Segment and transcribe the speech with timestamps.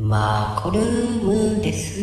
[0.00, 2.00] マコルームです。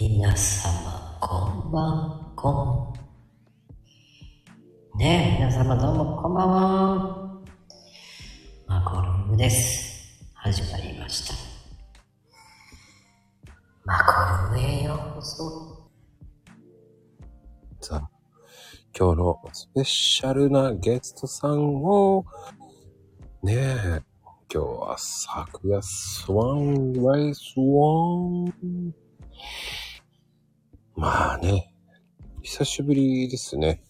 [0.00, 2.92] 皆様、こんばん、こ
[4.92, 4.98] ん。
[4.98, 7.40] ねえ、皆様どうもこんばんは。
[8.66, 10.20] マコルームです。
[10.34, 11.34] 始まりました。
[13.84, 15.90] マコルームへようこそ。
[17.80, 18.10] さあ、
[18.98, 22.26] 今日のスペシャルなゲストさんを、
[23.44, 24.13] ねえ、
[24.54, 28.94] 今日は昨夜スワンライスワン。
[30.94, 31.74] まあね、
[32.40, 33.82] 久しぶりですね。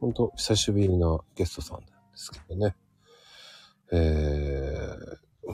[0.00, 2.76] ほんと久しぶりなゲストさんなんですけどね。
[3.90, 5.52] えー、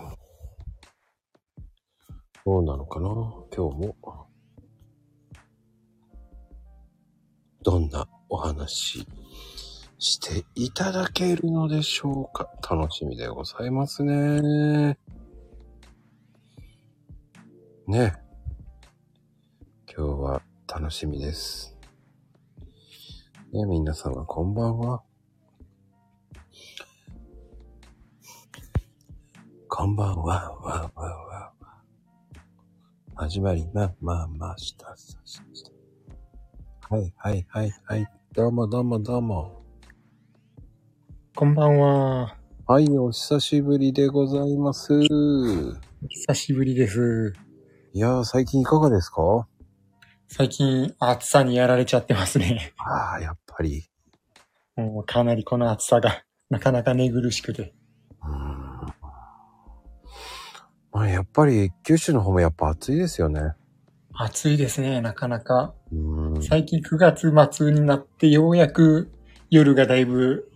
[2.45, 3.09] どうなのかな？
[3.57, 3.96] 今日も。
[7.62, 9.07] どんなお話？
[9.99, 14.96] していただけるのでしょうか楽しみでございますね。
[17.87, 18.15] ね。
[19.93, 21.76] 今日は楽しみです。
[23.52, 25.02] ね、皆様こんばんは。
[29.66, 31.52] こんばんは、わ、わ、わ、わ。
[33.16, 36.95] 始まりま、ま、ました、さした。
[36.95, 38.07] はい、はい、はい、はい。
[38.32, 39.57] どうも、どうも、どうも。
[41.39, 42.35] こんばんは。
[42.67, 44.91] はい、お久しぶりでございます。
[46.09, 47.33] 久しぶりです。
[47.93, 49.47] いやー、最近いかがですか？
[50.27, 52.75] 最近暑さにやられちゃってますね。
[52.79, 53.89] ああ、やっぱり。
[54.75, 57.73] もうかなりこの暑さがなかなか寝苦しくて。
[58.21, 58.33] うーん。
[60.91, 63.53] まあ、やっぱり、九州の方もやっぱ暑いですよね。
[64.12, 65.72] 暑いですね、なかなか。
[66.41, 69.12] 最近9月末になってようやく
[69.50, 70.47] 夜がだいぶ、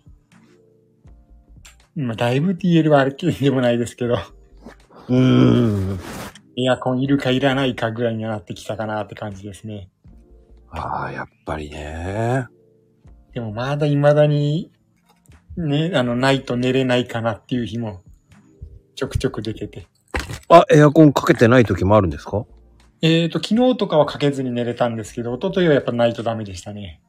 [1.94, 5.98] まあ、だいぶって言えるわけでもないですけど、うーん。
[6.56, 9.90] エアコンいるかいらないかぐらいにはなってきたかなって感じですね。
[10.70, 12.46] ああ、やっぱりね。
[13.34, 14.70] でもまだ未だに、
[15.56, 18.00] ね、あの、ないと寝れないかなっていう日も
[18.94, 19.86] ちょくちょく出てて。
[20.48, 22.44] あ、エアコンかけてない時もあるんですか？
[23.02, 27.02] えーと、昨日とかはかけずに寝れたんですけど、一昨日はやっぱないとダメでしたね。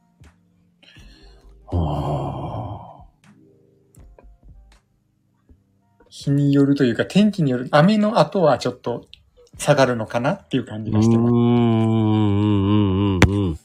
[1.72, 2.53] あ
[6.14, 9.08] 日によるというか、天気による、雨の後はちょっと
[9.58, 11.32] 下がるのかなっていう感じがしてます。
[11.32, 13.58] うん、うん、うん、うん。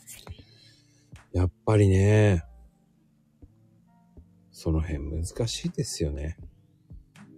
[1.31, 2.43] やっぱりね。
[4.51, 6.37] その辺難しいですよね。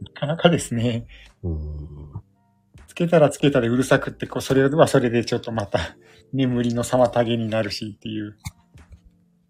[0.01, 1.05] なかなかですね。
[1.43, 2.23] うーん。
[2.87, 5.97] つけたらつけたでうるさくって、こう、それはそれでちょっとまた
[6.31, 8.37] 眠りの妨げになるしっていう。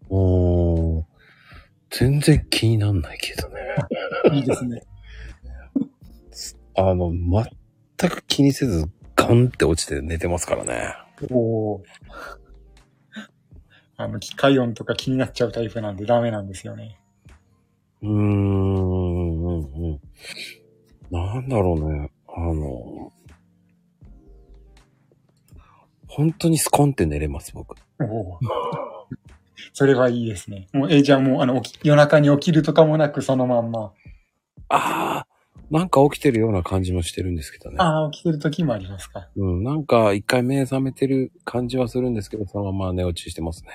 [0.08, 1.04] おー。
[1.90, 3.60] 全然気になんないけどね。
[4.34, 4.82] いいですね。
[6.74, 10.94] あの、全く気にせず、ガンって落ちて寝てますからね。
[11.30, 11.82] おー
[13.96, 16.98] あの、機械音とか気になっちゃうタイプなんでダメなんですよね。
[18.02, 20.00] うーん、うん、うん。
[21.10, 22.10] なんだろうね。
[22.26, 23.12] あの、
[26.08, 27.76] 本当にスコンって寝れます、僕。
[28.00, 28.38] おー
[29.74, 30.68] それはいいですね。
[30.72, 33.92] もう、え、じゃあもう、あの、夜中に起きるとかもなくそのまんま。
[34.68, 35.26] ああ、
[35.72, 37.76] なんか起きてるような感じもしてるんですけどね。
[37.78, 39.28] ああ、起きてる時もありますか。
[39.36, 43.70] うん、なんか一回目覚めてる感じはするんですけど、そのまま寝落ちしてますね。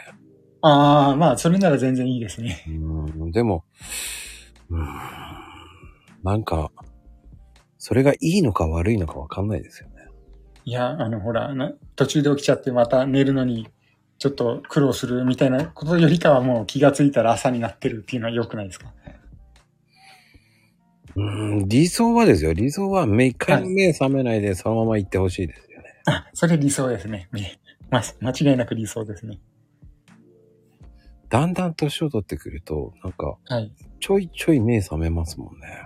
[0.62, 2.64] ああ、まあ、それなら全然いいですね。
[2.68, 3.66] うん、でも、
[4.70, 4.86] うん、
[6.24, 6.72] なんか、
[7.80, 9.96] それがいいのか悪いのかわかんないですよね。
[10.66, 13.68] いや、あの、ほら、な途中で起きちゃってまた寝るのに、
[14.20, 18.92] ちょっと苦労するみたいなことよりかはもう気がついたら朝になってるっていうのは良くないですか？
[21.18, 21.22] う
[21.64, 22.54] ん、理想はですよ。
[22.54, 25.86] 理想は目、一回も目覚めないでそのまま行ってほしいですよね。
[26.06, 27.28] あ、それ理想ですね。
[27.34, 29.40] ねまあ、間違いなく理想ですね。
[31.30, 33.74] だんだん年を取ってくると、なんか、はい。
[34.00, 35.82] ちょいちょい目覚めますもんね。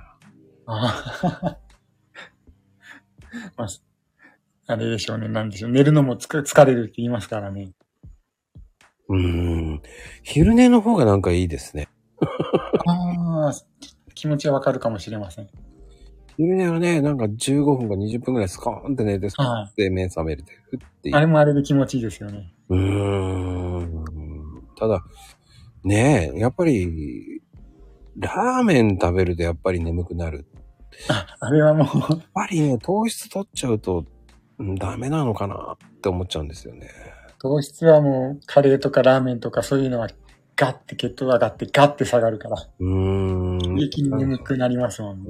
[0.65, 1.01] あ
[3.55, 3.67] まあ、
[4.67, 5.29] あれでしょうね。
[5.29, 5.71] なんでしょう。
[5.71, 7.71] 寝るのもつか疲れるって言いますからね。
[9.07, 9.81] うん。
[10.23, 11.87] 昼寝の方がなんかいいですね。
[12.85, 13.53] ああ、
[14.21, 15.49] 気持ちはわかるかもしれません。
[16.37, 21.13] 昼寝はね、なんか15分か20分くらいスコーンって寝て、スコーンはって目覚めるで、ふってい。
[21.15, 22.53] あれもあれで気持ちいいですよね。
[22.69, 24.05] うーん。
[24.77, 25.03] ただ、
[25.83, 27.41] ねえ、やっぱり、
[28.15, 30.45] ラーメン食べるとやっぱり眠くなる。
[31.09, 34.05] あ、あれはもう、やっぱりね、糖質取っちゃうと、
[34.59, 36.87] うんダメなのかなって思っちゃうんですよね。
[37.39, 40.07] 糖質はもう、カレーとかラーメンとかそういうのは、
[40.55, 43.50] ガッて血糖上がって、ガッて下がるから、うーん。
[43.79, 45.29] 急激に眠くなりますもんね。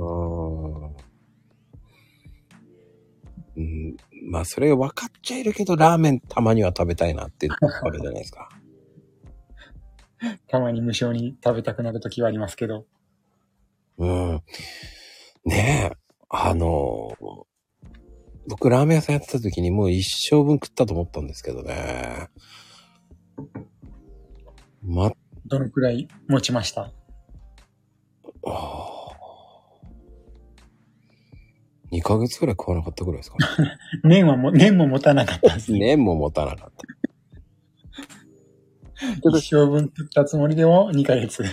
[3.57, 3.97] うん、
[4.29, 8.49] まあ、それ分かっちゃいるけど、ラーメンたまには食べたいなってあるじゃないですか。
[10.47, 12.85] たまに無性に食べたくなるときはありますけど。
[13.97, 14.41] うん。
[15.45, 15.97] ねえ、
[16.29, 17.11] あの、
[18.47, 22.29] 僕ラーメン屋さんやってた時にもう一生分食ったと思ったんですけどね。
[24.83, 25.11] ま、
[25.45, 26.91] どのくらい持ちました？
[28.45, 33.77] あー2ヶ月くらい食わなかったくらいですかね。
[34.03, 35.79] 年はも、年も持たなかったですね。
[35.79, 36.85] 年も持たなかった。
[39.29, 41.43] 一生分食ったつもりでも2ヶ月。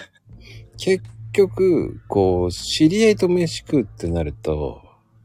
[0.76, 4.81] 結局、こう、知り合いと飯食うってなると、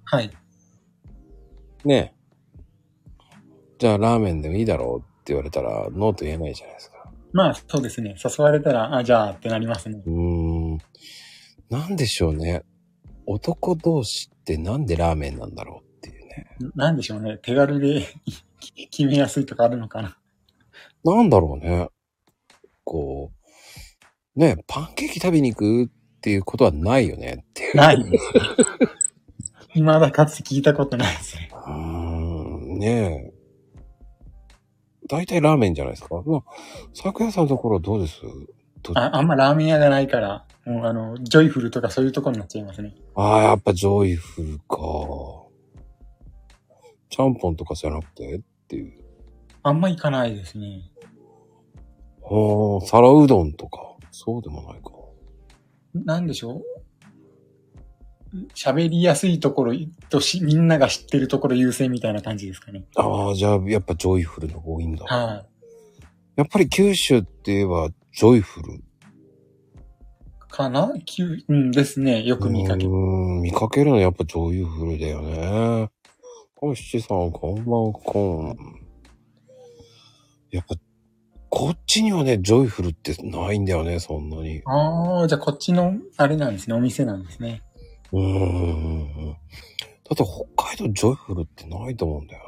[0.06, 0.32] はい。
[1.86, 2.16] ね
[3.78, 7.12] じゃあラーメンでもいいだろうって言われたら、ノーと言えないじゃないですか。
[7.34, 8.16] まあ、そうですね。
[8.24, 10.02] 誘われたら、あ、じゃあってなりますね。
[10.06, 10.78] うーん。
[11.74, 12.62] なんでしょうね。
[13.26, 16.46] 男同士ってなんでラーメンなんだろうっていうね。
[16.76, 17.40] なんでしょうね。
[17.42, 18.06] 手軽で
[18.92, 20.16] 決めやすいとかあるのかな。
[21.04, 21.90] なんだろうね。
[22.84, 23.32] こ
[24.36, 25.90] う、ね、パンケーキ食べに行くっ
[26.22, 27.76] ていうことはないよねっていう。
[27.78, 27.98] ない。
[29.70, 31.50] 未だかつて聞いたことないですね。
[31.66, 33.34] うーん、ねえ。
[35.10, 36.22] 大体ラーメンじゃないですか。
[36.24, 36.44] まあ、
[36.94, 38.22] さくやさんのところはどうです？
[38.84, 42.96] どあ、あんまラーメン屋がないから、もうあの、ジョイフルとかそういうとこになっちゃいますね。
[43.16, 44.78] ああ、やっぱジョイフルか。
[47.10, 48.94] ちゃんぽんとかじゃなくてっていう。
[49.62, 50.90] あんま行かないですね。
[52.24, 52.28] あ
[52.82, 53.96] あ、皿うどんとか。
[54.12, 54.92] そうでもないか。
[55.94, 56.62] なんでしょ
[58.34, 58.38] う？
[58.56, 59.74] 喋りやすいところ
[60.10, 62.86] とし、みんなが知ってるところ優先みたいな感じですかね。
[62.96, 65.06] ああ、じゃあやっぱジョイフルの方が多いんだ。
[65.06, 65.46] はい。
[66.38, 68.84] やっぱり九州って言えばジョイフル。
[70.54, 70.94] かな？
[71.04, 72.22] きゅうんですね。
[72.24, 75.90] よく見かけうーん、見かけるのはやっぱジョイフルだよね。
[76.58, 78.56] お七さん、こんばんこん。
[80.52, 80.76] やっぱ、
[81.50, 84.62] こっちにはね、ジョイフルってないんだよね、そんなに。
[84.66, 86.76] ああ、じゃあこっちの、あれなんですね。
[86.76, 87.64] お店なんですね。
[88.12, 89.32] うーん。
[89.32, 89.38] だ
[90.14, 92.44] って北海道ジョイフルってないと思うんだよ。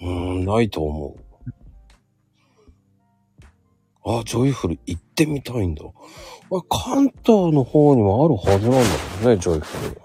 [0.00, 1.27] うーん、ないと思う。
[4.10, 5.84] あ、ジョイフル行ってみたいんだ。
[5.84, 8.88] あ関東の方にもあるはずなんだ
[9.18, 10.00] けどね、ジョイフル。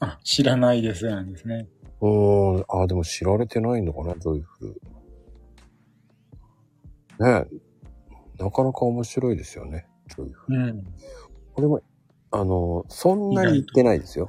[0.00, 1.68] あ、知らないですなんですね。
[2.02, 4.78] うーん、あ、でも知られてないのかな、ジョイフ
[7.18, 7.24] ル。
[7.24, 7.46] ね
[8.38, 8.42] え。
[8.44, 10.58] なかなか面白いですよね、ジョイフル。
[10.58, 10.84] うん。
[11.54, 11.80] これも、
[12.30, 14.28] あの、そんなに行ってないですよ。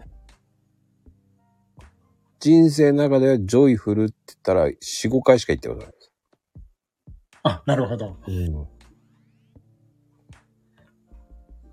[2.40, 4.76] 人生の中ではジョイフルって言ったら4、
[5.10, 5.97] 5回しか行ったことない。
[7.48, 8.18] あ、なるほど。
[8.28, 8.68] うん。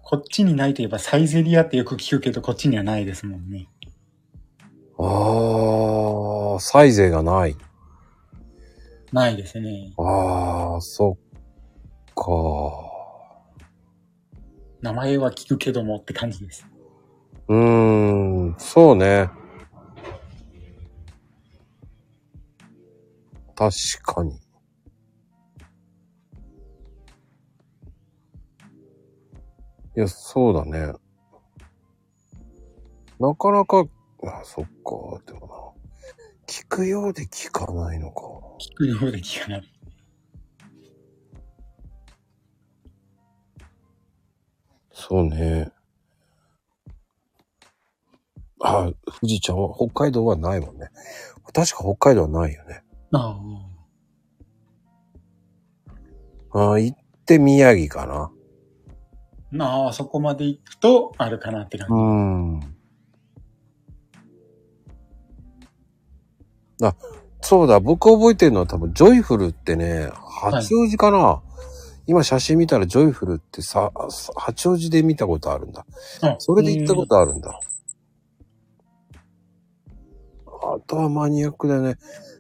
[0.03, 3.69] こっちにないといえばサイゼリアってよく聞くけど、こっちにはないですもんね。
[4.99, 7.57] ああ、サイゼがない。
[9.13, 9.93] ないですね。
[9.99, 12.23] ああ、そっか。
[14.81, 16.69] 名前は聞くけどもって感じです。
[17.49, 17.59] うー
[18.51, 19.29] ん、そうね。
[23.57, 24.44] 確かに。
[29.97, 30.93] いや、そうだね。
[33.21, 33.87] なかなか、
[34.25, 35.55] あ、そっか、でもな。
[36.47, 38.23] 聞くようで聞かないのか。
[38.59, 39.63] 聞くようで聞かない。
[44.93, 45.71] そうね。
[48.61, 50.89] あ、富士ちゃんは、北海道はないもんね。
[51.53, 52.83] 確か北海道はないよね。
[53.13, 53.39] あ
[56.53, 58.34] ああ、行って宮城かな。
[59.61, 59.65] あ。
[59.65, 61.95] ああ、そこまで行くとあるかなって感じ。
[61.95, 62.75] ん。
[66.87, 66.95] あ、
[67.41, 71.43] そうだ、僕覚えてるのは多分、ジョイフルってね、八王子かな、
[72.07, 75.87] 今写真見たらジョイフルってさ、さ八王子で見たことあるんだ。
[76.23, 77.59] あそれで行ったことあるんだ。
[80.47, 81.97] あとはマニアックだよね。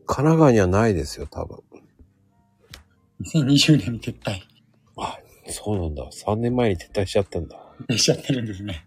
[0.06, 1.58] 神奈川にはないですよ、多分。
[3.22, 4.53] 2020年に撤退あ、
[5.46, 6.08] そうなんだ。
[6.10, 7.58] 3年前に撤退しちゃったんだ。
[7.96, 8.86] しちゃってるんですね。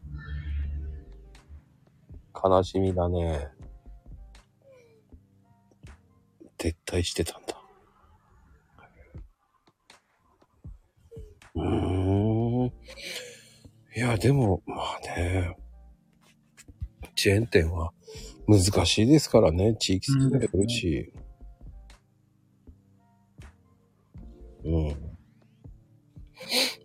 [2.33, 3.49] 悲しみだね。
[6.57, 7.55] 撤退してたんだ。
[11.55, 12.65] うーん。
[13.95, 15.57] いや、でも、まあね。
[17.15, 17.91] チェーン店は
[18.47, 19.75] 難しいですからね。
[19.79, 21.13] 地域性によるし。
[24.63, 25.06] うん。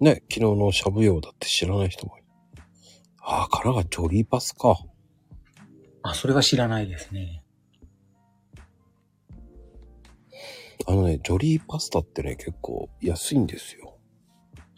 [0.00, 2.26] ね、昨日のしゃぶ用だって知らない人もいる。
[3.20, 4.76] ああ、からがジョリーパスか。
[6.02, 7.42] あ、それは知らないですね。
[10.86, 13.96] あのね、ジョリーパスタってね、結構安いんですよ。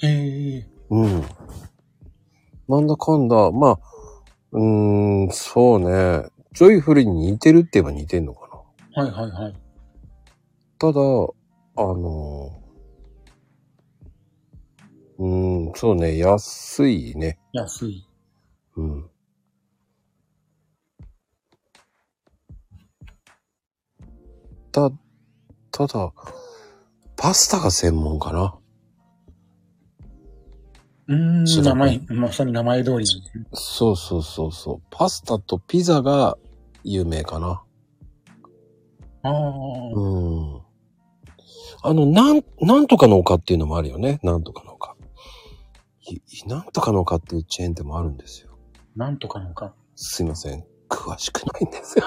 [0.02, 0.68] へえ。
[0.90, 1.24] うん。
[2.68, 3.78] なんだかんだ、まあ、
[4.52, 6.28] うーん、そうね。
[6.52, 8.48] ジョイフルに似てるって言えば似てんのか
[8.94, 9.02] な。
[9.02, 9.54] はいはいはい。
[10.78, 12.63] ただ、あの、
[15.18, 17.38] うーん、そうね、安いね。
[17.52, 18.06] 安い。
[18.76, 19.10] うん。
[24.72, 24.90] た、
[25.70, 26.12] ただ、
[27.16, 28.58] パスタが専門かな？
[31.06, 33.46] うーん、知らない名前、まさに名前通りなんですね。
[33.52, 34.82] そうそうそうそう。
[34.90, 36.36] パスタとピザが
[36.82, 37.62] 有名かな？
[39.22, 39.32] ああ、
[39.94, 40.60] うん。
[41.82, 44.18] あの、なん、なんとかの丘っていうのもあるよね。
[44.22, 44.73] なんとかの
[46.46, 48.58] なんとかの丘っていうチェーン店もあるんですよ。
[48.96, 49.74] なんとかのか。
[49.96, 50.64] すいません。
[50.88, 52.04] 詳しくないんですよ。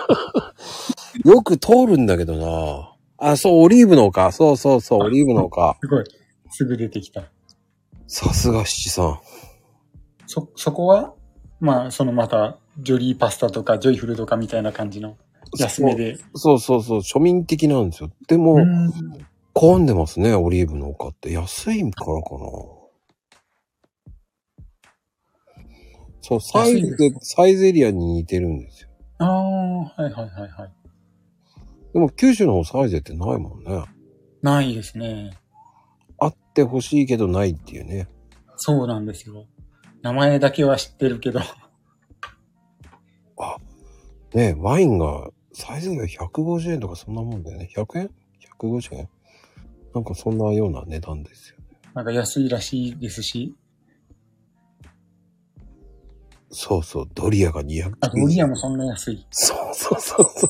[1.33, 2.95] よく通るんだけどな。
[3.17, 4.31] あ、そう、オリーブの丘。
[4.31, 5.77] そうそうそう、オリーブの丘。
[5.81, 6.03] すごい。
[6.49, 7.23] すぐ出てきた。
[8.07, 9.19] さすが七さん。
[10.27, 11.13] そ、そこは、
[11.59, 15.17] まあ、そのまた、ジョリーパスタとか、ジョイフルとかみたいな感じの
[15.57, 16.17] 安めで。
[16.35, 18.11] そうそうそう、庶民的なんですよ。
[18.27, 18.57] でも、
[19.53, 21.31] 混んでますね、オリーブの丘って。
[21.31, 22.76] 安いからかな。
[26.21, 28.89] そう、サイズサイゼリアに似てるんですよ。
[29.19, 30.74] ああ、はいはいはいはい。
[31.93, 33.83] でも九州の方サイゼってないもんね。
[34.41, 35.31] ないですね。
[36.19, 38.07] あってほしいけどないっていうね。
[38.57, 39.45] そうなんですよ。
[40.01, 41.39] 名前だけは知ってるけど。
[44.33, 47.69] ねワインが、サイズが150円とかそんなもんだよね。
[47.75, 48.12] 100円
[48.59, 49.09] ?150 円？
[49.95, 51.65] なんかそんなような値段ですよね。
[51.95, 53.55] なんか安いらしいですし。
[56.59, 57.93] そうそう、ドリアが290円。
[58.01, 59.27] あ、ドリアもそんな安い。
[59.29, 60.49] そうそうそうそう。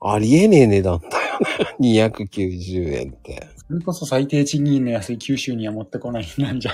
[0.00, 1.38] ありえねえ値段だよ
[1.78, 2.10] ね。
[2.10, 3.48] 290円って。
[3.68, 6.72] それこそ最低賃金の安い九州には持ってこないなんじゃ。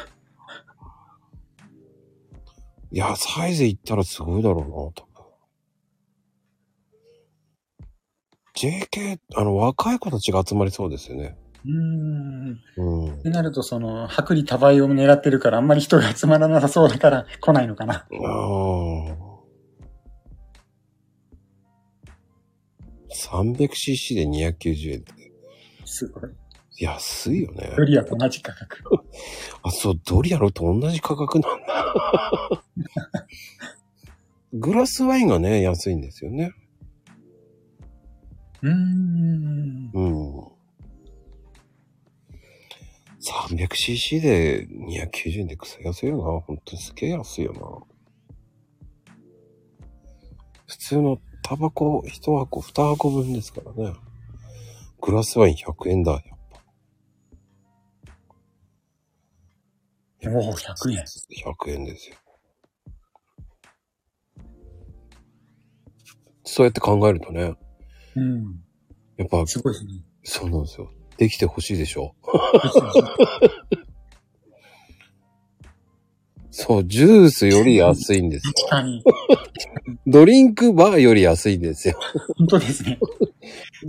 [2.91, 5.13] いや、サイズ行ったらすごいだろうな、多分。
[8.55, 11.37] JK、あの、若い子たちが集まりそうですよね。
[11.65, 12.61] うーん。
[12.77, 13.23] うんっ。
[13.23, 17.95] てなると、その、薄利多売を狙ってるから、あんまり人が集まらなさそうだから来ないのかな。
[17.95, 19.33] ああ。
[23.15, 25.33] 300cc で290円って
[25.85, 26.31] すごい。
[26.79, 27.75] 安いよね。
[27.77, 28.79] ドリアと同じ価格。
[29.63, 32.65] あ、そう、ドリアロと同じ価格なんだ。
[34.55, 36.53] グラスワインがね、安いんですよね。
[38.63, 39.91] うーん。
[39.93, 40.52] うん。
[43.23, 46.41] 300cc で290円で草安いよな。
[46.41, 47.61] ほんとすげえ安いよな。
[50.67, 53.95] 普通のタバコ1箱2箱分ですからね。
[55.01, 56.23] グラスワイン100円だ、やっ
[60.25, 60.31] ぱ。
[60.31, 61.05] おお、100円。
[61.05, 62.17] 100円ですよ。
[66.45, 67.55] そうやって考えるとね、
[68.17, 68.65] うん。
[69.17, 70.05] やっぱ、すごいですね。
[70.25, 70.91] そうなんですよ。
[71.23, 72.15] できてほしいでしょ？
[76.51, 78.53] そう、ジュースより安いんですよ。
[78.69, 79.03] 確かに。
[80.07, 81.99] ドリンクバーより安いんですよ。
[82.37, 82.99] 本当ですね。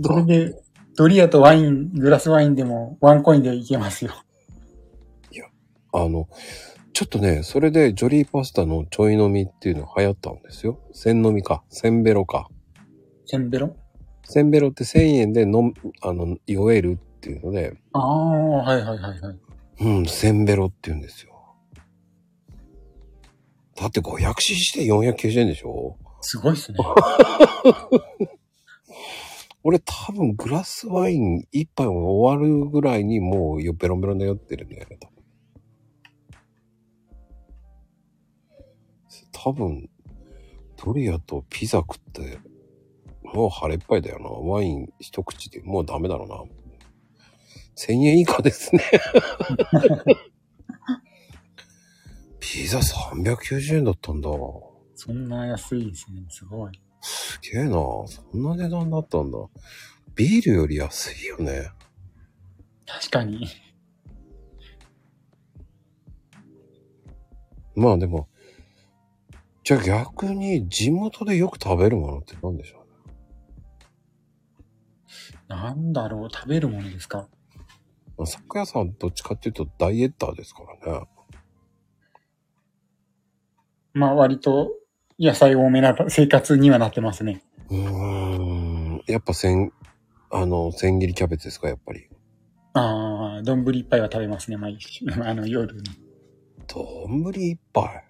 [0.02, 0.54] それで、
[0.96, 4.12] ドリアとワイン、グラスワインでもワンコインでいけますよ。
[5.92, 6.28] あの、
[6.92, 10.80] ちょっとね、それでジョリーパスタのちょい飲みっていうの流行ったんですよ。
[10.92, 11.62] 千飲みか。
[11.68, 12.48] 千ベロか。
[13.26, 13.76] センベロ？
[14.24, 18.28] 千ベロって千円で飲む、あの、酔えるっていうので、ああ、
[18.64, 19.38] はいはいはいはい。
[19.80, 21.32] うん、千ベロって言うんですよ。
[23.76, 25.96] だって 500cc で490円でしょ？
[26.20, 26.78] すごいですね。
[29.66, 34.98] 俺多分グラスワイン一杯終わるぐらいにもうよベロンベロンで酔ってるんだよね。
[39.32, 39.88] 多分、
[40.82, 42.38] ドリアとピザ食って、
[43.22, 44.28] もう腹いっぱいだよな。
[44.28, 46.63] ワイン一口でもうダメだろうな。
[47.76, 48.82] 1000円以下ですね。
[52.40, 54.28] ピザ390円だったんだ。
[54.94, 56.24] そんな安いですね。
[56.28, 56.80] すごい。
[57.00, 57.70] すげえな。
[57.72, 59.38] そんな値段だったんだ。
[60.14, 61.70] ビールより安いよね。
[62.86, 63.46] 確かに。
[67.74, 68.28] まあでも、
[69.64, 72.84] じゃあ逆に地元でよく食べるものって何でしょ
[75.48, 75.60] うね？
[75.60, 77.28] なんだろう、食べるものですか？
[78.16, 81.06] まあ酒屋さんどっちかっていうとダイエッターですからね。
[83.92, 84.72] まあ割と
[85.18, 87.42] 野菜多めな生活にはなってますね。
[87.70, 89.02] うーん。
[89.06, 89.72] やっぱ千、
[90.30, 92.08] あの、千切りキャベツですか、やっぱり。
[92.74, 95.04] ああ、丼一杯は食べますね、毎日。
[95.22, 95.82] あの夜に。
[96.66, 98.04] 丼一杯。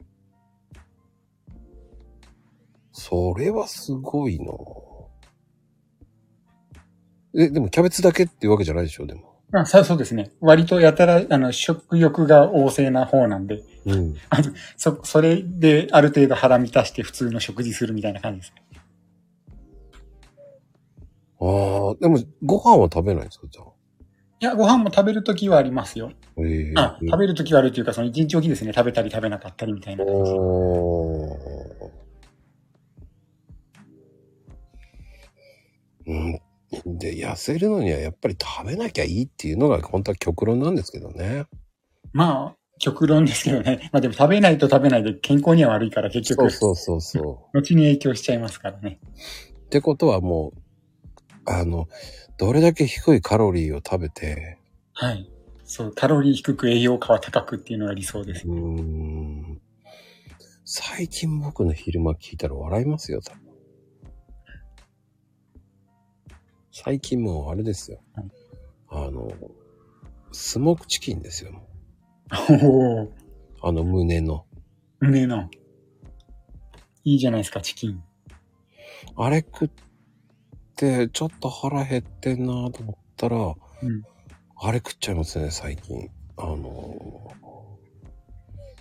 [2.93, 4.53] それはすごいな
[7.37, 9.34] え、でもキャベツだけっていうわけじゃないでしょ、でも。
[9.53, 10.33] あそうそうですね。
[10.41, 14.17] 割とやたら、あの、食欲が旺盛な方なんで、うん。
[14.31, 18.63] あのそ、それである程度腹満たして普通の食事するみたいな感じですね。
[21.41, 23.67] ああ、でも、ご飯は食べないんですか、じゃあ。
[24.41, 26.11] いや、ご飯も食べるときはありますよ。
[26.39, 28.73] ええあ、食べるときはあるというか、その一日おきですね。
[28.75, 30.05] 食べたり食べなかったりみたいな。
[30.05, 31.95] おー
[36.07, 36.41] うん。
[36.87, 41.47] で、痩せるのにはやっぱり食べなきゃいいっていうのが本当は極論なんですけどね。
[42.13, 43.89] まあ、極論ですけどね。
[43.93, 47.59] まあでも食べないと食べないで健康には悪いから結局、そうそうそうそう。
[47.59, 48.99] 後に影響しちゃいますからね。
[49.67, 50.59] ってことはもう、
[51.47, 51.89] あの、
[52.39, 54.59] どれだけ低いカロリーを食べて、
[54.93, 55.31] はい。
[55.65, 58.47] そう、カロリー低く栄養価は高くっていうのが理想です。
[58.47, 59.61] うーん。
[60.65, 63.44] 最近僕の昼間聞いたら笑いますよ、多分。
[66.77, 68.31] 最近もうあれですよはい。
[68.91, 69.31] あの、
[70.33, 71.63] スモークチキンですよ。
[72.51, 73.13] おお、
[73.63, 74.45] あの胸の。
[74.99, 75.49] 胸の。
[77.05, 78.03] いいじゃないですか、チキン。
[79.17, 79.71] あれ食っ
[80.75, 84.03] て、ちょっと腹減ってんなと思ったら、うん
[84.57, 86.11] あれ食っちゃいますね、最近。
[86.37, 87.33] あの、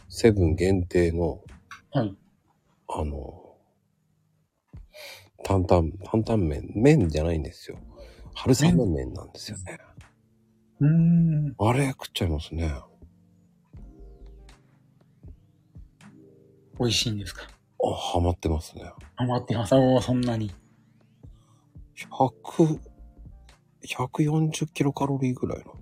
[0.09, 1.41] セブン限定の、
[1.91, 2.15] はい。
[2.87, 3.42] あの、
[5.43, 7.77] 担々、担々麺、麺じゃないんですよ。
[8.33, 9.77] 春雨麺なんですよね。
[10.79, 11.55] うーん。
[11.57, 12.73] あれ食っちゃいますね。
[16.79, 17.43] 美味しいんですか？
[17.83, 18.91] あ、ハマってますね。
[19.17, 19.75] 余ってます。
[19.75, 20.51] おお、そんなに。
[21.95, 22.79] 100、
[23.85, 25.75] 140キロカロリーぐらいの。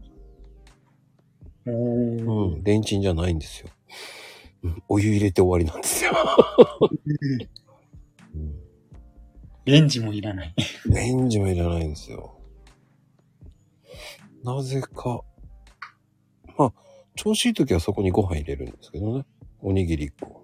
[1.67, 3.69] おお、うん、レンチンじゃないんですよ。
[4.63, 6.11] うん、お湯入れて終わりなんですよ。
[9.65, 10.55] うんレンジもいらない。
[10.87, 12.39] レンジもいらないんですよ。
[14.43, 15.21] なぜか。
[16.57, 16.73] まあ、
[17.15, 19.25] 調子いい時はそこにご飯入れるんですけどね。
[19.59, 20.41] おにぎり1個。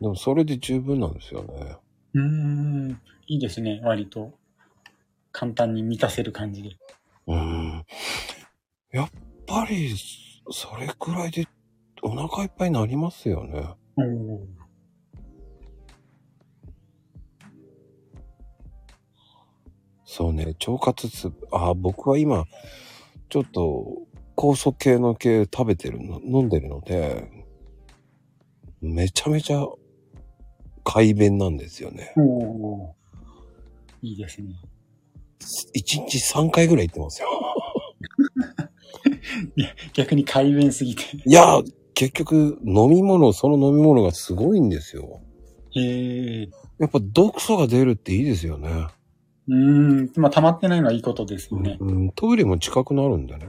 [0.00, 1.76] でもそれで十分なんですよね。
[2.14, 3.00] うーん。
[3.28, 4.32] いいですね、割と。
[5.30, 6.70] 簡単に満たせる感じで。
[7.28, 7.86] うーん。
[8.90, 9.10] やっ
[9.46, 9.96] ぱり、
[10.50, 11.46] それくらいで
[12.02, 13.64] お腹いっぱいになりますよね。
[13.96, 14.46] おお。
[20.04, 21.48] そうね、腸活スープ。
[21.52, 22.44] あ、僕は今、
[23.30, 24.02] ちょっと、
[24.36, 27.30] 酵素系の系食べてるの、飲んでるので、
[28.82, 29.64] めちゃめちゃ、
[30.84, 32.12] 快便なんですよね。
[32.16, 32.96] おお。
[34.02, 34.54] いいですね。
[35.76, 37.28] 1日3回ぐらい行ってますよ。
[39.94, 41.02] 逆に改便すぎて。
[41.24, 41.60] いや、
[42.02, 45.22] 結局、飲み物、その飲み物がすごいんですよ。
[45.70, 46.50] へえ。
[46.80, 48.88] やっぱ毒素が出るっていいですよね。
[49.46, 50.12] うーん。
[50.16, 51.76] まあ、溜まってないのはいいことですよね。
[51.78, 53.46] うん、トイレも近くなるんでね。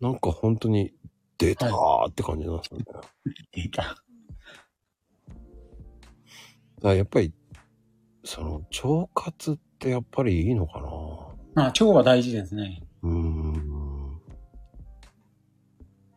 [0.00, 0.92] なんか本当に
[1.38, 2.84] 出たーって感じなんですよね。
[2.88, 3.08] だか
[3.52, 3.96] 出た。
[6.82, 7.32] らやっぱり、
[8.24, 10.88] その腸活ってやっぱりいいのかな
[11.54, 12.82] まあ、腸は大事ですね。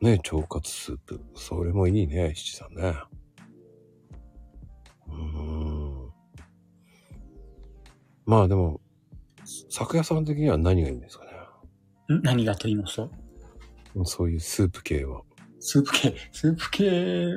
[0.02, 1.20] ね腸活スープ。
[1.36, 2.96] それもいいね、七さんね。
[5.08, 6.10] うーん。
[8.26, 8.80] まあでも、
[9.70, 11.26] 酒屋さん的には何がいいんですか
[12.10, 12.16] ね？
[12.18, 12.22] ん？
[12.22, 13.12] 何がと言いますと？
[14.06, 15.22] そういうスープ系は。
[15.60, 17.32] スープ系、スープ系、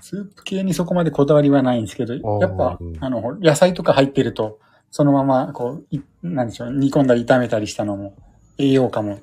[0.00, 4.58] スープ系にそこまでこだわりはないんですけど、ーやっぱうん、あの、野菜とか入ってると、
[4.90, 8.16] そのまま、こう、いなんでしょう、煮込んだり炒めたりしたのも、
[8.58, 9.20] 栄養価も、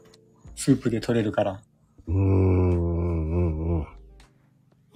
[0.55, 1.61] スープで取れるから、
[2.07, 3.87] うーん、うん、うん。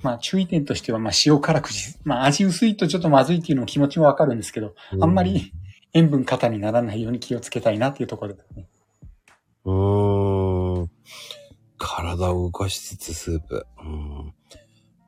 [0.04, 5.52] まあ、注意点としては、まあ、塩辛口、まあ、味薄いとちょっとまずいっていうのも気持ちもわかるんですけど、あんまり
[5.94, 8.68] 塩分過多にならないように気をつけたいなっていうところですね。
[9.66, 10.90] うーん。
[11.78, 13.66] 体を動かしつつスープ。
[13.80, 14.34] うん。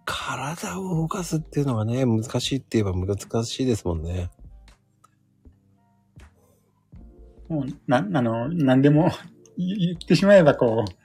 [0.05, 4.31] 体を動かすっていうのはね、難しいって言えば難しいですもんね。
[7.47, 9.11] もう、な、あの、なんでも
[9.57, 10.98] 言言ってしまえば、こう、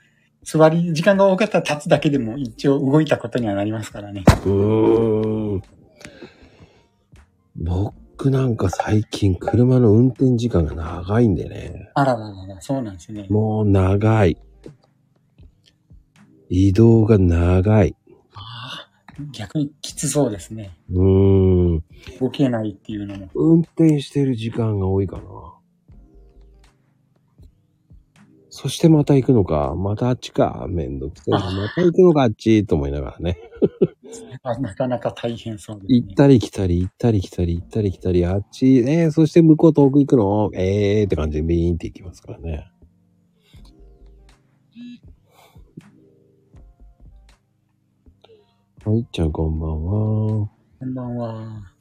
[0.45, 4.23] 座り、時間が多かったら立つだけでも一応動いたことにはなりますからね。
[4.45, 5.63] うーん。
[7.57, 11.91] 僕僕なんか最近車の運転時間が長いんでね。
[11.95, 13.27] あらららら、そうなんですね。
[13.29, 14.37] もう長い。
[16.49, 17.93] 移動が長い。
[18.33, 20.77] ああ逆にきつそうですね。
[20.89, 21.83] うーん。
[22.21, 23.29] 動けないっていうのも。
[23.35, 25.23] 運転してる時間が多いかな。
[28.57, 29.75] そしてまた行くのか。
[29.75, 30.65] またあっちか。
[30.69, 31.39] めんどくせえな。
[31.39, 33.37] また行くのかあっちと思いながらね。
[34.43, 35.95] あなかなか大変そうですね。
[35.97, 40.51] 行ったり来たり、行ったり来たり、行ったり来たり、あっち、えー、そして向こう遠く行くの？
[40.53, 42.71] えーって感じでビーンって行きますからね。
[48.85, 50.49] はい、っちゃんこんばんは。
[50.79, 51.73] こんばんは。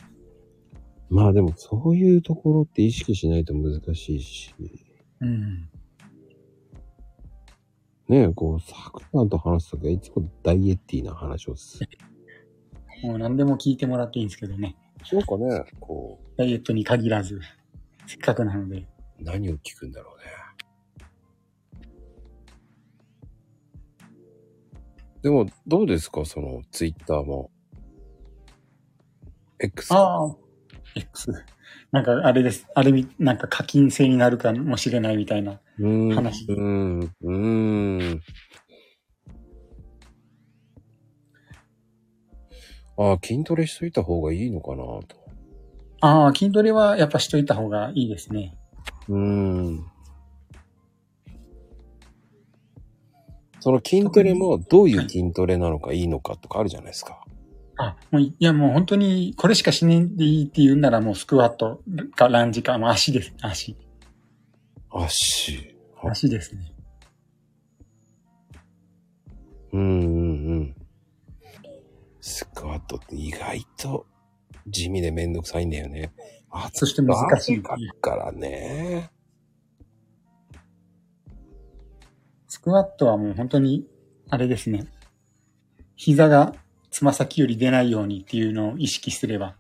[1.08, 4.52] まあでもそういうところって意識しないと難しいし。
[5.20, 5.68] うん。
[8.08, 11.88] ねえ、こう、サクさんと話すときはいつもダイエッティな話をする。
[13.02, 14.76] もう何でも聞いてもらっていいんですけどね。
[15.12, 17.40] なんかね、こダイエットに限らず、
[18.06, 18.78] せっかくなので。
[18.78, 18.86] う、
[19.20, 20.24] 何を聞くんだろうね。
[25.22, 26.26] でも、どうですか？
[26.26, 27.50] その、ツイッターも。
[29.58, 29.94] X。
[29.94, 30.36] ああ。
[30.94, 31.32] X。
[31.94, 32.66] なんかあれです。
[32.74, 35.61] あれみ、なんか課金制になるかもしれないみたいな。
[35.78, 36.14] うーん。
[36.16, 37.00] 話うーん。
[37.00, 38.20] うーん。
[42.98, 45.07] ああ、筋トレしといた方がいいのかなと。
[46.00, 48.59] ああ、筋トレはやっぱしといた方がいいですね。
[49.09, 49.87] うーん。
[53.61, 57.23] その筋トレもどういう筋トレなのかいいのかとかあるじゃないですか。
[57.76, 61.82] あ、もうい、いやもう本当にこれしかしねんでいいって言うんならもうスクワット
[62.14, 63.32] かランジか、もう足です。
[63.40, 63.76] 足。
[64.90, 65.76] 足。
[65.96, 66.72] は足ですね。
[69.72, 70.76] うんうんうん。
[72.20, 74.06] スクワットって意外と
[74.68, 76.12] 地味でめんどくさいんだよね。
[76.50, 79.10] あそして難しいかからね。
[82.46, 83.84] スクワットはもう本当に、
[84.30, 84.87] あれですね。
[85.96, 86.54] 膝が
[86.94, 89.57] つま先より出ないようにっていうのを意識すれば。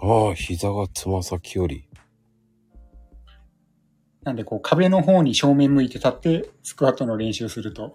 [0.00, 1.86] ああ、膝がつま先より。
[4.22, 7.92] なんでこう壁の方に正面向いて立ってスクワットの練習すると、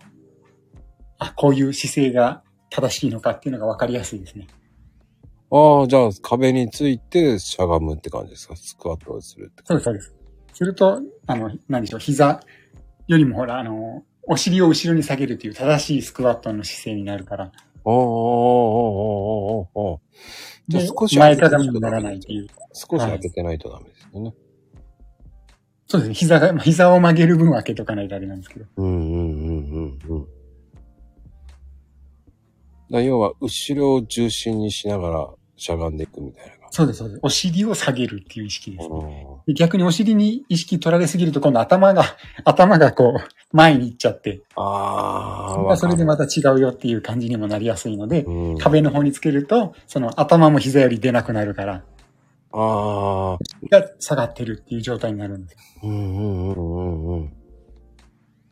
[1.18, 4.46] あ、こういう姿勢が正しいのかっていうのがわかりやすいですね。
[5.50, 8.56] ああ、じゃあ壁についてしゃがむって感じですか？
[8.56, 10.14] スクワットをするってそうです、そうです。
[10.54, 12.42] すると、あの、何でしょう、膝
[13.08, 17.98] よりもほら、あの、お尻を後ろに下げるという正しいスクワットの姿勢になるから、ああ、ああ、ああ、
[19.58, 20.00] ああ、ああ。
[20.68, 22.48] じゃあで少し前かがみにならないっていう。
[22.74, 24.34] 少し開けてないとダメですよね。
[25.88, 28.66] そうですね、膝が、まあ膝を曲げる分開けとかないとあれなんですけど。
[28.78, 30.28] うんうんうんうんうん。
[32.92, 37.20] だ要は、後ろを重心にしながらしゃがんでいくみたいな感そうです、そうです。
[37.24, 38.84] お尻を下げるっていう意識でじ。
[38.84, 39.28] すね。
[39.48, 42.04] で逆にお尻に意識取られすぎると今度頭が、
[42.46, 51.84] 頭がこう、前に行っちゃって、ああ、それはそれでわまた違うよっていう感じにもなりやすいのでうん、壁の方につけると、その頭も膝より出なくなるから、
[52.52, 53.38] ああ、
[53.70, 55.80] が下がってるっていう状態になるんです。
[55.84, 57.34] うんうんうんうんうん。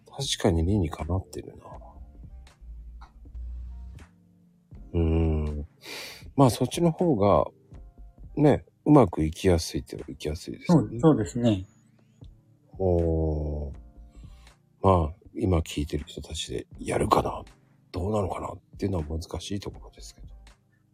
[0.06, 1.65] 確かに理にかなってるな。
[4.93, 5.67] うーん。
[6.36, 7.45] まあそっちの方が、
[8.41, 11.00] ね、うまくいきやすいっていきやすいですよね。
[11.00, 11.65] そうそうですね。
[12.80, 13.73] おー
[14.82, 17.43] まあ、今聞いてる人たちでやるかな
[17.91, 20.28] どうなのかなっていうのは難しいところですけど。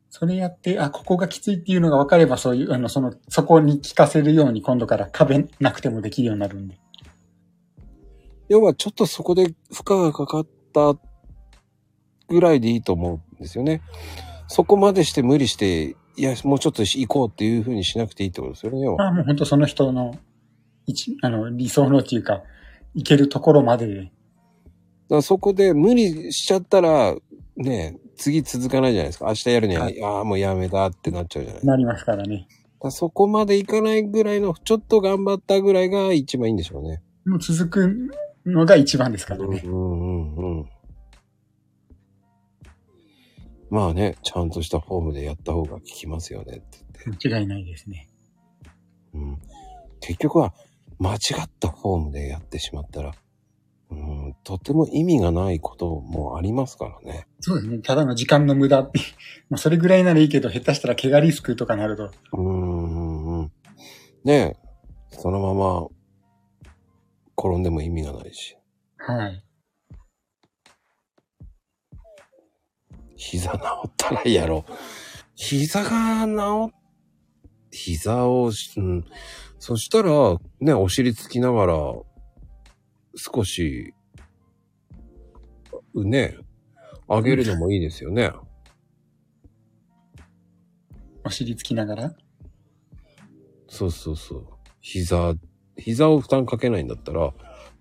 [0.10, 6.80] それやって、あ、ここがきついっていうのが分かれば、そういう、あの、その、そこに効かせるように今度から壁なくてもできるようになるんで。
[8.48, 10.96] 要はちょっとそこで負荷がかかった
[12.28, 13.82] ぐらいでいいと思うんですよね。
[14.48, 18.82] そこまでして無理して、いや、もうちょっと行こうっていう風にしなくていいってことですよね。
[18.82, 20.16] 要はあもう本当その人の、
[20.86, 22.44] 一、あの、理想のっていうか、
[22.94, 24.12] いけるところまでで。
[25.10, 27.16] だそこで無理しちゃったら、
[27.56, 29.26] ね、次続かないじゃないですか。
[29.26, 31.72] 明日やるには、はいああ、もうやめだってなっちゃうじゃないですか。
[31.72, 32.48] なりますからね。
[32.82, 37.02] だそこまでいかないぐらいの、ちょっと頑張ったぐらいが一番いいんでしょうね。
[37.26, 38.12] もう続く
[38.46, 39.62] のが一番ですからね。
[39.66, 40.70] うんうんうん
[43.74, 47.28] まあね、ちゃんとしたフォームでやった方が効きますよねって言って。
[47.28, 48.08] 間違いないですね。
[49.16, 49.38] うん、
[50.00, 50.54] 結局は
[51.00, 53.14] 間違ったフォームでやってしまったら、
[53.90, 57.26] うん、とても意味がないこともありますからね。
[57.40, 57.80] そうですね。
[57.80, 59.00] ただの時間の無駄って。
[59.50, 62.12] まあそれぐらいならいいけど、下手したら怪我リスクとかなると。
[62.34, 63.52] うんうんうん。
[64.24, 64.58] ねえ、
[65.10, 65.88] そのまま
[67.36, 68.56] 転んでも意味がないし、
[68.98, 69.43] はい。
[73.24, 73.58] 膝治
[73.88, 74.72] ったらやろう。
[75.36, 76.74] 膝が治っ、
[77.72, 79.06] 膝をし、うん、
[79.60, 81.74] そしたら、ね、お尻つきながら、
[83.16, 83.94] 少し、
[85.96, 86.36] ね、
[87.08, 88.32] 上げるのもいいですよね。
[91.26, 92.14] お尻つきながら？
[93.70, 94.48] そうそうそう。
[94.82, 95.34] 膝、
[95.78, 97.34] 膝を負担かけないんだったら、はい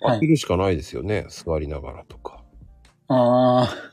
[0.05, 1.27] 上げるしかないですよね。
[1.29, 2.43] 座りながらとか。
[3.07, 3.92] ああ。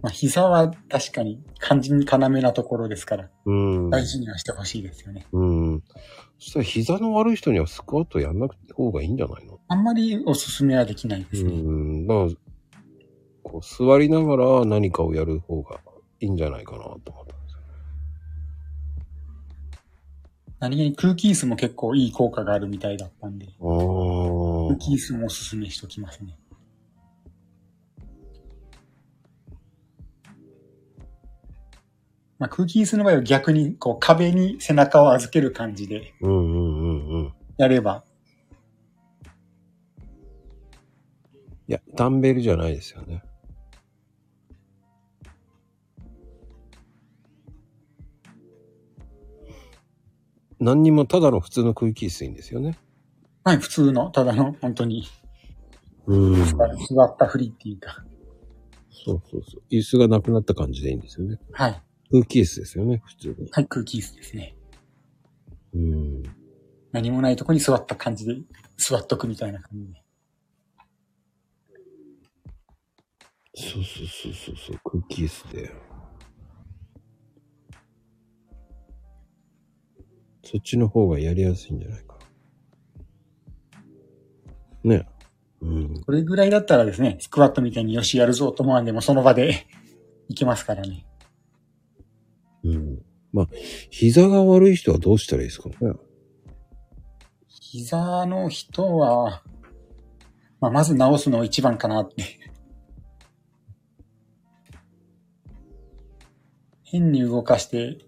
[0.00, 3.90] まあ、膝は確かに肝心要なところですから、うん。
[3.90, 5.26] 大事にはしてほしいですよね。
[5.32, 5.82] うん。
[6.38, 9.58] そしたら膝の悪い人にはスクワットやんなくて方がいいんじゃないの？
[9.66, 11.50] あんまりおすすめはできないですね。
[11.52, 12.06] うん。
[12.06, 12.30] だから、
[13.42, 15.80] こう座りながら何かをやる方が
[16.20, 17.60] いいんじゃないかなと思ったんですよ。
[20.60, 26.36] 何気に空気椅子も結構いい効果があるみたいだったんで、空気椅子もおすすめしときますね。
[32.38, 37.32] まあ、空気椅子の場合は逆にこう壁に背中を預ける感じでうんうんうんうん。
[37.56, 38.04] やれば、
[41.66, 43.22] いや、ダンベルじゃないですよね。
[50.60, 52.78] 何にもただの普通の空気椅子でいいんですよね。
[53.44, 55.06] はい、普通の、ただの本当に
[56.06, 56.44] うん。
[56.44, 58.04] 座座ったふりっていうか、
[58.90, 59.62] そうそうそう。
[59.70, 61.38] 椅子がなくなった感じでいいんですよね。
[61.52, 63.50] はい、空気椅子ですよね、普通に。
[63.52, 64.56] はい、空気椅子ですね。
[65.74, 66.22] うん。
[66.92, 68.36] 何もないとこに座った感じで、
[68.76, 70.02] 座っとくみたいな感じで。
[73.54, 75.70] そうそうそうそうそう、空気椅子で。
[80.44, 82.16] そっちの方がやりやすいんじゃないか
[84.84, 84.96] な。
[84.96, 85.08] ね。
[85.60, 86.00] うん。
[86.00, 89.66] これぐらいだったらですね、スクワットみたいによしやるぞと思わんでもその場で
[90.30, 91.07] 行けますからね。
[93.32, 93.48] まあ、
[93.90, 95.76] 膝が悪い人はどうしたらいいですかね。
[97.48, 99.42] 膝の人は、
[100.60, 102.24] まあ、まず治すの一番かなって。
[106.82, 107.98] 変に動かして、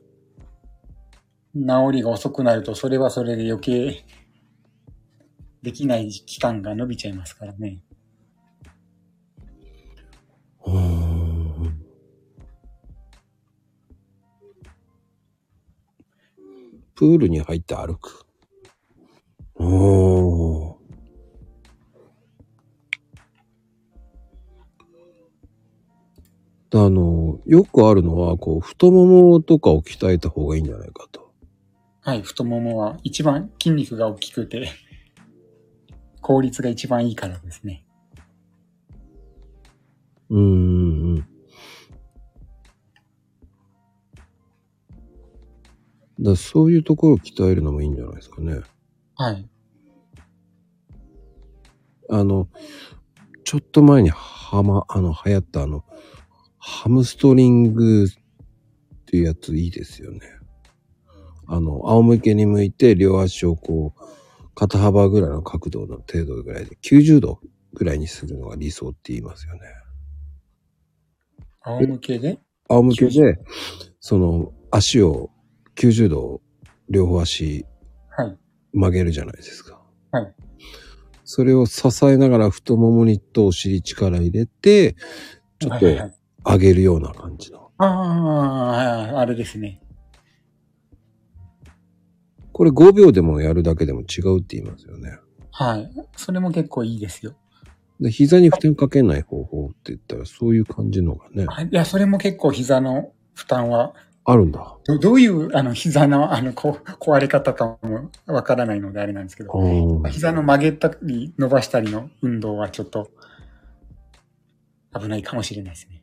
[1.54, 4.04] 治りが遅くなると、それはそれで余計、
[5.62, 7.82] できない期間が伸びちゃいますからね。
[17.00, 18.26] プールに入って歩く。
[19.54, 20.76] おー。
[26.72, 31.32] あの、よくあるのは、こう、太ももとかを鍛えた方がいいんじゃないかと。
[32.02, 34.68] はい、太ももは一番筋肉が大きくて、
[36.20, 37.86] 効率が一番いいからですね。
[40.28, 41.29] うーんうん。
[46.20, 48.60] だそういうところを鍛えるのもいいんじゃないですかね。
[49.14, 49.48] はい。
[52.08, 52.48] あの、
[53.44, 55.84] ちょっと前にはま、あの、流行ったあの、
[56.58, 58.08] ハムストリングっ
[59.06, 60.20] ていうやついいですよね。
[61.46, 64.00] あの、仰向けに向いて両足をこう、
[64.54, 67.40] 肩幅ぐらいの角度の程度ぐらいで90度
[67.72, 69.60] ぐらいにするのが理想って言いますよね。
[71.62, 72.38] 仰向けで？
[72.68, 73.38] 仰向けで、
[74.00, 75.30] その足を
[75.80, 76.42] 90度
[76.90, 77.64] 両方足
[78.10, 78.36] はい。
[78.72, 79.80] 曲げるじゃないですか。
[80.12, 80.34] はい。
[81.24, 84.94] それを支えながら太ももにとお尻力入れて、
[85.58, 87.70] ちょっとはいはいはい上げるような感じの。
[87.78, 89.82] ああ、あれですね。
[92.52, 95.18] これ5秒でもやるだけでも違うって言いますよね。
[95.50, 95.90] はい。
[96.16, 97.34] それも結構いいですよ。
[98.00, 104.76] で膝に負担かけない方法って言ったらそういう感じのがね、はいいや、それも結構膝の負担は、あるんだ。
[104.84, 113.10] どどういう、あの、膝の、あの、こう壊れ方かもわからないのであれなんですけど、うん膝の曲げたり伸ばしたりの運動はちょっと
[114.98, 116.02] 危ないかもしれないですね。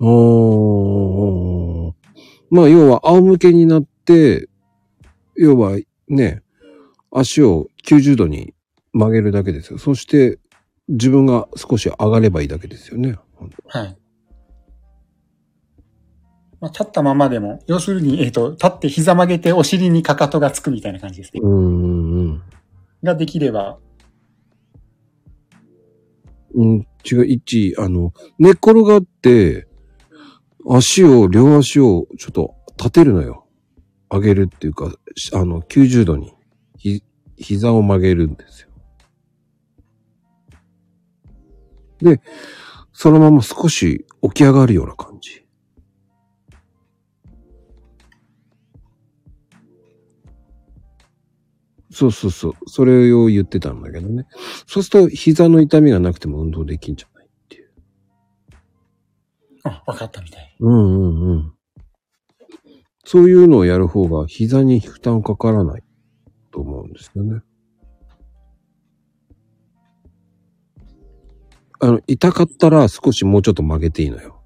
[0.00, 1.92] おー
[2.50, 4.48] まあ、要は仰向けになって、
[5.36, 6.42] 要はね、
[7.10, 8.54] 足を90度に
[8.92, 9.78] 曲げるだけですよ。
[9.78, 10.38] そして、
[10.88, 13.18] 自分が少し上がればいいだけですよね。
[13.66, 13.97] はい。
[16.60, 21.40] まあ、立ったままでも、要するに、えっ、と、立って膝曲げてお尻にかかとがつくみたいな感じですね。
[21.42, 22.42] うんうんうん。
[23.02, 23.78] ができれば、
[26.54, 29.68] うん、違う、一、あの、寝っ転がって、
[30.68, 33.46] 足を、両足をちょっと立てるのよ。
[34.10, 36.34] 上げるっていうか、しあの、90度に、
[36.76, 37.04] ひ、
[37.36, 38.68] 膝を曲げるんですよ。
[42.00, 42.20] で、
[42.92, 45.44] そのまま少し起き上がるような感じ。
[51.98, 52.54] そうそうそう。
[52.66, 54.24] それを言ってたんだけどね。
[54.68, 57.70] そうすると膝の痛みがなくても運動できんじゃないっていう。
[59.64, 60.56] あ、わかったみたい。
[60.60, 61.52] うんうんうん。
[63.04, 65.82] そういうのをやる方が膝に負担かからない
[66.52, 67.40] と思うんですよね。
[71.80, 74.40] あの、痛かったら少しもうちょっと曲げていいのよ。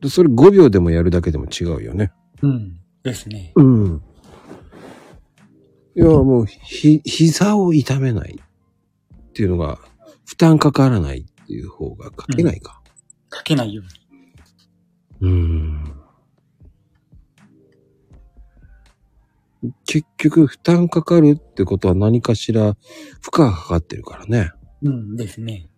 [0.00, 2.10] でそれ5秒でもやるだけでも違うよね。
[2.42, 2.80] うん。
[3.02, 3.52] ですね。
[3.56, 4.02] うん。
[5.94, 9.78] いや、もう、ひ、膝を痛めないっていうのが、
[10.24, 12.80] 負担かからないっていう方がかけないか。
[13.28, 13.82] かけないよ
[15.20, 15.30] うに。
[15.30, 15.94] うん。
[19.86, 22.76] 結局、負担かかるってことは何かしら
[23.20, 24.52] 負荷がかかってるからね。
[24.82, 25.68] うんですね。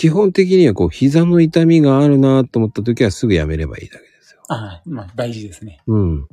[0.00, 4.40] 基本的にはこう、膝の痛みがあるなと思った時はすぐやめればいいだけですよ。
[4.48, 5.82] ああ、まあ大事ですね。
[5.86, 6.26] うん。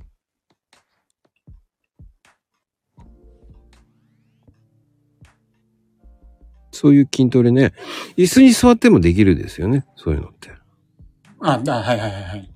[6.72, 7.74] そういう筋トレね、
[8.16, 9.86] 椅子に座ってもできるですよね。
[9.98, 10.50] そういうのって。
[11.42, 12.50] ああ、はいはいはいはい。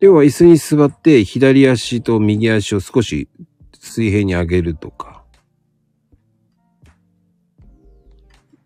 [0.00, 3.30] 要は椅子に座って左足と右足を少し
[3.80, 5.24] 水平に上げるとか。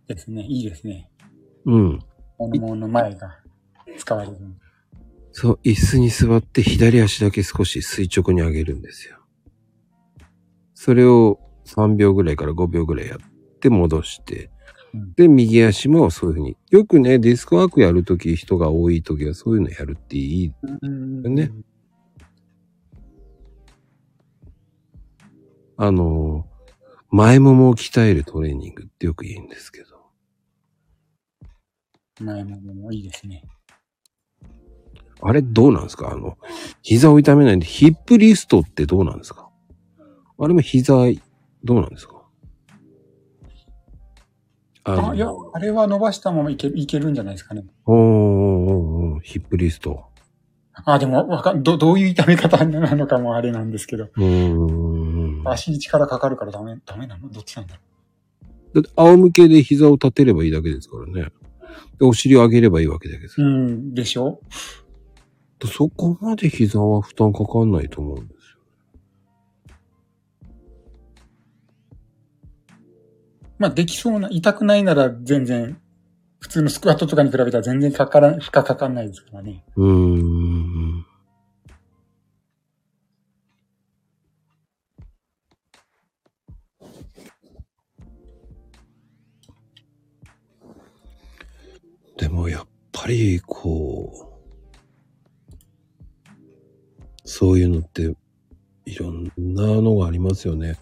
[0.09, 0.43] ですね。
[0.43, 1.12] いいですね。
[1.65, 1.99] うん。
[2.39, 3.39] の前が
[3.97, 4.37] 使われる。
[5.31, 9.19] そう、椅子に座って左足だけ少し垂直に上げるんですよ。
[10.75, 14.51] それを3秒ぐらいから5秒ぐらいやって戻して
[14.95, 16.57] うん、で、右足もそういうふうに。
[16.71, 20.53] よくね、デスクワークやるとき、人が多いときはそういうのやるっていい。
[20.83, 21.51] うんね。
[25.77, 26.47] あの、
[27.11, 29.92] 前ももを鍛えるトレーニングってよく言うんですけど。
[32.21, 33.43] 前ももいいですね。
[35.21, 36.11] あれどうなんですか？
[36.11, 36.37] あの、
[36.83, 39.49] 膝を痛めないんで、ヒップリストってどうなんですか？
[40.39, 40.95] あれも膝、
[41.65, 42.23] どうなんですか？
[44.85, 47.65] ああ、いや、あれは伸ばしたままいけいけるんじゃないですかね。
[47.87, 50.07] おーおーおヒップリスト。
[50.85, 54.09] あ、でも、わかん、ど、どういう痛め方なのかもあれなんですけど。
[54.17, 55.45] うーん。
[55.45, 57.29] だ足に力かかるからダメ、ダメなの？
[57.29, 61.31] どっちなんだろって仰向けで膝を立てればいいだけですからね。
[61.99, 63.45] で、お尻を上げればいいわけだけですう。
[63.45, 64.41] うん、でしょ？
[65.65, 68.59] そこまで膝は負担かかんないと思うんですよ。
[73.59, 75.81] まあ、できそうな、痛くないなら全然、
[76.41, 79.65] 普通のスクワットとかに比べたら全然かから、負荷かかんないですからね。
[79.77, 81.07] うーん。
[92.23, 94.31] でもやっぱりこ
[95.45, 95.49] う、
[97.25, 98.15] そういうのって
[98.85, 100.77] いろんなのがありますよね。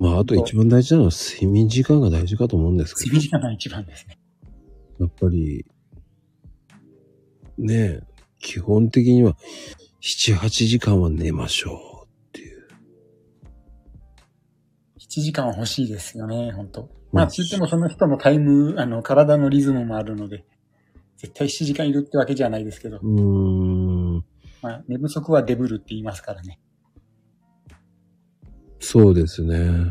[0.00, 3.20] まああと一番大事なのは睡眠時間が大事かと思うんですけど睡眠。
[3.20, 4.18] 時間が一番ですね。
[4.98, 5.64] やっぱり、
[7.58, 8.02] ねえ、
[8.40, 9.36] 基本的には、
[10.00, 12.66] 7、8時間は寝ましょうっていう。
[14.98, 20.44] 7時間は欲しいですよね、本当まあ、って言ってもその人のタイム、あの、体のリズムもあるので、
[21.16, 24.24] 絶対7時間いるってわけじゃないですけど、うーん、
[24.62, 26.60] まあ、寝不足はデブルって言いますからね。
[28.78, 29.90] そうですね。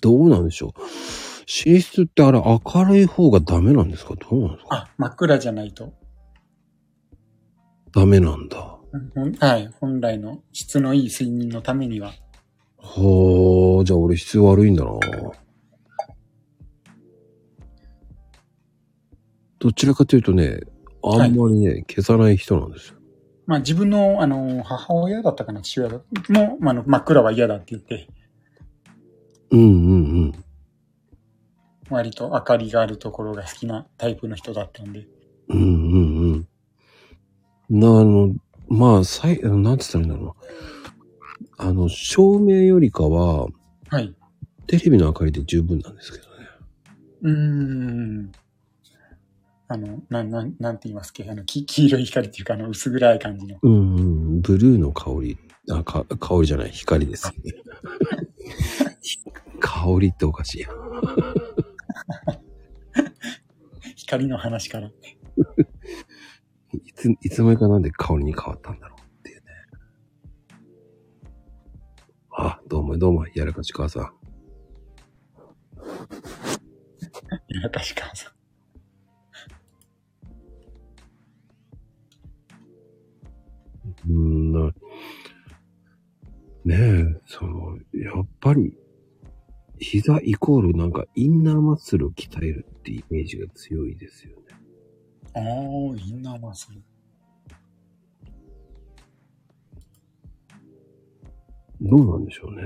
[0.00, 0.80] どうなんでしょう？
[1.66, 4.14] 寝室ってあれ明るい方がダメなんですか？
[4.16, 4.76] どうなんですか？
[4.76, 5.92] あ、真っ暗じゃないと。
[7.94, 8.78] ダメなんだ。
[9.40, 9.68] はい。
[9.80, 12.12] 本来の質のいい睡眠のためには。
[12.82, 14.90] はあ、じゃあ俺質悪いんだな。
[19.58, 20.60] どちらかというとね、
[21.04, 22.96] あんまりね、消さない人なんですよ。
[23.46, 28.08] まあ自分の、あの、母親だったかな、父親だも、まああの、真っ暗は嫌だって言って、
[29.50, 30.44] うんうんうん。
[31.90, 35.06] 割と明かりがあるところが好きなタイプの人だったんで。
[35.48, 36.48] うんうん
[37.70, 37.80] うん。
[37.80, 38.34] な、あの、
[38.68, 40.32] まあ、さい、なんて言ったらいいんだろうな。
[41.64, 43.46] あの、照明よりかは、
[43.88, 44.12] はい。
[44.66, 46.32] テレビの明かりで十分なんですけどね。
[47.22, 48.32] うーん。
[49.68, 51.30] あの、なん、なん、なんて言いますっけ？
[51.30, 53.58] あの、き黄色い光っていうか、あの、薄暗い感じの。
[53.62, 54.00] うんう
[54.38, 54.40] ん。
[54.40, 55.38] ブルーの香り、
[55.70, 57.34] あ、か、香りじゃない、光ですね。
[59.60, 60.68] 香りっておかしいや。
[63.94, 64.90] 光の話から。
[66.74, 68.91] いつ、いつの間にかなんで香りに変わったんだろう
[72.34, 74.04] あ、どうもどうも、やらかし母さん。
[77.48, 78.32] いや、確かそう。
[84.08, 84.72] うんな
[86.64, 88.78] ねえ、その、やっぱり、
[89.78, 94.42] 膝イコールなんかインナーマッスルを鍛えるってイメージが強いですよね。
[95.34, 96.80] ああ、インナーマッスル。
[101.82, 102.62] どうなんでしょうね。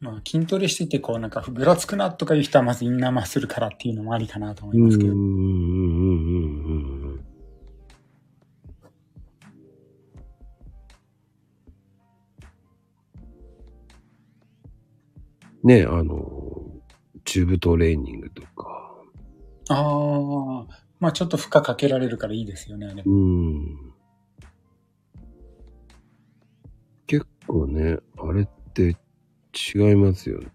[0.00, 5.12] まあ、筋トレしてて、こう、なんか、ぐらつくなとかいう人は、まずインナーマッスルからっていうのもありかなと思いますけど。
[5.12, 5.34] うんうんうん
[6.64, 7.24] うんうん。
[15.62, 16.16] ねあの、
[17.26, 18.94] チューブトレーニングとか。
[19.68, 20.66] ああ、
[21.00, 23.02] まあ、ちょっと負荷かけられるからいいですよね、あれ。
[23.04, 23.92] うん。
[27.06, 28.96] 結構ね、あれって
[29.74, 30.48] 違いますよね。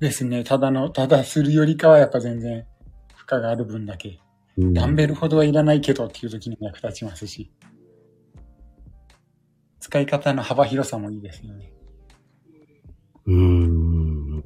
[0.00, 0.42] ですね。
[0.42, 2.66] ただの、ただするよりかは、やっぱ全然、
[3.14, 4.18] 負荷がある分だけ。
[4.56, 7.50] うんダンベルほどはいらないけどっていう時にも役立ちますし。
[9.78, 11.72] 使い方の幅広さもいいですよね。
[13.26, 14.40] うーん。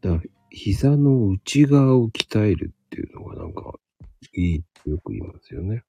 [0.00, 0.20] だ
[0.50, 3.74] 膝の内側を鍛えるっていうのがなんか
[4.34, 5.84] いいってよく言いますよね。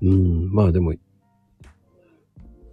[0.00, 0.98] うん、まあでも、イ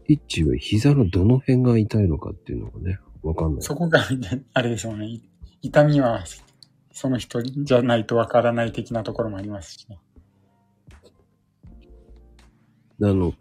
[0.09, 3.61] ッチは膝のどの辺が痛いのかっていうのがね、わかんない。
[3.61, 4.03] そこが、
[4.53, 5.19] あれでしょうね。
[5.61, 6.23] 痛みは、
[6.91, 9.99] その人じゃないとわからない的なところもありますしね。
[13.01, 13.33] あの、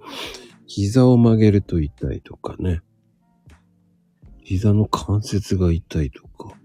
[0.66, 2.80] 膝を曲げると痛いとかね。
[4.44, 6.56] 膝の関節が痛いとか。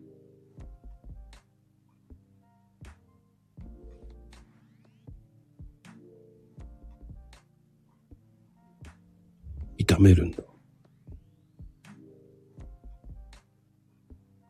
[9.78, 10.44] 痛めるんだ。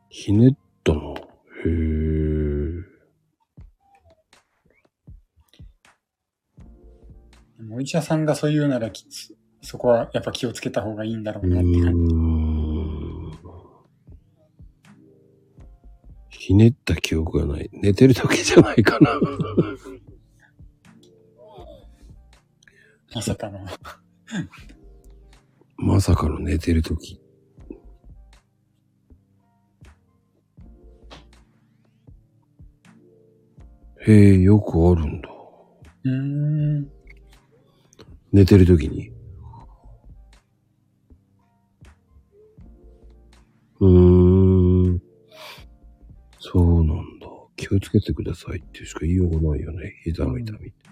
[0.09, 1.15] ひねったの？
[1.15, 1.19] へ
[1.65, 2.12] え。
[7.83, 12.13] 医者さんがそう言うならきつ、そこはやっぱ気をつけた方がいいんだろううなって感じ。
[16.29, 17.69] ひねった記憶がない。
[17.73, 19.19] 寝てる時じゃないかな。
[23.13, 23.59] まさかの。
[25.75, 27.19] まさかの寝てる時。
[34.07, 35.29] へえ、よくあるんだ。
[36.05, 36.11] うー
[36.79, 37.02] ん。
[38.33, 39.11] 寝てる時に。
[43.79, 45.01] うーん。
[46.39, 47.27] そうなんだ。
[47.55, 49.93] 気をつけてくださいってしか言いようがないよね。
[50.03, 50.89] 膝の痛みって。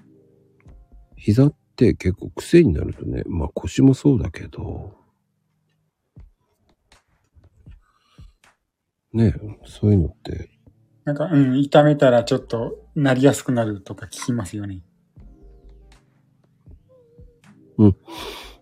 [1.17, 4.95] 膝って結構癖になるとね、まあ腰もそうだけど、
[9.13, 10.49] ねえそういうのって、
[11.03, 14.83] なんか、うん、痛めたらちょっとなりやすくなるとか聞きますよね。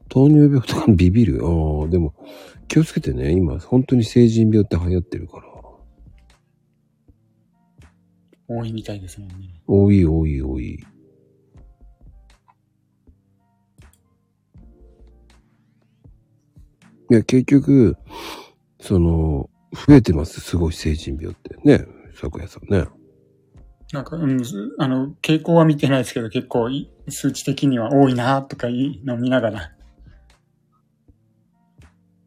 [0.10, 1.42] 糖尿病とかビビる。
[1.44, 2.14] ああ、でも
[2.68, 3.32] 気をつけてね。
[3.32, 5.44] 今、本当に成人病って流行ってるから。
[8.48, 9.36] 多いみたいですもんね。
[9.68, 10.80] 多い多い多い。
[17.12, 17.98] いや、結局、
[18.80, 19.50] その、
[19.88, 20.42] 増えてます。
[20.42, 21.58] すごい成人病って。
[21.64, 22.88] ね、咲夜さんね。
[23.92, 29.72] なんか、うん、すあの、傾向は見てないですけど、結構い数値的には多いなとかいうのを見ながら、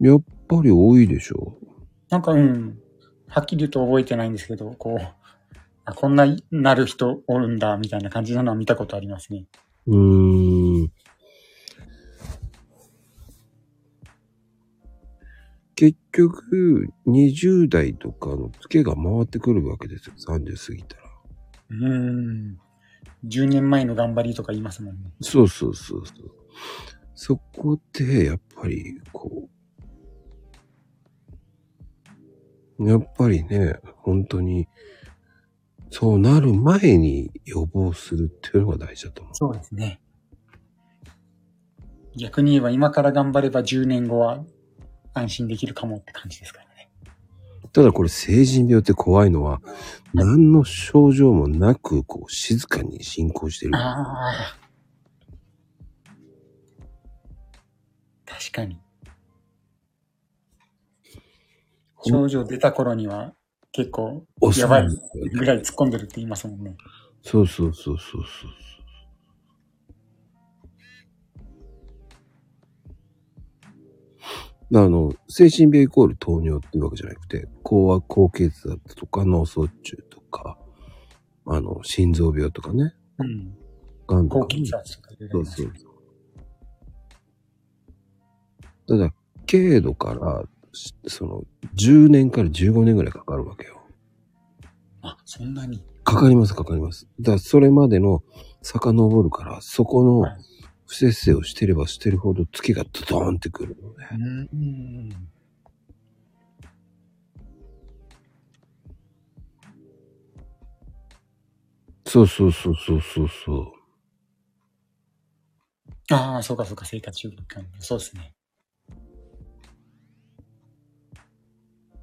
[0.00, 1.56] やっぱり多いでしょ。
[2.10, 2.78] なんか、うん、
[3.28, 5.06] はっきり言うと覚えてないんですけど、こう、
[5.84, 9.46] あこんななる人おるんだ、みたいな感じなのは見たことありますね。
[9.86, 10.92] うーん。
[15.76, 20.14] 結局、20代とかのツケが回ってくるわけですよ。
[20.16, 21.02] 30過ぎたら。
[21.70, 22.58] うーん。
[23.24, 25.12] 10年前の頑張りとか言いますもんね。
[25.20, 26.30] そうそうそうそう。
[27.14, 29.48] そこで、やっぱり、こ
[32.78, 34.66] う、やっぱりね、本当に、
[35.90, 39.34] そうなる前に予防するっていうのが大事だと思う。
[39.34, 40.00] そうですね。
[42.16, 44.44] 逆に言えば今から頑張れば10年後は
[45.14, 46.71] 安心できるかもって感じですからね。
[47.72, 49.60] ただこれ成人病って怖いのは、
[50.12, 53.76] 何の症状もなく、こう、静かに進行してる。
[53.76, 54.58] ああ。
[58.26, 58.78] 確かに。
[62.04, 63.32] 症状出た頃には
[63.70, 64.86] 結構遅やばい
[65.32, 66.76] ぐらい突っ込んでるって言いますもんね。
[67.22, 68.50] そうそうそうそうそう。
[74.74, 80.56] あの、精神病イコール糖尿っていうわけじゃなくて、高圧高血圧とか脳卒中とか、
[81.46, 83.54] あの、心臓病とかね、うん。
[84.06, 85.88] 癌とかね、高血圧とかいろいろありますそうそ
[88.96, 88.98] う。
[88.98, 89.14] ただ、
[89.46, 90.42] 軽度から、
[90.72, 91.42] しその、
[91.76, 93.82] 10年から15年ぐらいかかるわけよ。
[95.02, 95.84] あ、そんなに。
[96.02, 97.06] かかります、かかります。
[97.20, 98.22] だから、それまでの
[98.62, 100.51] 遡るから、そこのはい
[100.92, 104.48] 不節制をしてればしてるほど月がドドーンってくるのね。
[104.52, 105.08] うん。
[112.04, 113.72] そうそうそうそうそうそう。
[116.14, 117.64] ああ、そうかそうか、生活習慣。
[117.78, 118.34] そうですね。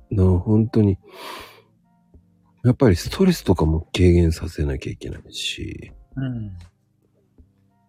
[0.10, 0.98] な本当に、
[2.64, 6.58] やっぱりストレスとかも軽減させなきゃいけないし、うん。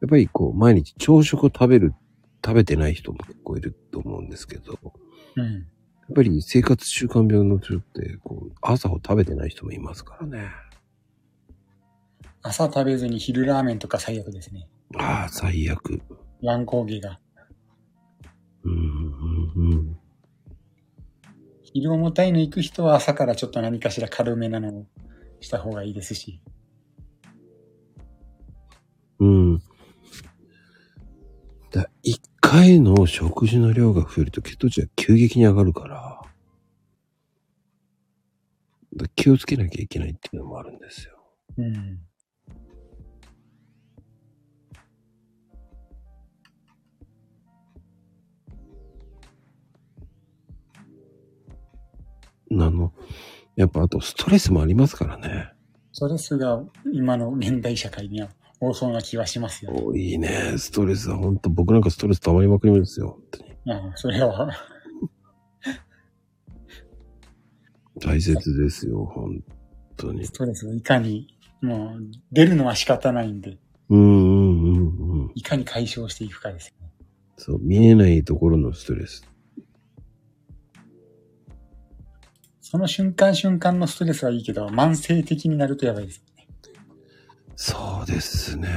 [0.00, 1.94] やっぱりこう、毎日朝食を食べる、
[2.44, 4.80] 食べてない人も結構いると思うんですけど、や
[5.36, 5.58] うん。
[5.58, 10.50] っぱり生活習慣病の人って、こう、朝を食べてない人もいますからね。
[12.42, 14.68] 朝食べずに昼ラーメンとか最悪ですね。
[14.96, 16.00] ああ、最悪。
[16.42, 17.20] 乱高下が。
[18.64, 19.96] うん、うん、うん。
[21.62, 24.86] 昼重たいの行く人は朝からちょっと何かしら軽めなのを
[25.40, 26.40] した方がいいですし。
[32.50, 36.20] 回の食事の量が増えると血糖値が急激に上がるから、
[38.96, 41.12] だ気をつけなきゃいけないっていうのもあるんですよ。
[41.58, 42.00] うん。
[52.60, 52.92] あの、
[53.54, 55.52] やっぱあとストレスもありますからね。
[55.92, 58.30] ストレスが今の現代社会には
[58.60, 59.82] 多そうな気はしますよね。
[59.82, 60.54] おいいね。
[60.58, 63.18] ストレスは本当僕なんかストレス溜まりまくりですよ。
[63.18, 63.50] 本当に。
[63.72, 64.50] ああそれは、
[68.00, 69.04] 大切ですよ。
[69.06, 69.42] 本
[69.96, 70.32] 当にス。
[70.32, 72.00] トレスをいかに、もう
[72.32, 73.58] 出るのは仕方ないんで、
[73.88, 75.32] うんうんうんうん。
[75.34, 76.92] いかに解消していくかですよね。
[77.38, 79.26] そう、見えないところのストレス。
[82.60, 86.22] その瞬間瞬間のストレスはいいけど、慢性的になるとやばいです。
[87.62, 88.70] そうですね。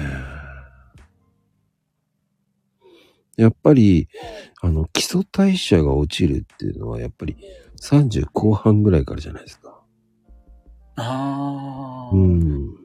[3.37, 4.09] やっぱり、
[4.61, 7.37] あの、基礎代謝が落ちるっていうのは、やっぱり
[7.79, 9.81] 30後半ぐらいからじゃないですか。
[10.97, 12.75] ああ、うん。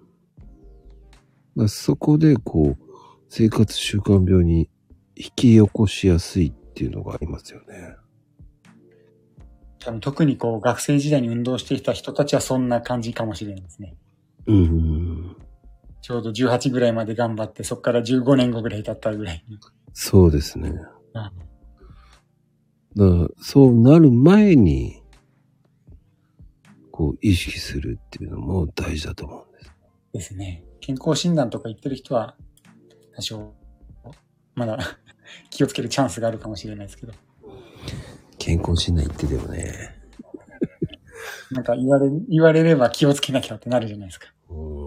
[1.56, 2.84] だそこで、こう、
[3.28, 4.70] 生活習慣病に
[5.16, 7.96] 引き起こしやすいっていうのがありますよね。
[9.80, 13.96] 多分特にこう学生時代に運動してきた人たちはそんな感じかもしれないですね。
[14.46, 15.07] うん。
[16.00, 19.58] ちょうど18ぐらいまで頑張って、そこから15年後ぐらい経ったぐらいに。
[19.92, 20.72] そうですね。
[21.14, 21.32] あ
[22.96, 25.02] だから、そうなる前に、
[26.90, 29.72] こう、意識するっていうのも大事だと思うんです。
[30.12, 30.64] ですね。
[30.80, 32.36] 健康診断とか言ってる人は、
[33.14, 33.54] 多少、
[34.54, 34.78] まだ
[35.50, 37.12] 気をつけるチャンスがあるかもしれないですけど。
[38.38, 39.96] 健康診断行っててもね。
[41.50, 44.32] なんか言われ、言われれば気をつけなきゃってなるじゃないですか。
[44.48, 44.77] うん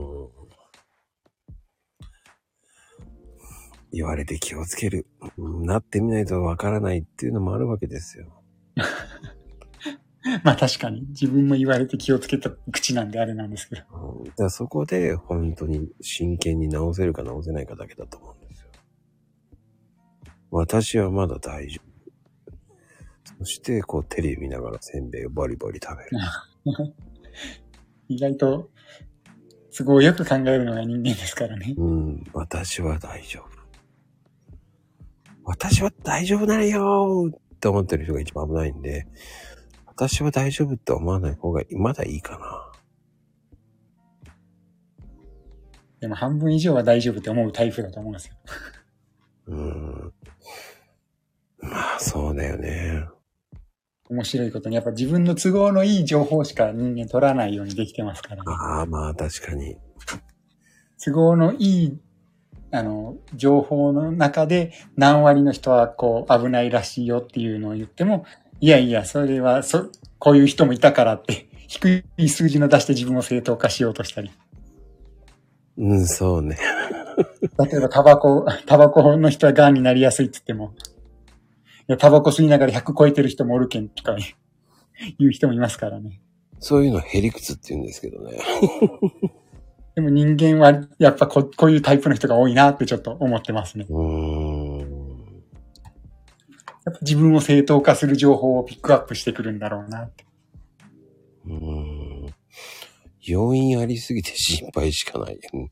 [3.92, 5.08] 言われて気をつける。
[5.38, 8.42] うんなってみないとわからないっていうのもあるわけですよ。
[10.44, 13.82] まあ確かに自分も言われて気をつけた口なんであれなんですけど。
[13.92, 18.70] うんだからそこで本当に真剣に直せるか直せないかだけだと思うんですよ。
[20.52, 21.92] 私はまだ大丈夫。
[23.40, 26.10] そして、こうテレビ見ながらせんべいをバリバリ食べる。
[28.08, 28.70] 意外と、
[29.76, 31.74] 都合よく考えるのが人間ですからね。
[31.78, 33.61] うん、私は大丈夫。
[35.44, 39.08] 私は大丈夫なのよーって思ってる人が一番危ないんで、
[39.86, 42.72] 私は大丈夫って思わない方がまだいいかな。
[46.00, 48.36] でも半分以上は大丈夫って思うタイプだと思うんですよ。
[49.48, 50.14] うん。
[51.60, 53.06] まあ、そうだよね。
[54.10, 58.42] 面白いことに、やっぱ自分の都合のいい情報しか人間取らないようにできてますからね。
[58.48, 59.78] ああ、まあ確かに。
[61.04, 62.02] 都合のいい、
[62.72, 68.26] あの、情報の中で何割の人はこう危ないらしいよっていうのを言っても、
[68.60, 74.32] いやいや、それは、そ、こういう人もいたからって、低い数字の出して自分を正当化しようとしたり。
[75.78, 76.58] うん、そうね。
[77.60, 80.74] 例えばタバコ、タバコの人は癌になりやすいって言っても、
[81.88, 84.16] いや、タバコ吸いながら100超えてる人もおるけんとか
[85.18, 86.22] 言 う人もいますからね。
[86.60, 88.38] そういうのへりくつって言うんですけどね。
[89.96, 93.86] でも人間はやっぱここういうタイプの人が多いなってちょっと思ってますね。
[93.90, 95.42] うーん。
[96.86, 100.26] やっぱ自分を正当化する情報をピックアップしてくるんだろうなって。
[101.46, 101.54] うー
[102.28, 102.34] ん。
[103.24, 105.40] 要因ありすぎて心配しかない。
[105.54, 105.70] うん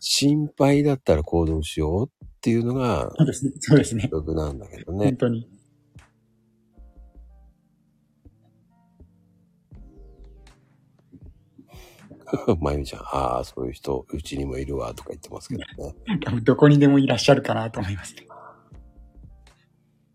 [0.00, 3.52] 心配だったら行動しようっていうのがそうですね。
[3.58, 4.08] そうですね。
[4.10, 5.12] 僕なんだけど本ね。
[5.14, 5.48] 当に。
[12.60, 15.94] まゆみちゃん、ああ、そういう人、うちにもいるわ、とか言ってますけどね。
[16.24, 18.26] 多分どこにでもいらっしゃるかなと思いますね。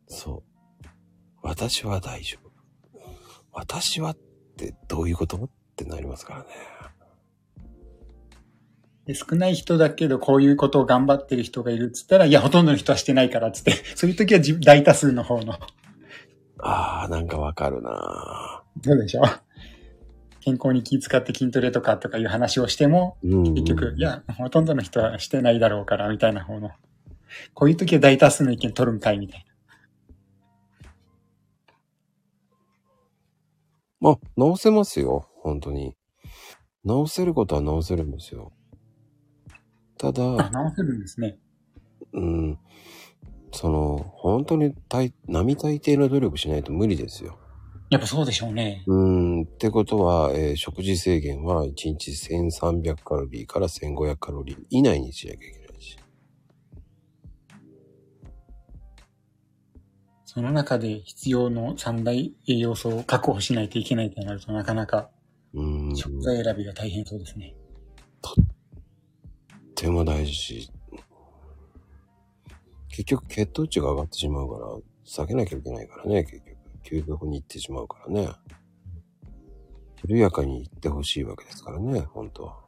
[0.07, 0.43] そ
[0.83, 0.87] う。
[1.41, 2.51] 私は大丈夫。
[3.51, 4.17] 私はっ
[4.57, 5.37] てどういうこと？
[5.37, 6.45] ってなりますからね。
[9.05, 15.53] で少ない人だけど、こういうことを頑張ってる人がいるっつったら、いや、ほとんどの人はしてないからっつって、 そういう時は自大多数の方の。
[16.59, 19.21] ああ、なんかわかるなどうでしょ？
[19.21, 19.25] う。
[20.43, 23.53] 健康に気遣って筋トレとかとかいう話をしても、うん。
[23.53, 26.71] 結局、いや、ほとんどの人はしてないだろうから、みたいな方の。
[27.53, 29.45] こういう時は大多数の意見取るんかい、みたい
[34.01, 35.29] まあ、直せますよ。
[35.37, 35.95] 本当に。
[36.83, 38.51] 直せることは直せるんですよ。
[39.97, 41.39] ただ、直せるんですね。
[42.11, 42.59] うん。
[43.53, 47.39] その、本当に大、並大抵の努力しないと無理ですよ。
[47.93, 48.83] やっぱそうでしょうね。
[48.87, 49.41] うん。
[49.43, 55.97] ってことは、えー食事制限は1日1300カロリーから1500カロリー以内にしなきゃいけないし。
[60.25, 65.11] その中で必要の三大栄養素を確保しないといけないとなるとなかなか
[65.53, 65.95] うん。
[65.95, 67.53] 食材選びが大変そうですね。
[68.23, 68.45] とっ
[69.75, 70.71] ても大事し、
[72.89, 74.67] 結局血糖値が上がってしまうから、
[75.05, 76.52] 避けなきゃいけないからね、結局。
[76.83, 78.29] 究極に行ってしまうからね。
[80.05, 82.59] 緩やかに行ってほしいわけですからね、本当は。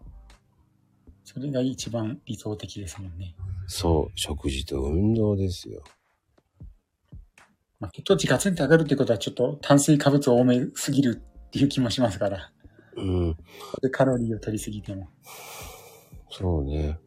[1.24, 3.36] それが一番理想的ですもんね。
[3.68, 5.84] そう、食事と運動ですよ。
[7.80, 12.52] まあ、血糖値ガツンと上がるってことはちょっと炭水化物多めすぎるっていう気もしますから。
[12.96, 13.38] うん、
[13.82, 15.10] でカロリーを取りすぎても。
[16.30, 17.00] そうね。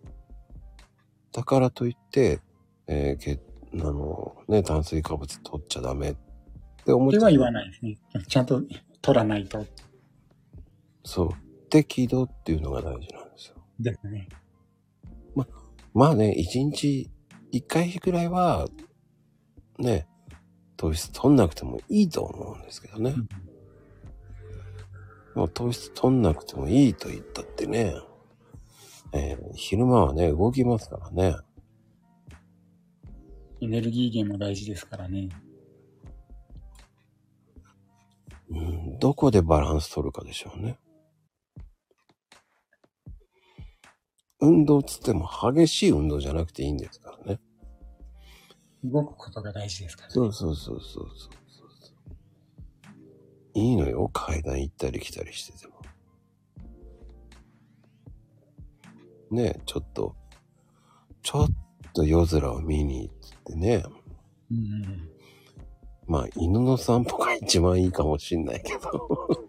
[1.32, 2.40] だからといって、
[2.86, 3.40] えーけ
[3.74, 6.16] あの、ね、炭水化物取っちゃダメっ
[6.88, 7.98] て思っちゃうそれは言わないですね。
[8.26, 8.62] ちゃんと
[9.02, 9.66] 取らないと。
[11.04, 11.28] そう。
[11.70, 13.54] 適度っていうのが大事なんですよ。
[13.78, 14.28] ですね。
[15.94, 17.10] まあね、一日
[17.50, 18.68] 一回ぐらいは、
[19.78, 20.06] ね、
[20.76, 23.14] 糖質取んなくてもいいと思うんですけどね。
[23.16, 23.28] うん
[25.34, 27.94] もう糖質取んなくてもいいと言ったってね、
[29.12, 31.36] えー昼間はね、動きますからね。
[33.60, 35.28] エネルギー源も大事ですからね。
[38.50, 40.78] うん、どこでバランス取るかでしょうね。
[44.40, 47.40] 運動つっても激しい運動じゃなくていいんですからね。
[48.84, 50.14] 動くことが大事ですからね。
[50.14, 51.38] そうそうそうそうそうそう。
[53.54, 55.74] いいのよ、階段行ったり来たりしてても。
[59.30, 60.14] ねえ、ちょっと、
[61.22, 61.48] ちょっ
[61.92, 63.84] と夜空を見に行ってね。
[64.50, 65.17] うんうん
[66.08, 69.28] まあ、犬の散歩が一番いいかもしんないけど。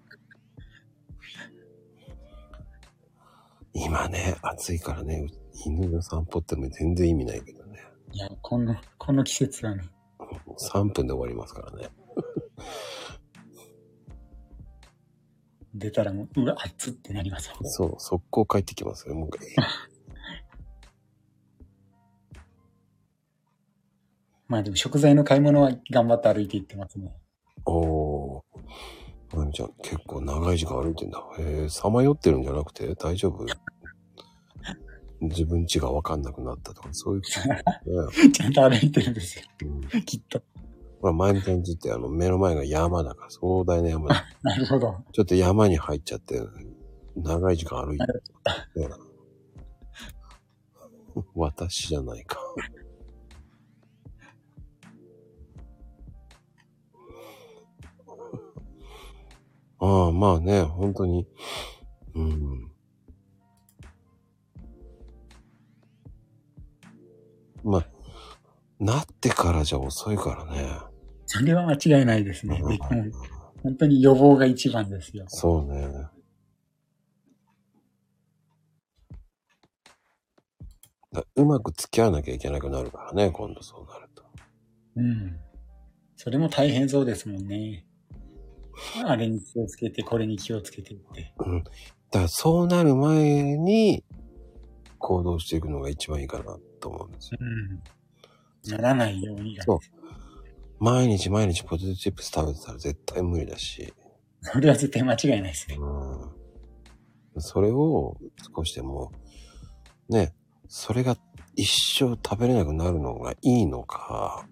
[3.74, 5.28] 今ね、暑いからね、
[5.66, 7.80] 犬の散歩っても全然意味ないけどね。
[8.12, 9.84] いや、この、この季節はね、
[10.74, 11.89] 3分で終わりますからね。
[15.74, 17.55] 出たらもう、うわ、熱ってなりますよ。
[17.62, 19.16] そう、速攻帰ってきますよ。
[19.16, 19.30] もう
[24.50, 27.14] まあでも食材の買い物は頑張って歩いていってますね。
[27.66, 28.41] おー。
[29.32, 31.24] まゆみちゃん、結構長い時間歩いてんだ。
[31.38, 33.45] へえ、さまよってるんじゃなくて大丈夫？
[35.22, 39.45] 自分家がわかんなくなったとか、そういうこと、 ねちゃんと歩いてるんですよ。
[39.93, 40.04] うん。
[40.04, 40.41] きっと。
[41.02, 44.26] ほら、まゆみちゃん家ってあの、目の前が山だから、壮大な山だ。
[44.41, 44.97] なるほど。
[45.12, 46.41] ちょっと山に入っちゃって、
[47.16, 48.24] 長い時間歩いてる。
[48.76, 48.89] ね
[51.36, 52.39] 私じゃないか。
[59.80, 61.28] ああ、まあね、本当に。
[62.16, 62.72] うん。
[67.64, 67.88] まあ、
[68.80, 70.70] なってからじゃ遅いからね。
[71.26, 72.62] それは間違いないですね。
[73.62, 75.26] 本当に予防が一番ですよ。
[75.28, 76.08] そうね。
[81.12, 84.24] だうまく付き合わなきゃいけなくなるからね、今度そうなると。
[84.96, 85.40] うん。
[86.16, 87.86] それも大変そうですもんね。
[89.06, 91.34] あれに気をつけて、これに気をつけてって。
[91.38, 91.64] うん。
[91.64, 91.72] だ
[92.12, 94.04] からそうなる前に
[94.98, 97.40] 行動していくのが一番いいかなと思うんですよ。
[97.42, 98.72] うん。
[98.72, 99.64] ならないようにが。
[99.64, 99.80] そう
[100.80, 103.94] 毎日毎日ポテトチップス食べてたら絶対無理だし。
[104.42, 105.78] それは絶対間違いないですね。
[105.78, 107.42] うん。
[107.42, 108.16] それを
[108.56, 109.12] 少しでも、
[110.08, 110.34] ね、
[110.68, 111.18] それが
[111.56, 114.48] 一生食べれなくなるのがいいのか、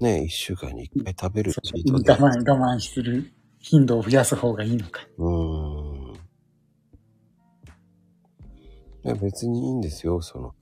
[0.00, 5.02] ね、一週間に一回食べるチートデイ我慢、我慢する頻度を増やす方がいいのか。
[5.18, 6.14] うーん。
[9.04, 10.54] いや別にいいんですよ、その、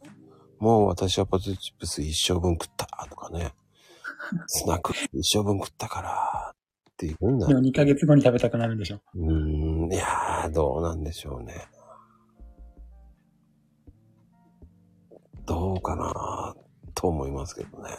[0.58, 3.54] もう私はポテトチップス一生分食ったとかね、
[4.46, 9.00] スナック一生分食ったからって言うんだでも2ヶ月後に食べたくなるんでしょ。
[9.14, 11.68] うーん、いやー、どうなんでしょうね。
[15.44, 16.54] どうかな
[16.94, 17.90] と思いますけどね、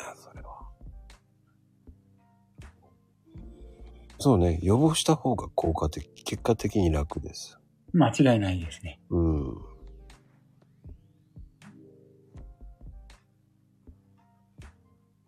[4.27, 7.57] そうね、予防した方が効果的、結果的に楽です。
[7.93, 8.99] 間違いないですね。
[9.09, 9.57] うん。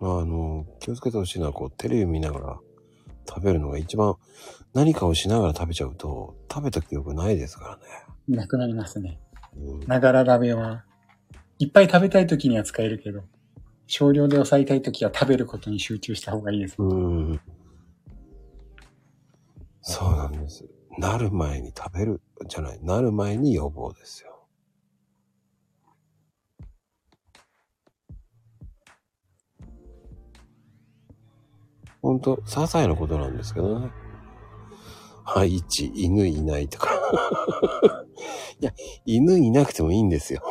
[0.02, 2.60] あの、気をつけてほしいのは、こう、テレビ見ながら
[3.26, 4.16] 食べるのが一番、
[4.74, 7.80] 何かをしながら食べちゃうと、食べた記憶ないですか
[8.28, 8.36] らね。
[8.36, 9.18] なくなりますね。
[9.56, 10.84] うん、ながら食べは、
[11.58, 13.24] いっぱい食べたい時には使えるけど、
[13.88, 16.76] 少量で抑えたい時は食べることに集中した方がいいです。
[16.80, 17.42] うん。
[19.82, 20.68] そうなんです。
[20.98, 24.30] なる前に食べる、じゃない、なる前に予防ですよ。
[32.02, 33.92] ほんと、些細なことなんですけどね。
[35.24, 36.90] はい、一、犬いないとか。
[38.60, 38.74] いや、
[39.06, 40.42] 犬いなくてもいいんですよ。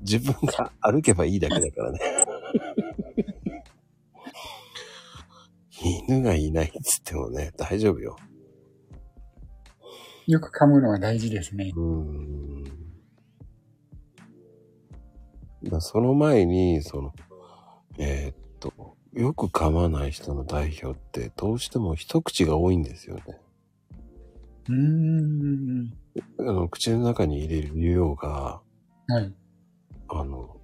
[0.00, 2.00] 自分が歩けばいいだけだからね。
[5.82, 8.16] 犬がいないっつってもね、大丈夫よ。
[10.26, 11.72] よく噛むのは大事ですね。
[11.74, 12.64] うーん。
[15.64, 17.14] だその前に、その、
[17.98, 23.22] えーっと、よく噛まない人の代表って、どうしても一口が多いんですよね。
[24.68, 25.92] うーん。
[26.38, 28.60] あの、口の中に入れる量が、
[29.08, 29.34] はい。
[30.08, 30.56] あの、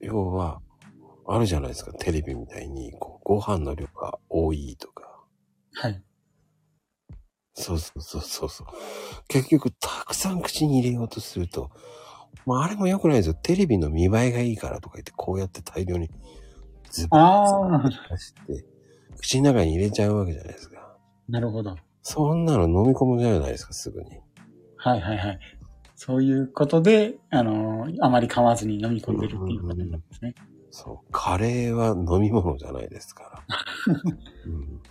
[0.00, 0.60] 要は、
[1.26, 5.24] あるじゃないですか、テレビみたいに、こう、ご飯の量が多いとか。
[5.74, 6.02] はい。
[7.54, 8.66] そうそうそうそうそう。
[9.28, 11.70] 結局、たくさん口に入れようとすると、
[12.46, 13.34] まあ、あれも良くないですよ。
[13.34, 16.10] テレビの見栄えがいいからとか言って、こうやって大量に
[16.90, 18.64] ズバッ出して、
[19.18, 20.96] 口の中に入れちゃうわけじゃないですか。
[21.28, 21.76] なるほど。
[22.02, 24.10] そんなの飲み込むじゃないですか、すぐに。
[24.76, 25.38] はいはいはい。
[25.96, 30.34] そういうことで、あの、あまり噛まずに飲み込んでるっていうことなんですね。
[30.74, 31.12] そう。
[31.12, 33.94] カレーは飲み物じゃないですから。
[34.44, 34.82] うん、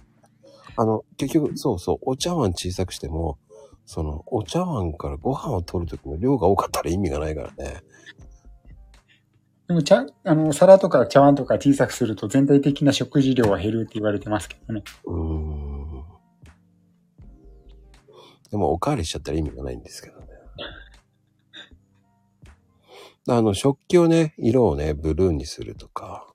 [0.78, 3.38] あの、結局、そうそう、お茶碗小さくしても、
[3.86, 7.84] その、お茶碗からご飯を取るときの量が多かったら意味がないからね。
[9.68, 14.84] でも、茶、あの、皿とか茶碗とか小さくすると全体的な食事量は減るって言われてますけどね。
[15.04, 16.04] うーん。
[18.52, 20.23] でも、おかわりしちゃったら意味がないんですけどね。
[23.28, 26.28] あの、食器をね、色をね、ブルーにするとか、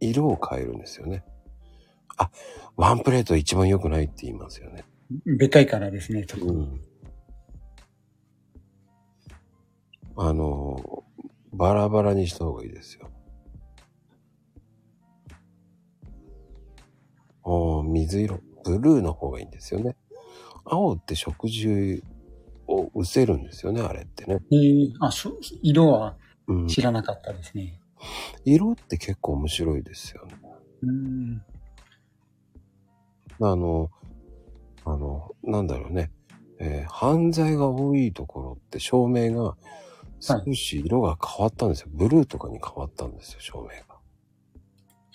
[0.00, 1.24] 色を変えるんですよね。
[2.16, 2.30] あ、
[2.76, 4.84] ワンプレート一番良くないって言いますよね。
[5.26, 6.50] でかいからですね、特に。
[6.50, 6.80] うん。
[10.16, 11.04] あの、
[11.52, 13.10] バラバラにした方がいいですよ。
[17.44, 18.40] お水色。
[18.64, 19.96] ブルーの方がいいんですよね。
[20.64, 22.02] 青って食事
[23.04, 24.38] せるんですよね、あれってね。
[24.50, 26.16] えー、あ、そ色は
[26.46, 26.66] うん。
[26.68, 27.80] 知らなかったですね。
[28.44, 30.32] 色って結構面白いですよね。
[30.82, 31.42] うん。
[33.40, 33.90] あの、
[34.84, 36.10] あの、なんだろうね。
[36.58, 39.56] えー犯罪が多いところって照明が
[40.20, 41.88] 少し色が変わったんですよ。
[41.92, 43.98] ブルーとかに変わったんですよ、照明が。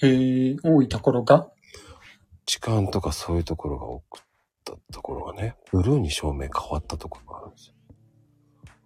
[0.01, 1.47] えー、多いところが？
[2.45, 4.19] 痴漢とかそういうところが多く
[4.73, 7.69] ったところがね、ブルーに照明変わったところがあるんです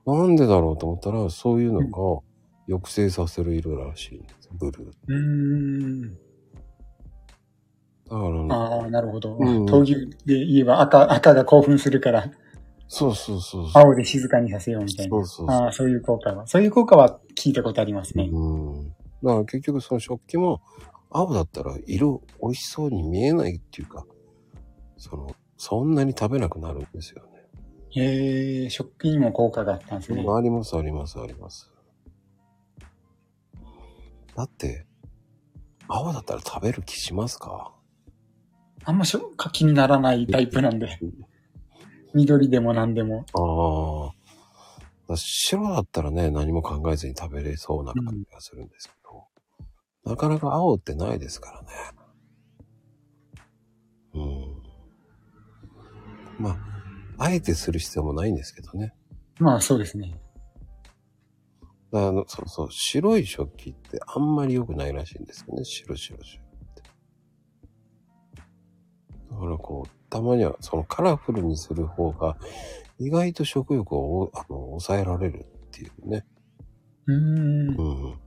[0.05, 0.13] よ。
[0.13, 2.21] なんでだろうと思ったら、そういうのが
[2.67, 4.89] 抑制させる色らしいんですよ、ブルー。
[4.89, 6.13] うーん。
[6.13, 6.17] だ
[8.09, 9.38] からね、ああ、なるほど。
[9.38, 12.32] うん闘牛で言えば赤、赤が興奮するから、
[12.91, 13.69] そうそうそう。
[13.71, 15.11] 青で静かにさせようみたいな。
[15.11, 16.47] そうそうそうああ、そういう効果は。
[16.47, 18.30] そういう効果は聞いたことありますね。
[18.32, 18.89] うん。
[18.89, 20.61] だから結局その食器も、
[21.11, 24.05] 青だったら色美味しそうに見えないっていうか、
[24.97, 25.27] その、
[25.62, 27.30] そんなに食べなくなるんですよね。
[27.91, 30.26] へえ、食器にも効果があったんですね。
[30.26, 31.70] あります、あります、あります。
[34.36, 34.86] だって、
[35.89, 37.74] 青だったら食べる気しますか？
[38.86, 40.97] あんましょ気にならないタイプなんで。
[42.14, 43.26] 緑でも何でも。
[43.34, 44.16] ああ。
[45.10, 49.28] だ白だったらね、何も考えずに食べれそうな感じがするんですけど、
[50.10, 51.68] なかなか青ってないですからね。
[54.14, 54.49] うん。
[56.40, 56.52] ま
[57.18, 58.94] あ、あえてする必要もないんですけどね。
[59.40, 60.20] まあそうですね。
[61.92, 65.64] あの、そうそう、白い食器ってあんまり良くないらしいんですよね。
[65.66, 66.84] 白白白って。
[69.32, 72.38] だからこう、たまにはそのカラフルにする方が、
[73.00, 76.26] 意外と食欲をあの抑えられるっていうね。
[77.08, 78.12] うーんう。
[78.12, 78.20] ん。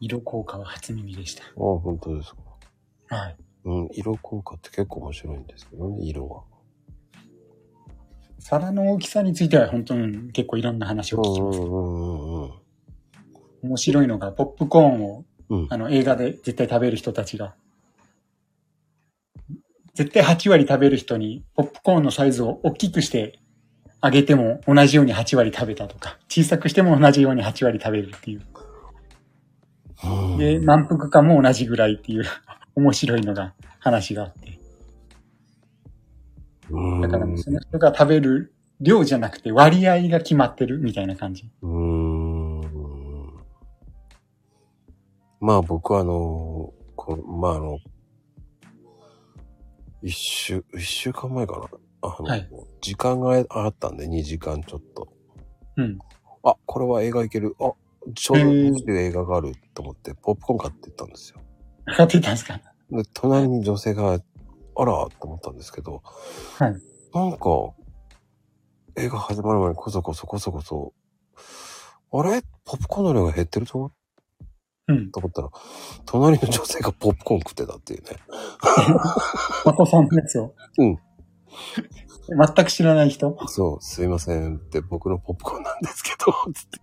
[0.00, 1.42] 色効果は初耳でした。
[1.44, 2.38] ああ、本当ですか。
[3.08, 3.36] はい。
[3.66, 6.42] うん、色効果って結構面白いんですけどね、色は。
[8.38, 11.60] 皿の大きさについては本当に結構いろんな話を聞きます。
[13.62, 15.66] 面白いのが、ポップコーンをうん。
[15.70, 17.54] あの映画で絶対食べる人たちが、
[19.94, 23.38] 絶対8割食べる人にポップコーンのサイズを大きくして
[24.00, 28.42] あげても同じように8割食べたとか、小さくしても同じように8割食べるっていう。
[30.04, 32.24] うんで、満腹感も同じぐらいっていう
[32.76, 34.58] 面白いのが話があって。
[36.68, 41.50] うんだからその人が食べる量じゃなくて割合が決まってるみたいな感じ。
[41.62, 42.60] うーん。
[45.40, 47.78] まあ僕はあの、このまああの、
[50.02, 51.58] 一週、一週間前か
[52.02, 52.08] な。
[52.08, 52.48] あの、はい
[52.80, 55.08] 時間があったんで、2時間ちょっと。
[55.76, 55.98] うん。
[56.44, 57.56] あ、これは映画行ける。
[57.58, 57.72] あ、
[58.14, 61.40] ちょうどへー見る映画があると思って、ポップコーン買って行ったんですよ。
[61.86, 62.60] 買ってたんですか？
[62.90, 64.18] で、隣に女性が、あ
[64.84, 66.02] ら、と思ったんですけど、
[66.58, 66.76] はい。
[67.14, 67.72] なんか、
[68.96, 70.92] 映画始まる前にこそこそこそこそ、
[72.12, 72.42] あれ？
[72.64, 73.92] ポップコーンの量が減ってると
[74.88, 74.92] う？
[74.92, 75.10] ん。
[75.10, 75.50] と思ったら、
[76.04, 78.08] 隣の女性がポップコーン食ってたっていうね。
[79.64, 80.54] まこさんのやつを。
[80.78, 80.98] うん。
[82.28, 86.80] 全く知らない人そう、すいませんって僕のポップコーンなんですけど、つって。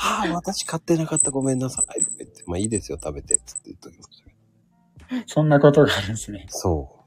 [0.00, 2.00] はあ、私買ってなかったごめんなさい。
[2.00, 4.28] とか言って、まあいいですよ、食べて、つって言っときました。
[5.26, 6.46] そんなことがあるんですね。
[6.50, 6.98] そう。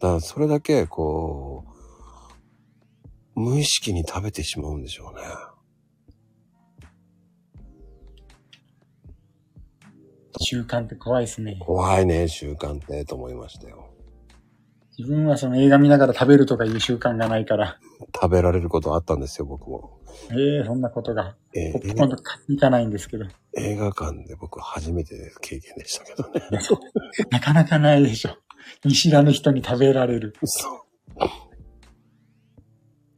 [0.00, 1.64] だからそれだけ、こ
[3.34, 5.22] う、無意識に食べてしまうんでしょうね。
[10.42, 11.56] 習慣って怖いですね。
[11.58, 13.89] 怖いね、習慣って、と思いましたよ。
[15.00, 17.78] 自分はその映画見ながら食べるとかいう習慣がないから、
[18.14, 19.98] 食べられることあったんですよ、僕も。
[20.30, 23.24] ええそんなことが、えーポップコーンとかいかないんですけど、
[23.56, 26.40] 映画館で僕初めて経験でしたけどね。
[27.30, 28.36] なかなかないでしょ。
[28.84, 30.34] 見知らぬ人に食べられる。
[30.44, 30.80] そう。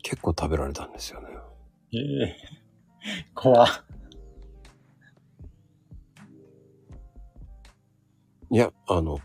[0.05, 1.29] 結構食べられたんですよね。
[1.95, 2.37] ええ
[3.35, 3.67] 怖
[8.51, 9.19] いや、あの、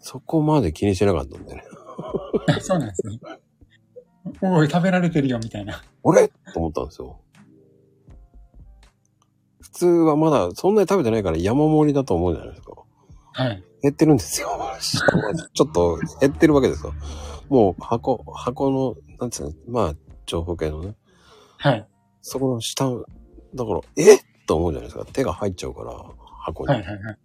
[0.00, 1.64] そこまで気にしてなかったんでね。
[2.60, 3.20] そうなんですね。
[4.42, 5.82] おい、食べられてるよ、みたいな。
[6.02, 7.20] 俺と思ったんですよ。
[9.60, 12.72] 普通はまだそんなに食べてないから山盛りだと思うじゃないですか。
[13.32, 13.62] はい。
[13.82, 14.48] 減ってるんですよ。
[15.54, 16.92] ちょっと減ってるわけですよ。
[17.48, 19.94] もう箱、箱の、なんつうの、まあ、
[20.26, 20.96] 長方形のね。
[21.58, 21.86] はい。
[22.20, 22.84] そこの下、
[23.54, 24.18] だから、え？
[24.46, 25.06] と思うじゃないですか。
[25.12, 25.92] 手が入っちゃうから、
[26.44, 26.74] 箱に。
[26.74, 27.18] はい、はい、はい。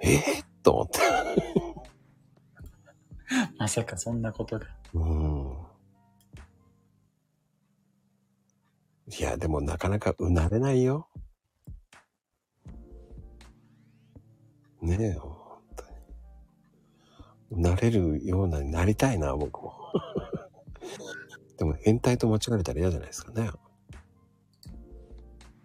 [0.00, 0.44] え？
[0.62, 1.00] と思って。
[3.58, 4.66] まさかそんなことが。
[4.94, 5.56] うん。
[9.18, 11.08] いや、でもなかなかうなれないよ。
[14.80, 15.36] ねえ、本
[15.76, 15.84] 当
[17.56, 17.62] に。
[17.62, 19.74] なれるようなになりたいな、僕も。
[21.58, 23.50] でも変態と間違われたら嫌じゃないですかね。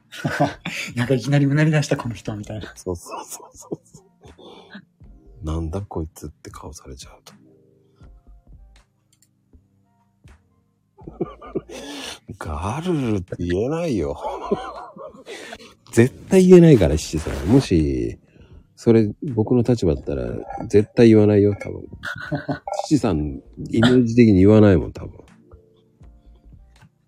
[0.96, 2.74] なんかいきなりうなり出したこの人みたいな。
[2.76, 5.46] そうそうそうそうそう。
[5.46, 7.34] なんだこいつって顔されちゃうと。
[12.38, 14.18] ガルルって言えないよ。
[15.92, 17.48] 絶対言えないから、七さん。
[17.48, 18.20] もし、
[18.76, 20.24] それ僕の立場だったら
[20.68, 21.88] 絶対言わないよ、多分。
[22.86, 23.42] 七さん、
[23.72, 25.18] イメージ的に言わないもん、多分。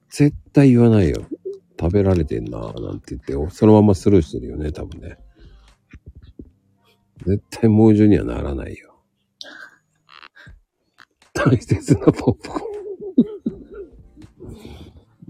[0.10, 1.22] 絶対言わないよ。
[1.80, 5.18] 食べられてんな、なんて言って、そのままスルーしてるよね、多分ね。
[7.26, 9.00] 絶対猛獣にはならないよ。
[11.34, 13.59] 大切なポップコーン。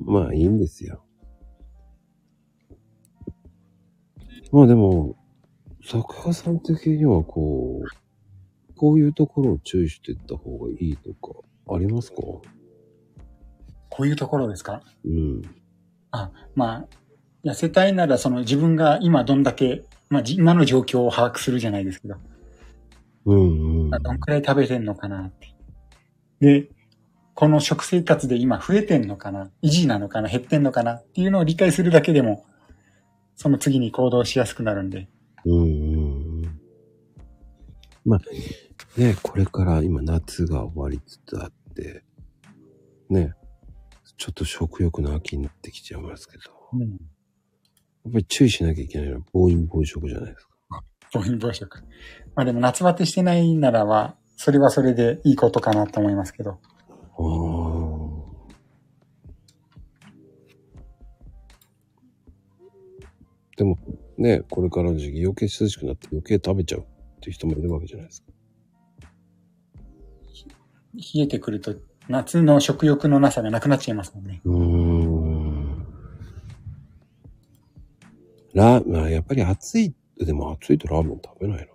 [0.06, 1.04] まあいいんですよ。
[4.52, 5.16] まあでも、
[5.84, 11.39] 作家さん的にはこう、こういうところを注意していった方がいいとか、
[11.74, 12.18] ありますか？
[12.18, 12.43] こ
[14.04, 14.82] ういうところですか？
[15.06, 15.41] うん。
[16.56, 16.88] まあ、
[17.43, 22.16] 痩せたいなら、その自分が今どんだけ、まあ、じ今の状況を把握するじゃないですけど、
[23.26, 23.89] うんうん。
[23.89, 25.54] どんくらい食べてんのかなって。
[26.39, 26.70] で、
[27.40, 29.50] この食生活で今増えてんのかな？
[29.64, 30.28] 維持なのかな？
[30.28, 30.96] 減ってんのかな？
[30.96, 32.46] っていうのを理解するだけでも、
[33.38, 35.08] その次に行動しやすくなるんで。
[35.46, 35.66] うんうんう
[36.48, 36.60] ん。
[38.04, 42.04] まあ、ね、これから今夏が終わりつつあって、
[43.10, 43.32] ね、
[44.18, 46.82] ちょっと食欲の秋になってきちゃいますけど、うん。
[46.82, 50.84] やっぱり注意しなきゃいけないのは暴飲暴食じゃないですか。
[51.14, 51.84] 暴飲暴食。
[52.36, 56.60] まあでも夏バテしてないならは、それはそれでいいことかなと思いますけど。
[63.59, 63.78] でも
[64.17, 66.84] ね、これからの時期余計涼しくなって余計食べちゃうっ
[67.20, 68.32] ていう人もいるわけじゃないですか。
[70.93, 71.76] 冷えてくると、
[72.07, 74.41] 夏の食欲のなさがなくなっちゃいますもんね。
[74.45, 75.86] うーん。
[78.53, 81.65] ラー、まあやっぱり暑い、でも暑いとラーメン食べないな。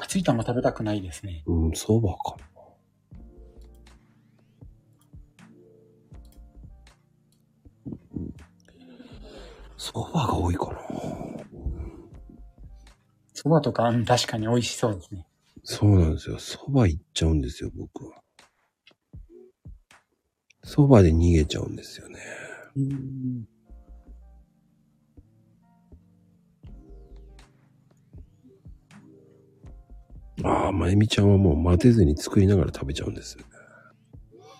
[0.00, 1.42] 暑いとあんま食べたくないですね。
[1.46, 2.36] うん、そばか
[9.76, 9.82] な。
[9.82, 10.80] そばが多いかな。
[13.34, 15.26] 蕎麦とか、うん確かに美味しそうですね。
[15.62, 16.38] そうなんですよ。
[16.38, 18.22] そば行っちゃうんですよ、僕は。
[20.64, 22.18] そばで逃げちゃうんですよね。
[22.76, 23.48] うん。
[30.44, 33.36] ああ、まゆみちゃんはもう待てずに作りながら食べちゃうんです。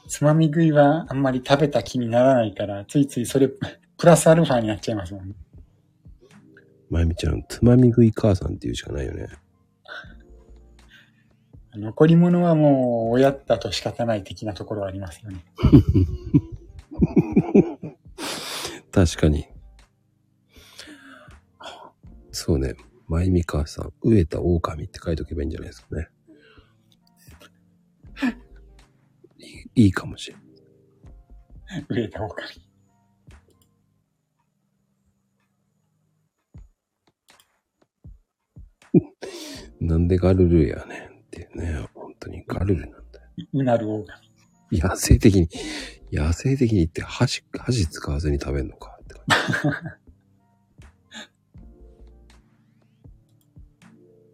[0.08, 3.50] つまみ食いはあんまり食べた気にならないから、ついついそれ、
[3.98, 5.34] プラスアルファになっちゃいますもんね。
[6.90, 9.26] まゆみちゃん、つまみ食い母さんっていうしかないよね。
[11.74, 15.44] 残り物はもう親だと仕方ない的なところはありますよね。
[18.92, 19.46] 確かに。
[22.30, 22.74] そうね。
[23.08, 26.08] まゆみ母さん、飢えた狼って書いとけばいいんじゃないですかね。
[29.38, 30.40] いいいいかもしれん。
[31.88, 32.65] 植えた狼。
[39.80, 41.86] なんでガルルやねんってね。
[41.94, 43.02] 本当にガルルなんだよ。
[43.52, 44.06] うなる狼。
[44.72, 45.48] 野生的に、
[46.12, 48.98] 野生的に言って箸、箸使わずに食べんのか？
[49.02, 49.26] って感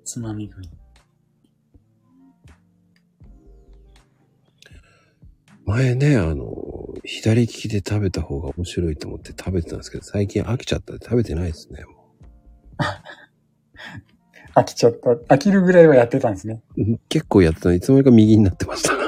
[0.04, 0.64] つまみ食い。
[0.64, 0.70] じ。
[5.64, 11.84] 前ね、あの、左利きで食べた方が面白いと思って食べてたんですけど、最近飽きちゃったんで食べてないですね。
[11.84, 12.14] も
[14.54, 15.10] 飽きちゃった。
[15.34, 16.62] 飽きるぐらいはやってたんですね。
[16.76, 18.92] う結構やってたいつの間にか右になってました。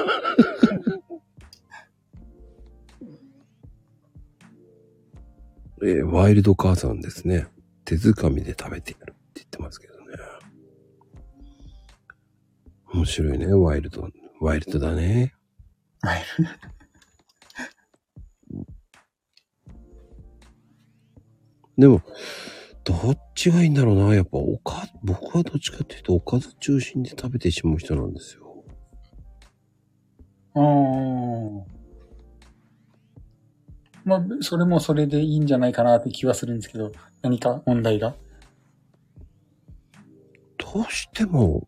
[5.83, 7.47] えーワイルド母さんですね。
[7.83, 10.01] 手づかみで食べてやるって言ってますけどね。
[12.93, 14.09] 面白いね、ワイルド。
[14.41, 15.35] ワイルドだね。
[16.01, 16.23] はい。
[21.77, 22.01] でも、
[22.85, 24.15] どっちがいいんだろうな。
[24.15, 28.63] やっぱおか、僕はどっちかっていうとおかず中心で食べてしまう人なんですよ。
[30.53, 31.61] あー
[34.05, 36.91] まあ、それもそれでいいんじゃないかなって気はするんですけど、
[37.23, 38.15] 何か問題が？
[40.57, 41.67] どうしても、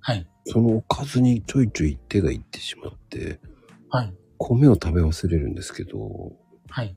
[0.00, 0.28] はい。
[0.44, 3.40] そのおかずにちょいちょい手がいってしまって、
[3.88, 4.14] はい。
[4.36, 6.32] 米を食べ忘れるんですけど、
[6.68, 6.94] はい。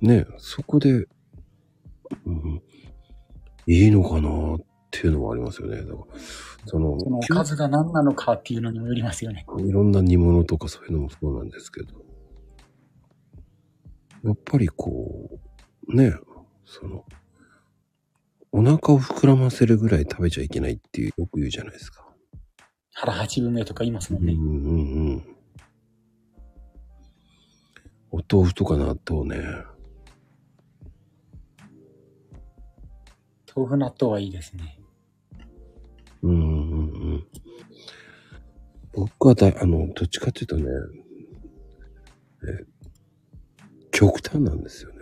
[0.00, 1.06] ね、そこで、
[2.26, 2.62] うん、
[3.66, 4.60] いいのかなっ
[4.90, 5.78] ていうのもありますよね。
[5.78, 5.96] だから、
[6.66, 9.46] その、そのおかずが何なのかっていうのにもよりますよね。
[9.58, 11.94] いろんな煮物とかそういうのもそうなんですけど、
[14.24, 15.40] やっぱりこ
[15.88, 16.14] う、ね、
[16.64, 17.04] その、
[18.52, 22.06] お腹を膨らませるぐらい食べちゃいけないっていうよく言うじゃないですか。
[22.92, 24.34] 腹八分目とか言いますもんね。
[24.34, 25.36] うんうんうん。
[28.10, 29.42] お豆腐とか納豆ね。
[33.54, 34.78] 豆腐納豆はいいですね。
[36.22, 37.26] うんうんうん。
[38.94, 40.64] 僕はだい、あの、どっちかっていうとね、
[42.44, 42.64] え
[43.90, 44.98] 極端なんですよね。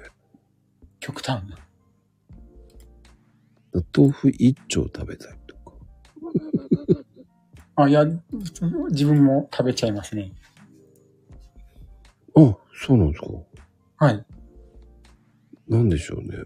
[1.00, 1.42] 極端？
[3.96, 5.72] 豆腐一丁食べたいとか。
[7.84, 8.04] あ、いや、
[8.90, 10.32] 自分も食べちゃいますね。
[12.36, 13.28] あ、そうなんですか。
[14.06, 14.26] はい。
[15.68, 16.36] なんでしょうね。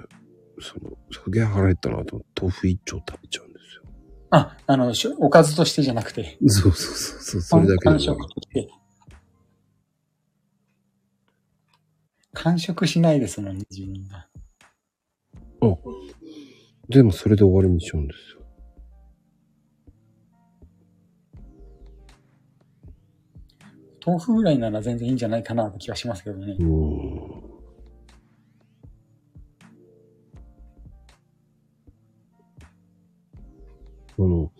[0.64, 3.82] その、すげえ腹減ったなと、豆腐一丁食べちゃうんですよ。
[4.30, 8.68] あ、あの、しょおかずとしてじゃなくて、そうそうそうそう、それだけ完食として。
[12.32, 14.28] 完食しないですもんね、自分が。
[16.88, 18.40] でもそれで終わりにしちゃうんですよ。
[24.06, 26.62] 豆腐ぐらいなら全然いいんじゃないかなって気がしますけどねう。
[26.62, 27.43] ーん。
[34.18, 34.52] あの、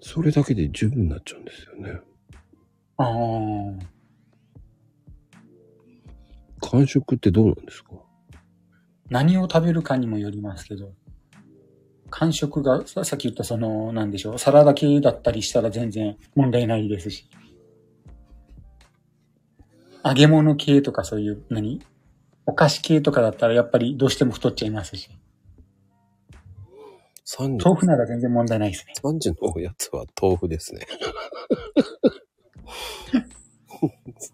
[0.00, 2.00] それだけで十分になっちゃうんですよね。
[2.96, 3.08] ああ。
[6.70, 7.90] 完食ってどうなんですか？
[9.10, 10.92] 何を食べるかにもよりますけど、
[12.10, 17.28] 完食が、ささっき言ったその、なんでしょう、サラダ系だったりしたら全然問題ないですし。
[20.04, 21.82] 揚げ物系とかそういう、何？
[22.46, 25.10] お菓子系とかだったらやっぱりどうしても太っちゃいますし。
[27.26, 28.94] ?3 時、豆腐なら全然問題ないですね。
[29.02, 30.86] 3時のおやつは豆腐ですね。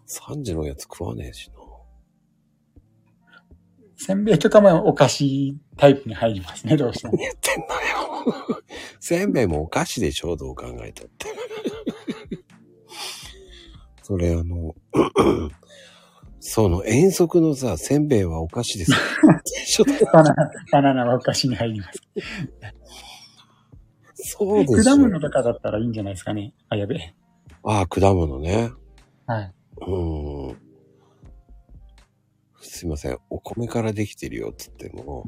[0.07, 1.63] 3時のおやつ食わねえしな。
[3.97, 7.13] せんべいとかもお菓子タイプに入りますね、どうしても。
[7.13, 8.63] 何言ってんのよ。
[8.99, 11.27] せんべいもお菓子でしょどう考えたって。
[14.01, 14.75] それあの、
[16.45, 18.91] その遠足のさ、せんべいはお菓子です
[20.13, 22.01] バナナ、バナナはお菓子に入ります。
[24.15, 25.21] そうです果物よ。
[25.21, 26.53] とかだったらいいんじゃないですかね。
[26.67, 27.13] あ、やべえ。
[27.63, 28.71] ああ、果物ね。
[29.25, 29.53] はい。
[29.77, 30.57] うーん。
[32.59, 33.17] すいません。
[33.29, 35.25] お米からできてるよっつっても、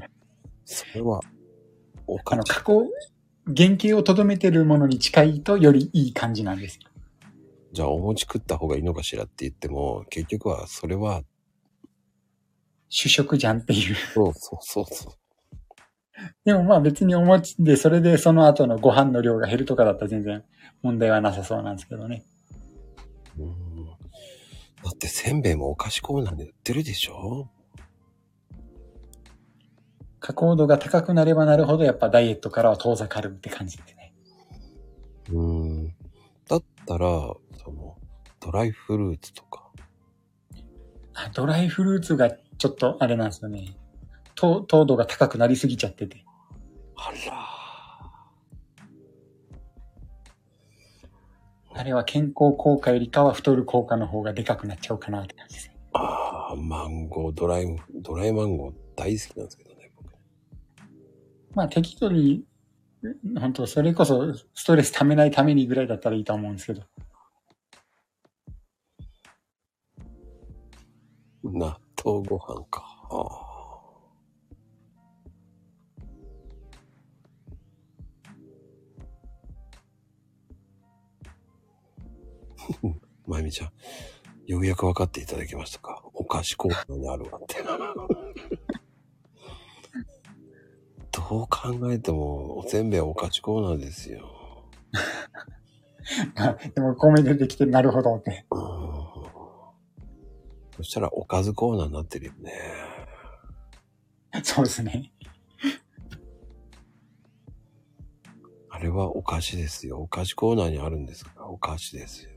[0.65, 1.21] それは、
[2.07, 2.53] おあの、菓子。
[2.55, 2.89] 加工、
[3.55, 6.89] 原型をとどめてるものに近いとよりいい感じなんですよ。
[7.75, 11.23] じゃあお餅食った方がいいのかしらって言っても、結局はそれは、
[12.87, 13.95] 主食じゃんっていう。
[14.13, 15.13] そうそうそうそう。
[16.45, 20.45] でもまあ別にお餅で、それでその後のご飯の量が減るとかだったら全然
[20.81, 22.23] 問題はなさそうなんですけどね。
[23.37, 23.85] うん
[24.81, 27.49] だってせんべいもお菓子コーナーで売ってるでしょ？
[30.21, 34.13] 加工度が高くなればなるほどやっぱダイエットからは遠ざかるって感じですね。
[35.31, 35.95] うん。
[36.47, 37.33] だったら、
[38.45, 39.71] ドライフルーツとか。
[41.15, 43.75] あドライフルーツがちょっとあれなんですよね。
[44.35, 46.23] 糖糖度が高くなりすぎちゃってて。
[46.95, 47.45] あら
[51.77, 55.77] あれは健康効果よりかは太る効果の方がでかくなっちゃうかなって感じですね。
[55.93, 60.13] ああ、マンゴー、ドライ、ドライマンゴー大好きなんですけどね、僕。
[61.55, 62.45] まあ適度に、
[63.39, 66.83] 本当それこそストレス溜めないためにぐらいだったらいいと思うんですけど。
[71.45, 72.83] 納豆ご飯か。
[73.11, 73.45] ああ
[83.27, 83.71] まゆみちゃん、
[84.47, 86.03] ようやく分かっていただけましたか？
[86.13, 87.55] お菓子コーナーにあるわって。
[91.11, 94.29] どう考えても、おせんべいはお菓子コーナーですよ。
[96.35, 98.45] ま あでも米出てきてなるほどって。
[98.51, 98.74] うんそ
[100.85, 102.53] したらおかずコーナーになってるよね。
[104.43, 105.11] そうですね。
[108.69, 109.99] あれはお菓子ですよ。
[109.99, 112.31] お菓子コーナーにあるんですから、お菓子ですよ。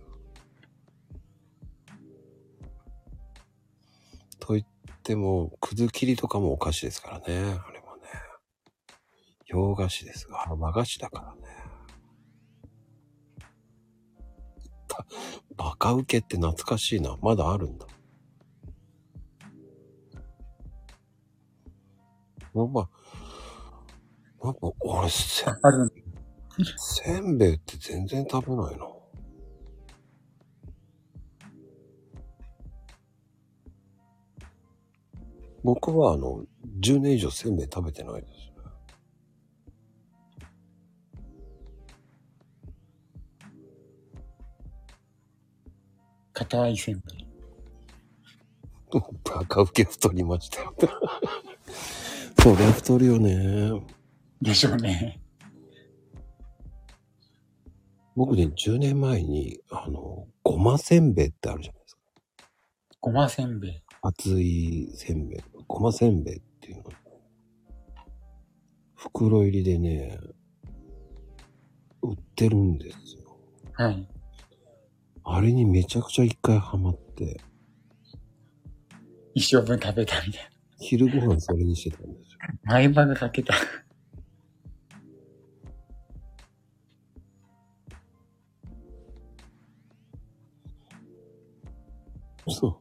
[4.39, 4.67] と言っ
[5.03, 7.25] ても、くず切りとかもお菓子ですからね。
[7.27, 8.03] あれもね。
[9.47, 11.43] 洋菓子ですが、あ和菓子だからね。
[14.87, 15.05] た
[15.57, 17.17] バカウケって懐かしいな。
[17.21, 17.88] まだあるんだ。
[22.59, 22.89] なんか、
[24.43, 25.93] なんか、俺、せあるん
[26.77, 28.87] せんべいって全然食べないな。
[35.63, 36.45] 僕はあの、
[36.81, 38.53] 10年以上せんべい食べてないですね。
[46.33, 47.29] 硬いせんべい。
[49.25, 50.75] バカウケ太りましたよ。
[52.41, 53.83] そりゃ太るよね。
[54.41, 55.21] でしょうね。
[58.17, 62.01] 僕ね、10年前に、あの、ごませんべいってあるじゃないですか。
[63.01, 63.83] ごませんべい。
[64.03, 65.41] 熱いせんべい。
[65.67, 66.85] ごませんべいっていうの。
[68.95, 70.19] 袋入りでね、
[72.03, 73.37] 売ってるんですよ。
[73.75, 74.09] はい。
[75.25, 77.41] あれにめちゃくちゃ一回ハマって、
[79.35, 80.51] 一生分食べたみたいな。
[80.81, 82.28] 昼ご飯それにしてたんですよ。
[82.65, 83.55] 前歯がかけた。
[92.49, 92.81] そ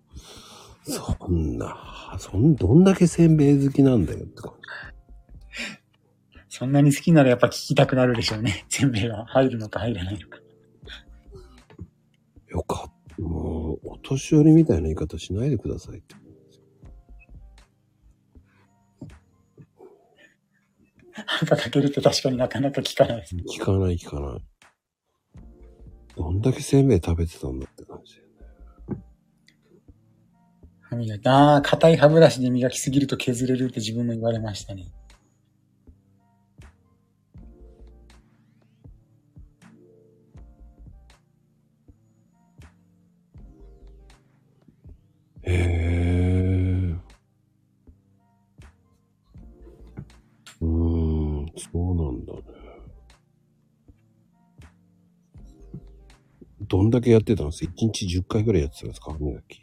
[0.85, 0.89] う。
[0.89, 4.53] そそんな、そん、どんだけせんべい好きなんだよって感
[6.47, 8.65] そんなに好きならやっぱ聞きたくなるでしょうね。
[8.69, 10.39] せんべいは入るのか入らないのか。
[12.47, 12.51] じ。
[12.51, 13.21] よかった。
[13.21, 16.15] もう、お年寄りみたいな言い方しないでくださいって。
[21.25, 23.35] 歯がかけるって確かになかなか聞かないです。
[23.35, 24.41] 聞かない聞かない。
[26.15, 29.03] どんだけせんべい食べてたんだって感じだよね。
[30.81, 31.27] 歯磨き。
[31.27, 34.91] ああ、硬い歯ブラシで磨きすぎると削れるって自分も言われましたね。
[45.43, 45.76] へえ。
[56.67, 59.11] どんだけやってたんですか ?1 日10回ぐらいやってたんですか？
[59.13, 59.61] 歯磨き。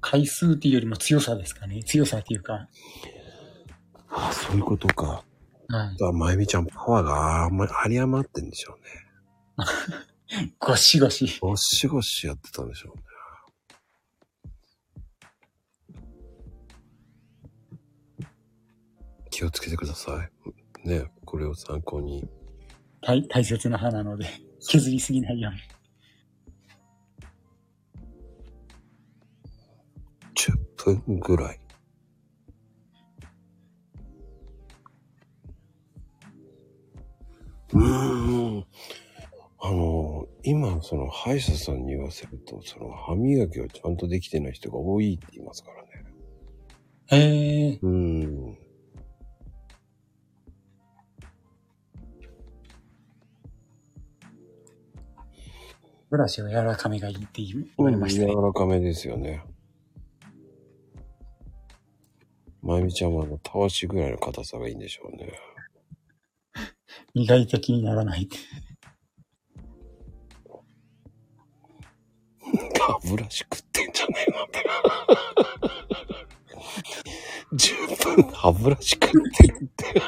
[0.00, 1.82] 回数っていうよりも強さですかね。
[1.82, 2.68] 強さっていうか。
[4.10, 5.24] ああ、そういうことか。
[5.68, 6.04] はい。
[6.04, 10.52] あ、まゆみちゃん、パワーがあんまり有り余ってんでしょうね。
[10.58, 11.38] ゴシゴシ。
[11.40, 13.02] ゴシゴシやってたんでしょうね。
[19.30, 20.28] 気をつけてくださ
[20.84, 20.88] い。
[20.88, 22.28] ね、これを参考に。
[23.06, 24.26] 大大切な歯なので、
[24.60, 25.60] 削りすぎないように。
[30.34, 31.60] 10分ぐらい。
[37.74, 38.66] うーん。
[39.60, 45.88] あの、今、その歯医者さんに言わせると、その歯磨きをちゃんとできてない人が多いって言いますからね。
[47.08, 47.78] へえ。
[47.82, 48.13] うーん。
[56.14, 58.28] ブラシは柔らかめがいいって言われましたね。
[58.28, 59.42] 柔らかめですよね。
[62.62, 65.32] まゆみちゃんはあの、たわしぐらいの硬さがいいんでしょうね。
[67.14, 68.36] 磨いた気にならないって。
[72.78, 74.64] 歯ブラシ食ってんじゃねえのって。
[77.54, 77.74] 十
[78.04, 80.00] 分歯ブラシ食ってるって。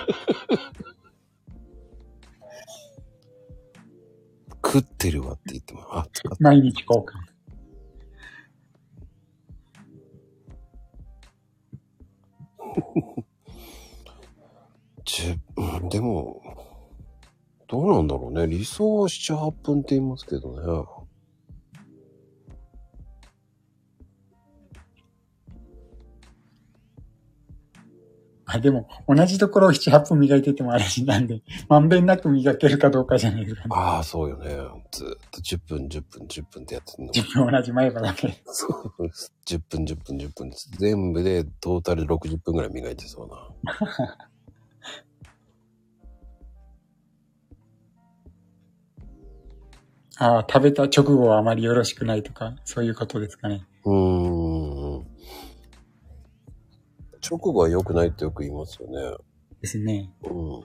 [6.46, 7.26] 毎日交換。
[15.04, 16.40] 十うん、でも、
[17.66, 18.46] どうなんだろうね。
[18.46, 21.05] 理想は7、8分って言いますけどね。
[28.56, 33.68] あ、でも、同じところを7、8分磨いててもあれなんで、まんべんなく磨けるかどうかじゃないですかね。
[33.70, 34.48] ああ、そうよね。
[34.90, 37.12] ずーっと10分、10分、10分ってやってるの。
[37.12, 38.42] 自分同じ前歯だけ。
[38.46, 38.66] そ
[38.98, 39.32] うです。
[39.46, 40.50] 10分、10分、10分。
[40.78, 43.48] 全部でトータルで60分ぐらい磨いてそうな。
[50.18, 53.66] ああ、食べた直後はあまりよろしくないとか、そういうことですかね。
[53.84, 54.35] うーん。
[57.28, 59.16] 直後は良くないってよく言いますよね。
[59.60, 60.12] ですね。
[60.22, 60.28] う
[60.60, 60.64] ん。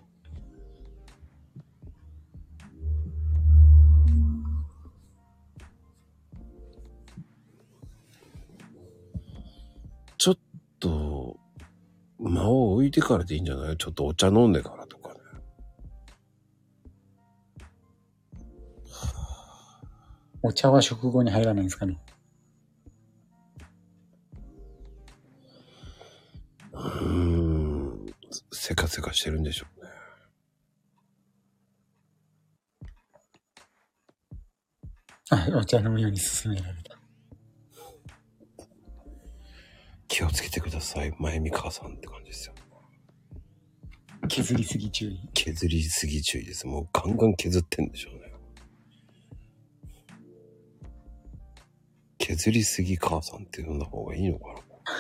[10.18, 10.38] ちょっ
[10.80, 11.38] と、
[12.20, 13.78] 間を置いてからでいいんじゃない？
[13.78, 15.20] ちょっとお茶飲んでからとかね。
[20.44, 21.98] お茶は食後に入らないんですかね。
[26.84, 28.06] うーん。
[28.52, 29.92] せかせかしてるんでしょうね。
[35.30, 36.98] あ、 お茶飲むように勧められた。
[40.08, 41.14] 気をつけてください。
[41.20, 42.56] まゆみ母さんって感じですよ。
[44.28, 45.30] 削りすぎ注意。
[45.34, 46.68] 削りすぎ注意です。
[46.68, 48.32] もうガンガン削ってんでしょうね。
[52.18, 54.54] 削りすぎ母さんって呼んだ方がいいのか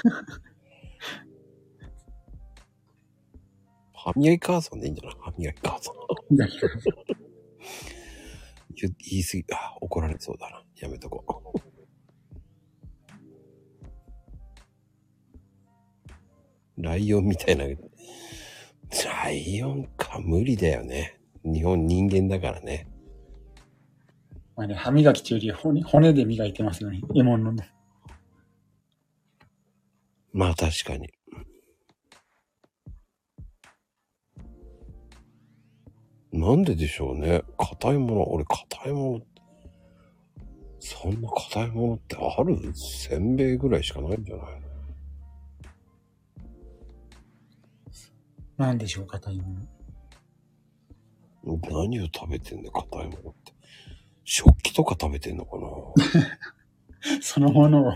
[0.03, 0.50] な？
[4.03, 5.15] 歯磨き母さんでいいんじゃない？
[5.19, 5.95] 歯磨き母さん。
[8.73, 10.63] 言言い過ぎ、あ、怒られそうだな。
[10.77, 11.53] やめとこ
[16.77, 16.81] う。
[16.81, 17.65] ライオンみたいな。
[17.65, 21.19] ライオンか、無理だよね。
[21.43, 22.87] 日本人間だからね。
[24.55, 27.01] まあね、歯磨き中より骨骨で磨いてますよね。
[27.13, 27.63] 獲物の。
[30.33, 31.09] まあ確かに。
[36.31, 37.43] なんででしょうね。
[37.57, 39.21] 硬いもの、俺硬いもの、
[40.79, 42.57] そんな硬いものってある？
[42.73, 44.45] せんべいぐらいしかないんじゃない
[48.57, 49.43] なんでしょう、硬いも
[51.43, 51.57] の。
[51.57, 53.53] の何を食べてんだよ、硬いものって。
[54.23, 55.67] 食器とか食べてんのかな？
[57.21, 57.91] そのものを。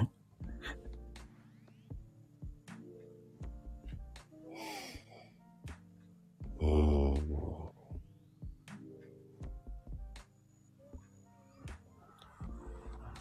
[6.60, 6.95] うーん。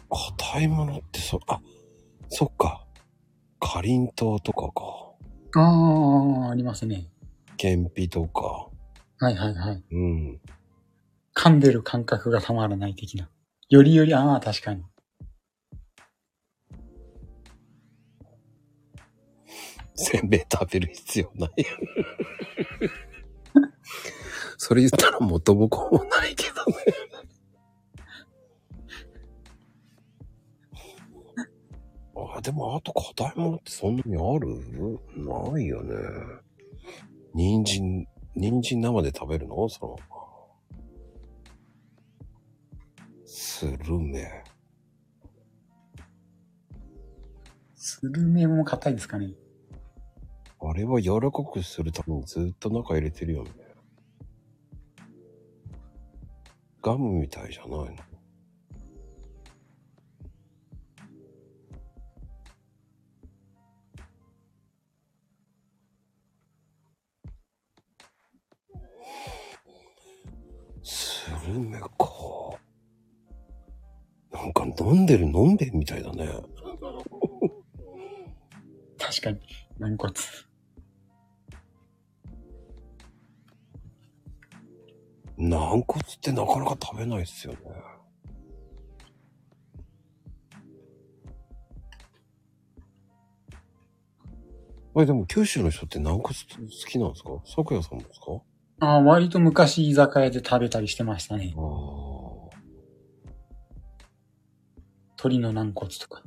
[0.09, 1.61] 硬いものってそ、あ、
[2.29, 2.85] そっか。
[3.59, 5.59] かりんとうとかか。
[5.59, 7.09] ああ、ありますね。
[7.57, 8.67] けんぴとか。
[9.19, 9.83] はいはいはい。
[9.91, 10.39] うん。
[11.35, 13.29] 噛んでる感覚がたまらない的な。
[13.69, 14.83] よりより、ああ、確かに。
[19.95, 21.51] せんべい食べる必要ない。
[24.57, 26.75] それ言ったら元も子もないけどね。
[32.37, 34.99] あ、でもあと硬いものってそんなにある？
[35.15, 35.93] ないよね。
[37.33, 39.69] 人参、人参生で食べるの？
[39.69, 39.97] その。
[43.25, 44.43] スルメ。
[47.75, 49.33] スルメも硬いですかね？
[50.59, 53.51] あれは柔らかくするためにずっと中入れてるよね。
[56.81, 57.87] ガムみたいじゃないの？
[71.47, 71.89] ルメか。
[74.31, 76.27] なんか飲んでる飲んべんみたいだね。
[78.97, 79.39] 確かに。
[79.79, 80.13] 軟骨。
[85.37, 87.59] 軟骨ってなかなか食べないっすよね。
[94.97, 96.33] あれでも九州の人って軟骨好
[96.87, 97.31] きなんですか？
[97.45, 98.27] 咲夜さんですか？
[98.79, 101.53] ああ、割と昔居酒屋で食べたりしてましたね。
[101.57, 102.15] ああ。
[105.17, 106.21] 鶏の軟骨とか。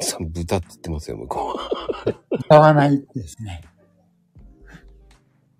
[0.00, 2.40] さ豚って言ってますよ、向こうは。
[2.44, 3.62] 使わないですね。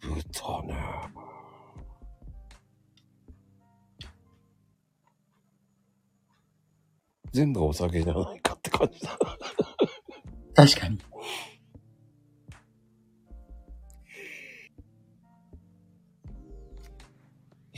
[0.01, 0.77] 豚ね。
[7.32, 9.19] 全部お酒じゃないかって感じだ。
[10.55, 10.98] 確かに。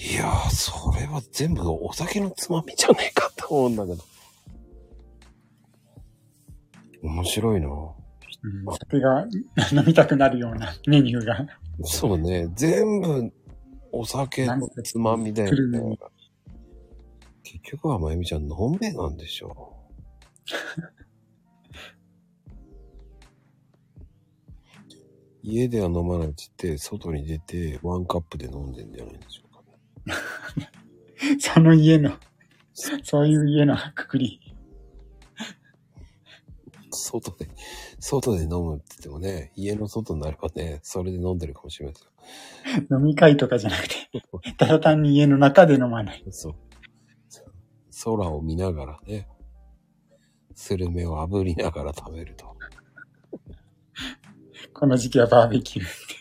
[0.00, 4.04] いやー、それは全部お酒のつまみじゃねえかって思うんだけど。
[7.02, 7.66] 面白いな。
[7.66, 7.94] うん、
[8.78, 9.26] 酒が
[9.72, 11.44] 飲みたくなるようなメニューが。
[11.82, 13.32] そうね、全部
[13.90, 15.98] お酒のつまみだよね。
[17.42, 19.74] 結局はまゆみちゃん、のんべえなんでしょ
[25.42, 29.47] 家では飲まないって言って、外に出て、ワンカップで飲んでんじゃないんでしょ。
[31.38, 32.12] その家の、
[33.02, 34.40] そういう家のくくり。
[36.90, 37.48] 外で、
[38.00, 41.94] 外で飲むって言ってもね、家の外になればね、それで飲んでるかもしれない。
[42.90, 44.10] 飲み会とかじゃなくて、
[44.56, 46.24] ただ単に家の中で飲まない。
[46.30, 46.54] そう。
[48.04, 49.28] 空を見ながらね、
[50.54, 52.56] スルメを炙りながら食べると。
[54.72, 56.17] この時期はバーベキュー。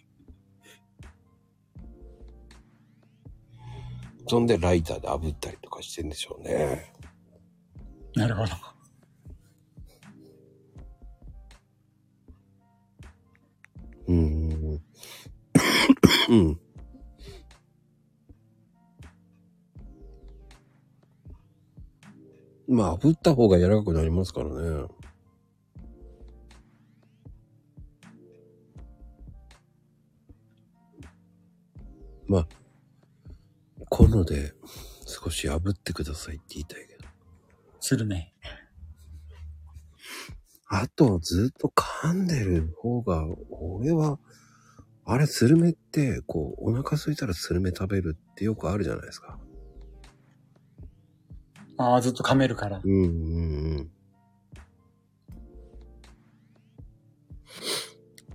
[4.28, 6.94] そんでライターで炙ったりとかしてんでしょうね。
[8.16, 8.52] なるほど。
[14.08, 14.82] うん。
[16.30, 16.60] うん。
[22.68, 24.88] まあ、炙った方が柔らかくなりますからね。
[32.28, 32.48] まあ、
[33.89, 34.53] コノで
[35.05, 37.05] 少し炙ってくださいって言いたいけど。
[37.80, 38.34] するね。
[40.69, 44.19] あと、ずっと噛んでる方が、俺は、
[45.05, 49.39] あれ、スルメって、こう、お腹空いたらスルメ食べるってよくあるじゃないですか。
[51.77, 52.81] ああ、ずっと噛めるから。
[52.84, 53.91] うんうんうん。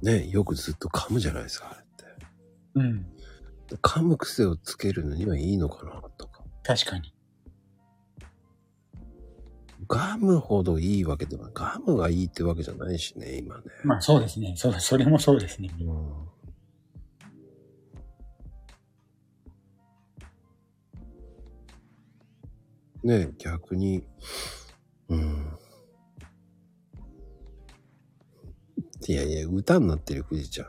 [0.02, 2.26] ねよくずっと噛むじゃないですか、あれって。
[2.74, 3.11] うん。
[3.76, 6.44] 噛む癖をつけるのにはいいのかな、とか。
[6.62, 7.14] 確かに。
[9.88, 13.64] ガムほどいいわけでは、ガムがいいってわけじゃないしね、今ね。
[13.84, 14.54] まあそうですね。
[14.56, 15.70] そう、それもそうですね。
[15.80, 16.32] うん
[23.04, 24.04] ね、逆に、
[25.08, 25.58] うん。
[29.08, 30.68] いやいや、歌になってる、富士ちゃん。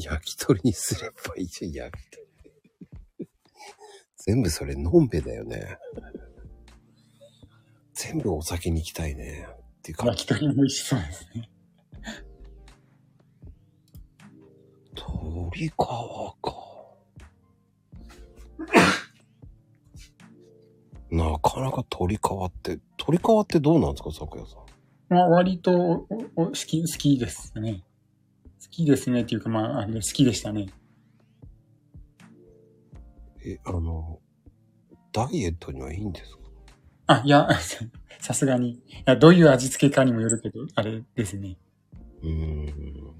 [0.00, 2.24] 焼き鳥にすればいいじゃん、焼き鳥。
[4.16, 5.78] 全部それ、のんべだよね。
[7.94, 9.46] 全部お酒に行きたいね。
[9.78, 11.48] っていうか、焼き鳥も美味しそうですね。
[14.94, 16.54] 鳥川か。
[21.10, 24.64] なかなか鳥川って、鳥川ってどうなんですか、咲夜さん。
[25.10, 27.84] まあ、割とおお好き、好きですね。
[28.74, 30.66] 好きですねっていうか、まあ、あの好きでしたね。
[33.46, 34.18] え、あの、
[35.12, 36.38] ダイエットにはいいんですか？
[37.06, 37.48] あ、いや、
[38.20, 38.70] さすがに。
[38.70, 41.56] いや、どういう味付けかにもよるけど、あれですね。
[42.22, 42.30] うー
[42.70, 43.14] ん。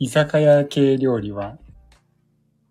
[0.00, 1.58] 居酒屋系料理は、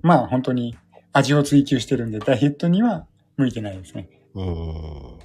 [0.01, 0.75] まあ本当に
[1.13, 4.09] 味を追求してるんで、ダイエットには向いてないですね。
[4.33, 5.19] うーん。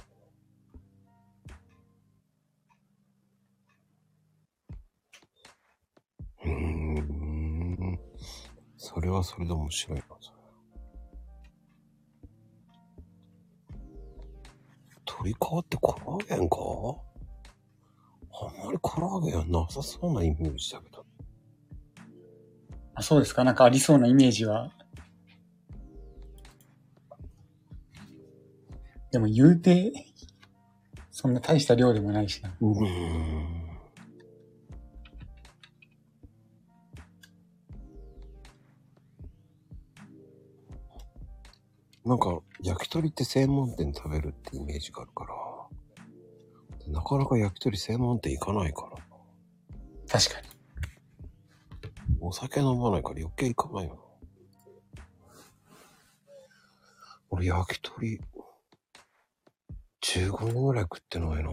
[8.93, 10.05] それはそれで面白いな。
[15.07, 16.57] 鶏皮ってコラーゲンか？
[18.33, 21.05] あんまりコラーゲンはなさそうなイメージだけど。
[22.95, 23.43] あそうですか？
[23.43, 24.71] なんかありそうなイメージは。
[29.11, 29.91] でも言うて、
[31.11, 32.55] そんな大した量でもないしな。
[32.61, 33.62] うーん。
[42.05, 48.97] なんか、焼き鳥って専門店食べるってイメージがあるから、なかなか焼き鳥専門店行かないから、
[50.09, 50.47] 確かに。
[52.19, 54.01] お酒飲まないから余計行かないよな。
[57.29, 58.19] 俺焼き鳥、
[60.01, 61.49] 15年ぐらい食ってないな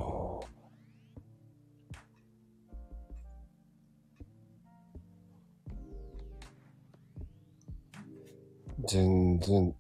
[8.89, 9.75] 全然、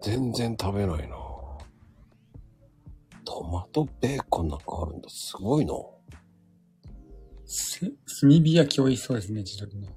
[0.00, 1.16] 全然食べないな
[3.24, 5.08] トマトベーコンなんかあるんだ。
[5.10, 5.74] すごいな。
[7.44, 7.86] せ
[8.20, 9.88] 炭火焼き美味しそうですね、自撮りの。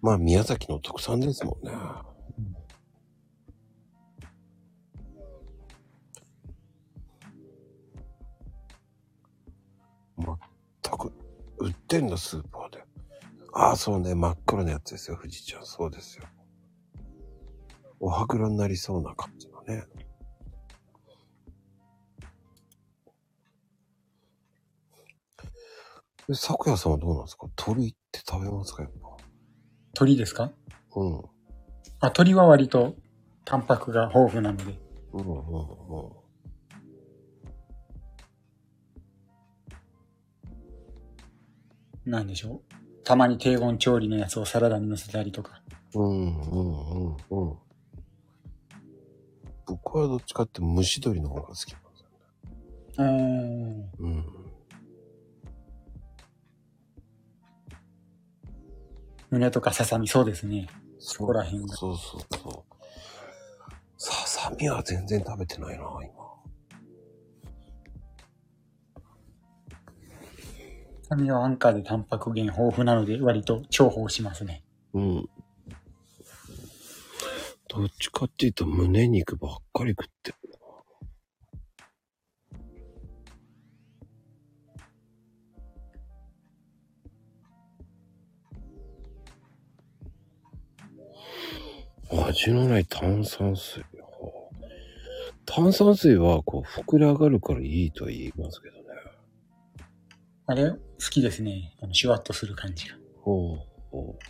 [0.00, 1.72] まあ宮崎の特産ですもんね。
[10.18, 11.12] 全く、
[11.58, 12.87] 売ってんだ、スーパーで。
[13.52, 15.66] ああ、そうね、真っ黒なやつですよ、富士ちゃん。
[15.66, 16.24] そうですよ。
[18.00, 19.84] お歯黒になりそうな感じのね。
[26.30, 27.48] え、咲夜さんはどうなんですか？
[27.56, 28.82] 鳥って食べますか？
[28.82, 29.16] やっぱ。
[29.94, 30.52] 鳥ですか？
[30.94, 31.22] うん。
[32.00, 32.94] あ、鳥は割と
[33.44, 34.78] タンパクが豊富なので。
[35.14, 35.38] うんうん
[42.04, 42.10] うん。
[42.10, 42.67] なんでしょう？
[43.08, 45.62] たまに低温調理のやつをサラダに乗せたりとか。
[45.94, 47.56] うんうんうんうん。
[49.64, 52.00] 僕はどっちかって蒸し鶏の方が好きなんです
[52.98, 53.90] よね。
[53.98, 54.08] うーん。
[54.08, 54.26] うん。
[59.30, 60.68] 胸とかささみ、そうですね。
[60.98, 62.84] そこら辺がそうそうそう。
[63.96, 66.17] ささみは全然食べてないな、今。
[71.08, 74.62] ささみは安価でタンパク源豊富なので割と重宝しますね。
[74.92, 75.28] うん。
[77.66, 80.36] どっちかっていうと胸肉ばっかり食ってる。
[92.10, 93.82] 味のない炭酸水。
[95.46, 98.77] 炭酸水はこう膨れ上がるからいいとは言いますけど。
[100.50, 100.78] あれ、好
[101.10, 101.74] きですね。
[101.82, 102.96] あの、シュワッとする感じが。
[103.20, 103.58] ほう
[103.90, 104.24] ほう。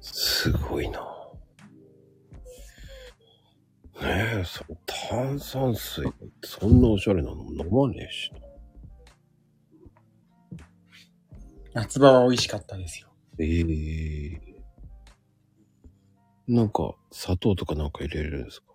[0.00, 1.00] すごいな。
[4.00, 6.10] ねえ、そ炭酸水、
[6.42, 8.32] そんなおしゃれなの飲まねえし
[11.74, 11.82] な。
[11.82, 13.08] 夏場は美味しかったですよ。
[13.38, 14.47] ええ
[16.48, 18.66] なんか、砂糖とかなんか入れれるんですか？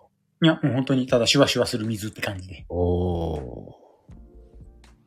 [0.44, 2.66] いや、もう本当にただシュワシュワする水って感じで。
[2.70, 3.74] おー。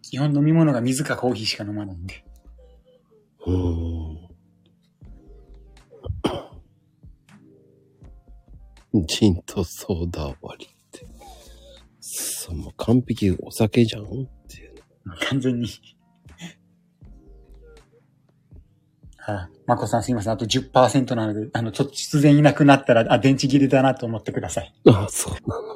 [0.03, 2.25] 基本飲み物が水かコーヒーしか飲まないんで。
[3.47, 3.57] うー
[9.03, 9.05] ん。
[9.07, 11.07] ジンとソーダ割りって。
[12.01, 14.05] そう、もう完璧お酒じゃん？
[14.05, 14.07] っ
[14.49, 14.75] ていう。
[15.29, 15.69] 完全に。
[19.29, 20.33] あ、まこさんすいません。
[20.33, 24.73] あと10%なので、あの、突然いなくなったら、あ、電池切れだなと思ってください。
[24.87, 25.67] あ、そうなの。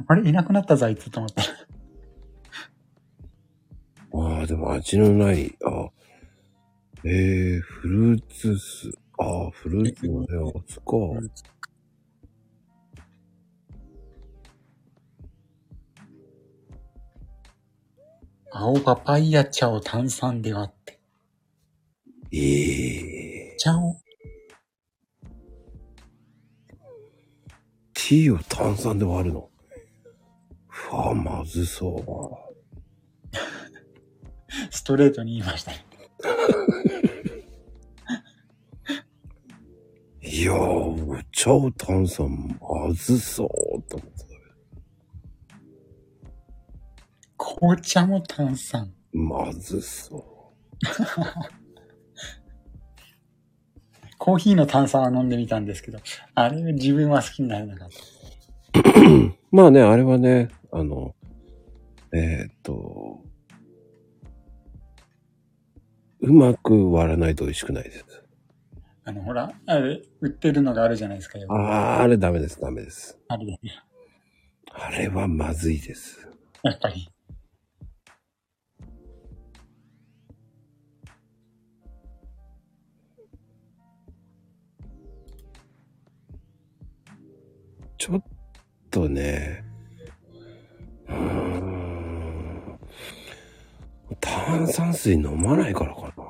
[0.08, 1.48] あれいなくなったぞ、あいつと思ったら。
[4.16, 5.88] ああ、でも味のない、あ
[7.04, 10.84] えー、フルーツス、ああ、フルーツのね、おつか。
[18.50, 20.93] 青パパイヤ茶を炭酸で割って。
[22.36, 23.94] ええ茶を、
[27.92, 29.50] ティーを炭酸で割るの？
[30.66, 32.40] ふわ、まずそ
[33.30, 33.34] う。
[34.70, 35.86] ストレートに言いましたね。
[40.20, 43.48] いやー、お茶を炭酸まずそう
[43.82, 44.24] と思って
[47.38, 48.92] 紅茶も炭酸。
[49.12, 49.20] ど。
[49.20, 50.84] まずそう。
[54.24, 55.98] コーヒーの炭酸は飲んでみたんですけど、
[56.34, 57.88] あれ自分は好きにならなかっ
[58.72, 58.80] た。
[59.52, 61.14] まあね、あれはね、あの、
[62.10, 63.22] えーっと、
[66.20, 68.24] うまく割らないと美味しくないです。
[69.04, 71.46] あの、ほら、あれ、売ってるのがあるじゃないですかよ。
[71.52, 73.20] ああ、あれダメです、ダメです。
[73.28, 73.60] あれ。
[74.70, 76.26] あれはまずいです。
[76.62, 77.13] やっぱり。
[88.04, 88.22] ちょっ
[88.90, 89.64] とね、
[91.08, 92.78] うーん、
[94.20, 96.24] 炭酸水飲まないからかな。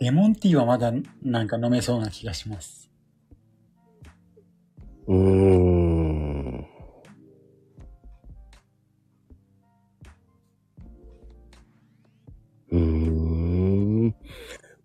[0.00, 0.92] レモンティーはまだ
[1.22, 2.90] なんか飲めそうな気がします。
[5.06, 5.71] うーん。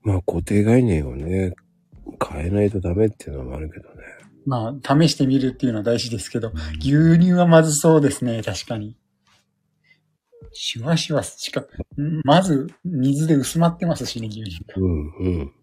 [0.08, 1.54] まあ固定概念をね、
[2.32, 3.96] 変えないとダメっていうのはあるけどね。
[4.46, 8.96] まあ、試してみるっていうのは大事ですけど、牛乳はまずそうですね、確かに。
[10.54, 11.66] シュワシュワ、しか、ん
[12.24, 14.76] まず、水で薄まってますしね、牛乳が。
[14.78, 15.54] うんうん。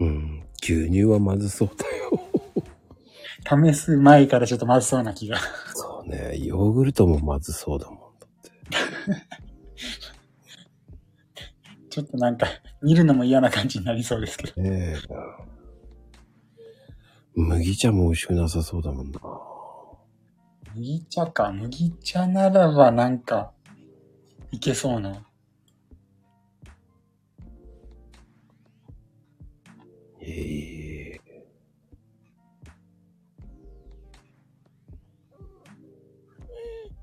[0.00, 0.44] うん。
[0.62, 2.20] 牛乳はまずそうだよ。
[3.72, 5.38] 試す前からちょっとまずそうな気が。
[5.74, 6.38] そうね。
[6.38, 7.98] ヨーグルトもまずそうだもん。
[8.18, 8.50] だって。
[11.90, 12.46] ちょっとなんか、
[12.82, 14.60] 見るのも嫌な感じになりそうですけど。
[14.60, 14.98] ねえ。
[17.34, 19.20] 麦茶も美味しくなさそうだもんな。
[20.74, 21.52] 麦茶か。
[21.52, 23.52] 麦茶ならばなんか、
[24.50, 25.24] いけそうな。
[30.20, 30.73] ええ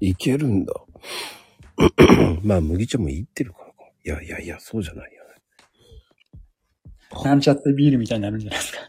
[0.02, 0.74] いけるんだ。
[2.44, 3.74] まあ麦茶もいってるからか。
[4.04, 5.22] いやいやいや、そうじゃないよ
[7.14, 7.22] ね。
[7.24, 8.80] なんちゃってビールみたいになるんじゃないですか。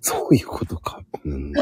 [0.00, 1.02] そういうことか。
[1.24, 1.52] うん。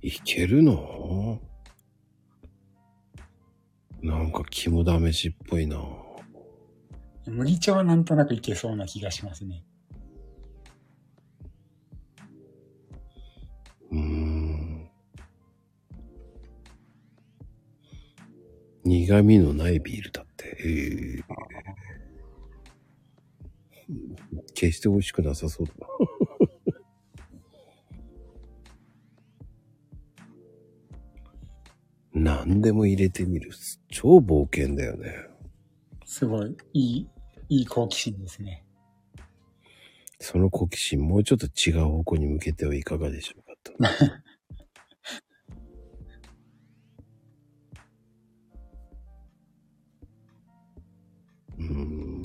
[0.00, 1.40] いけるの？
[4.00, 5.76] なんか肝試しっぽいな。
[7.26, 9.64] 麦茶はなんとなくいけそうな気がしますね。
[19.08, 20.48] 苦味のないビールだって。
[20.48, 20.52] へ
[21.18, 21.24] え
[24.54, 25.86] 決して美味しくなさそうだな。
[32.44, 33.50] 何でも入れてみる。
[33.90, 35.14] 超冒険だよね。
[36.04, 37.08] すごい、いい、
[37.48, 38.66] いい好奇心ですね。
[40.20, 43.72] その好奇心、もうちょっと違う方向に向けてはいかがでしょうかと。
[51.58, 52.22] うーん。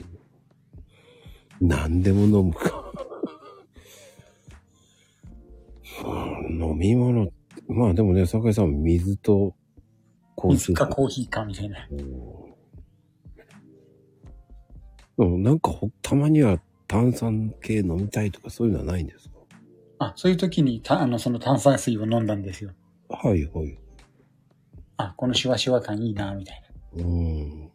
[1.62, 2.84] 何でも飲むか。
[6.06, 7.32] うん飲み物、
[7.68, 9.56] まあでもね、酒井さん、水と
[10.36, 11.88] コーヒー水かコーヒーかみたいな。
[15.18, 19.36] うん、なんかほたまには炭酸系飲みたいとかそういうのはないんですか？
[20.00, 22.72] あ、そういう時にた、あの、その炭酸水を飲んだんですよ。
[23.10, 23.78] はいはい。
[24.98, 26.64] あ、このシュワシュワ感いいな、みたい
[26.96, 27.04] な。
[27.04, 27.72] うん。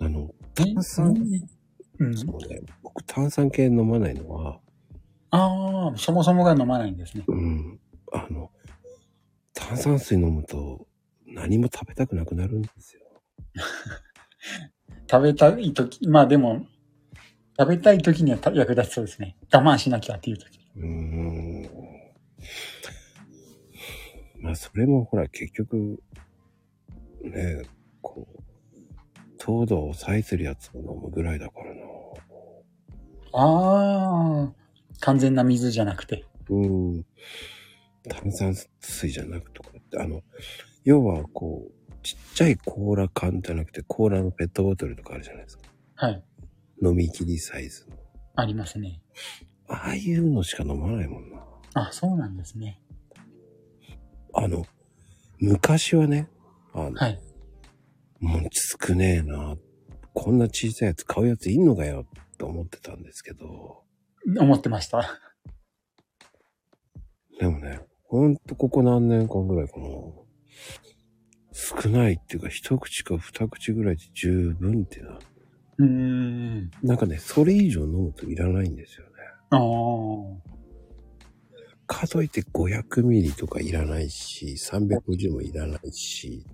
[0.00, 1.14] あの、え炭酸、
[1.98, 2.16] うん。
[2.16, 2.60] そうね。
[2.82, 4.60] 僕炭酸系飲まないのは、
[5.30, 7.24] ああ、そもそもが飲まないんですね。
[7.26, 7.80] うん。
[8.12, 8.50] あの、
[9.54, 10.86] 炭炭酸水飲むと
[11.26, 13.02] 何も食べたくなくなるんですよ。
[15.10, 16.66] 食べたいとき、まあでも、
[17.58, 19.36] 食べたいときにはた役立ちそうですね。
[19.52, 20.58] 我慢しなきゃっていうとき。
[20.76, 21.70] うーん。
[24.40, 26.02] まあそれもほら結局、
[27.22, 27.62] ね
[28.00, 28.39] こう、
[29.40, 31.80] 糖度を抑えてるやつを飲むぐらいだからな。
[33.32, 34.52] ああ、
[35.00, 36.26] 完全な水じゃなくて。
[36.50, 37.06] うん。
[38.08, 40.22] 炭酸水じゃなくとかって、あの、
[40.84, 45.64] 要はこう、ちっちゃいコーラ缶じゃなくて、コーラのペットボトルとかあるじゃないですか。
[45.96, 46.22] はい。
[46.82, 47.96] 飲み切りサイズの。
[48.36, 49.00] ありますね。
[49.68, 51.38] ああいうのしか飲まないもんな。
[51.74, 52.80] あ、そうなんですね。
[54.34, 54.66] あの、
[55.38, 56.28] 昔はね、
[56.74, 57.29] あの、はい。
[58.20, 59.56] もう少ねえな。
[60.12, 63.82] こんな小さいやつ買うやついんのかよって思ってたんですけど、
[64.38, 65.18] 思ってました。
[67.38, 69.86] でもね、ほんとここ何年間ぐらいかな。
[71.52, 75.18] 少ないっていうか、一口か二口ぐらいで十分ってな。
[75.78, 76.70] うーん。
[76.82, 79.12] なんかね、それ以上飲むといらないんですよね。
[79.50, 79.60] ああ。
[81.86, 86.44] かといって500ミリとかいらないし、350もいらないし、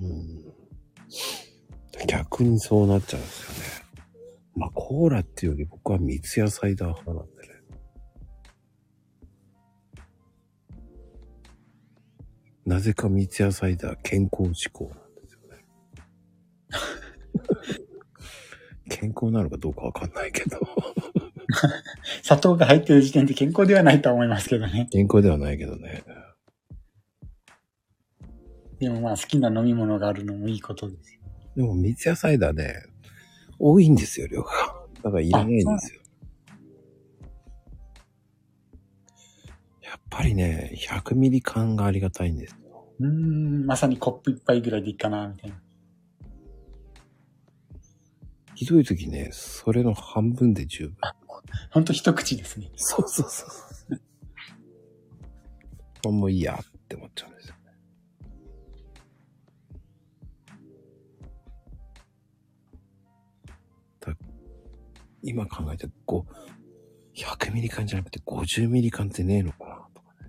[0.00, 0.04] う。
[0.04, 0.44] うん。
[2.06, 3.84] 逆にそうなっちゃうんですよね。
[4.56, 7.54] まあ、コーラっていうより僕は三ツ矢サイダー派なんでね。
[12.66, 15.64] なぜか三ツ矢サイダー健康志向なんですよね。
[18.88, 20.58] 健康なのかどうかわかんないけど。
[22.22, 24.88] 砂糖が入ってる時点で健康ではないとは思いますけどね。
[24.90, 26.04] 健康ではないけどね。
[28.84, 31.20] でもまあ好きな飲み物があるのもいいことですよ。
[31.56, 32.84] でも三ツ矢サイダーね、
[33.58, 34.50] 多いんですよ、量が。
[35.02, 36.00] だからいらないんですよ。
[39.82, 42.86] やっぱりね、100ミリ缶がありがたいんですよ。
[43.00, 45.56] うーん、まさにコップ一杯ぐらいでいいかな、みたいな。
[48.54, 50.96] ひどい時ね、それの半分で十分。
[51.70, 52.70] ほんと一口ですね。
[52.76, 53.46] そうそうそ
[56.06, 56.12] う。
[56.12, 57.33] もういいやって思っちゃう
[65.24, 70.28] 今考えて、こう、100ミリ缶じゃなくて50ミリ缶ってねえのかなとかね。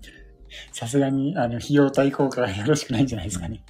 [0.72, 3.62] さすがに、あの、費用対効果がよろしくないんじゃないですかね。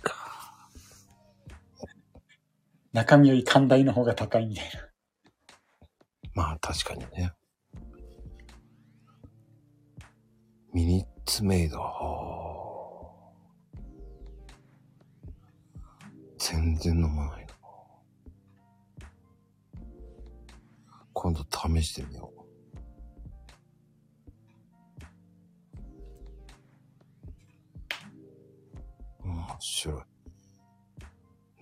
[2.93, 4.89] 中身より寛大の方が高いみたいな。
[6.33, 7.33] まあ確かにね。
[10.73, 11.79] ミニッツメイド。
[11.79, 12.27] はあ
[16.39, 17.46] 全然飲まない
[21.19, 22.31] 今度試してみよ
[29.25, 29.27] う。
[29.27, 30.03] 面白い。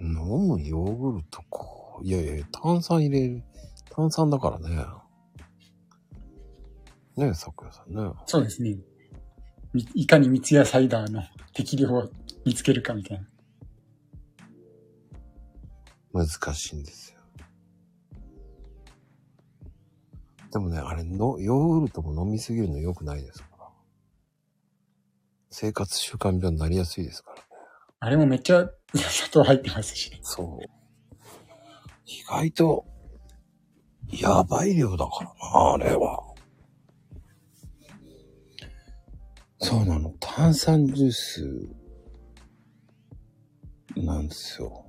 [0.01, 1.49] 飲むヨーグルトか。
[2.03, 3.45] いやいや、炭酸入れる。
[3.91, 4.77] 炭酸だからね。
[7.17, 8.11] ねえ、桜さんね。
[8.27, 8.77] そうですね。
[9.73, 11.23] みいかに三ツ矢サイダーの
[11.53, 12.11] 適量を
[12.45, 13.29] 見つけるかみたいな。
[16.13, 17.14] 難しいんですよ。
[20.55, 23.69] でもね、あれの、ヨーグルトも飲みすぎるの良くないですから。
[25.51, 27.43] 生活習慣病になりやすいですからね。
[27.99, 30.21] あれもめっちゃ砂糖入ってますしね。
[30.23, 30.65] そう。
[32.07, 32.87] 意外と、
[34.13, 36.23] やばい量だからな、あれは。
[39.59, 40.15] そうなの。
[40.21, 41.69] 炭酸ジュース、
[43.97, 44.84] なんですよ。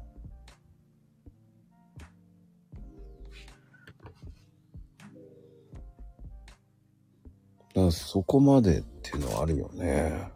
[7.76, 10.32] だからそこまでっていうのはあるよね。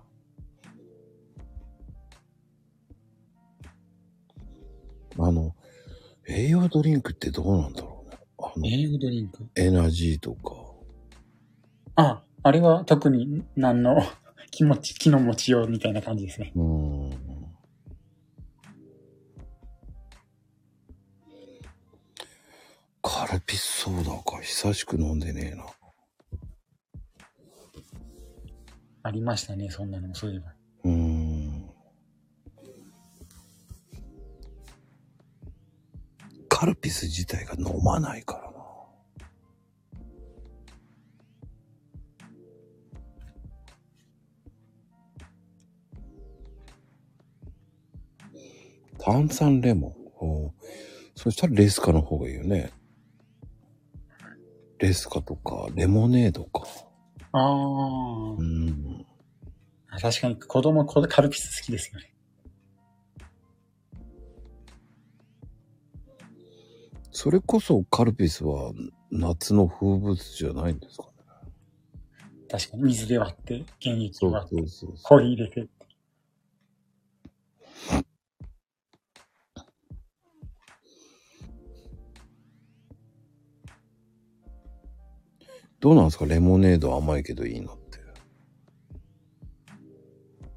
[5.17, 5.55] あの、
[6.27, 8.17] 栄養ドリンクってどうなんだろうね。
[8.37, 9.47] あの、栄養ドリンク？
[9.55, 10.53] エナジーとか。
[11.95, 14.01] あ、あれは特に何の
[14.51, 16.51] 気持ち、気の持ちようみたいな感じですね。
[16.55, 17.11] うーん。
[23.01, 24.41] カルピスソーダか。
[24.41, 25.65] 久しく飲んでねえな。
[29.01, 30.53] ありましたね、そんなのもそういえば。
[30.83, 31.69] うん。
[36.49, 38.59] カルピス自体が飲まないからな。
[48.99, 49.95] 炭酸レモン。
[50.21, 50.53] お
[51.15, 52.71] そしたらレスカの方がいいよね。
[54.79, 56.67] レスカとか、レモネードか。
[57.31, 59.05] あうん。
[59.89, 59.99] あ。
[59.99, 62.13] 確かに子供こカルピス好きですよね。
[67.11, 68.71] それこそカルピスは
[69.11, 71.09] 夏の風物詩じゃないんですかね。
[72.49, 75.67] 確かに水で割って、原液そうを割って、そうそうそ氷入れて。
[85.79, 86.25] どうなんですか？
[86.25, 87.89] レモネード甘いけどいいのって。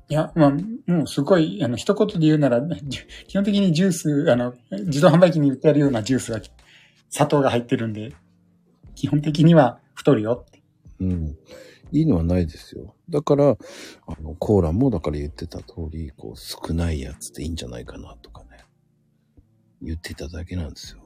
[0.09, 0.51] いや、まあ、
[0.91, 6.41] もうすごい、あの、一言で言うなら、じ基本的にジュース、あの、自動販売機に売ってあるようなジュースは
[7.09, 8.13] 砂糖が入ってるんで、
[8.95, 10.63] 基本的には太るよって。
[11.01, 11.39] うん。
[11.93, 12.95] いいのはないですよ。
[13.09, 13.57] だから、あ
[14.21, 18.49] の、コーラもだから言ってた通り、こう、少ないやつでいいんじゃないかなとかね。
[19.81, 21.03] 言ってただけなんですよ。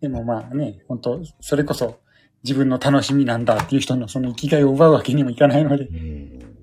[0.00, 2.00] でもまあね、本当それこそ
[2.44, 6.56] 自分の楽しみなんだっていう人のその生きがいを奪うわけにもいかないのでう、ん。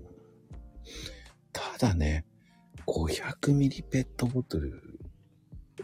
[1.53, 2.26] ただね、
[2.85, 4.99] 500ミリペットボトル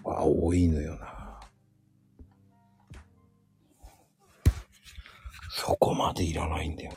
[0.03, 1.39] は多いのよな。
[5.49, 6.91] そこまでいらないんだよ。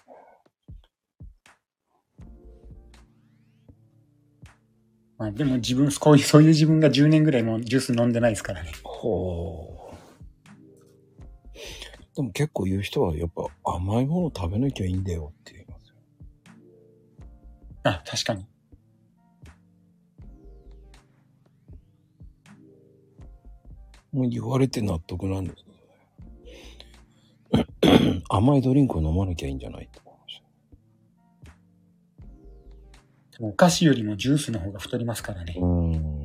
[5.16, 8.72] まあでも自分、こういう、そういう自分が10年ぐらいのジュース飲んでないですからね。
[8.82, 9.77] ほう。
[12.18, 15.94] でも結構言う人はやっぱ甘いもの食べなきゃいいんだよって言いますよ。
[17.84, 18.44] あ、確かに。
[24.12, 25.64] もう言われて納得なんです
[27.52, 27.62] けど
[27.92, 28.24] ね。
[28.28, 30.42] 甘いドリンクを飲まなきゃいいんじゃないって思いまし
[33.30, 35.60] でもお菓子よりもジュースの方が太りますからねた。。
[35.60, 35.66] うー
[35.96, 36.17] ん。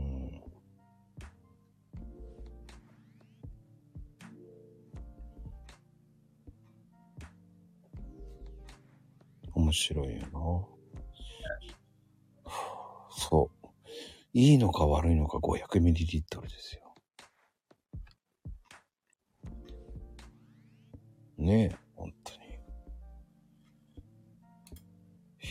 [9.55, 10.29] 面白いよな。
[13.15, 13.67] そう。
[14.33, 16.95] いいのか悪いのか 500ml ですよ。
[21.37, 22.39] ねえ、本当に。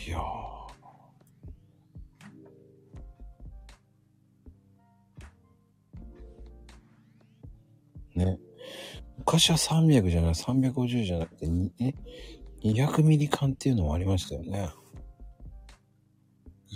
[0.07, 0.23] いやー。
[8.15, 8.37] ね。
[9.17, 11.93] 昔は300じゃない、350じゃなくて、にえ？
[12.63, 14.69] 200ミリ缶っていうのもありましたよね。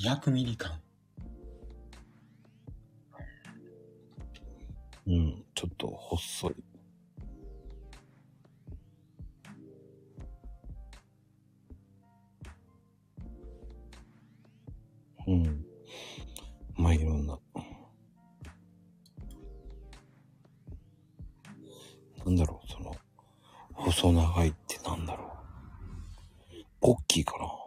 [0.04, 0.82] 200ミリ缶。
[5.08, 6.56] うん、ちょっと細い。
[15.28, 15.66] うん。
[16.76, 17.40] まあ、いろんな。
[22.26, 22.94] なんだろう、その、
[23.74, 25.37] 細長いってなんだろう。
[26.80, 27.58] ポッキーかな。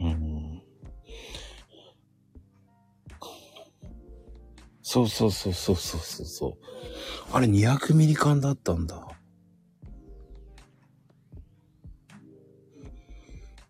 [0.00, 0.62] うん。
[4.82, 6.52] そうそうそうそうそうそうそう。
[7.32, 9.08] あれ200ミリ缶だったんだ。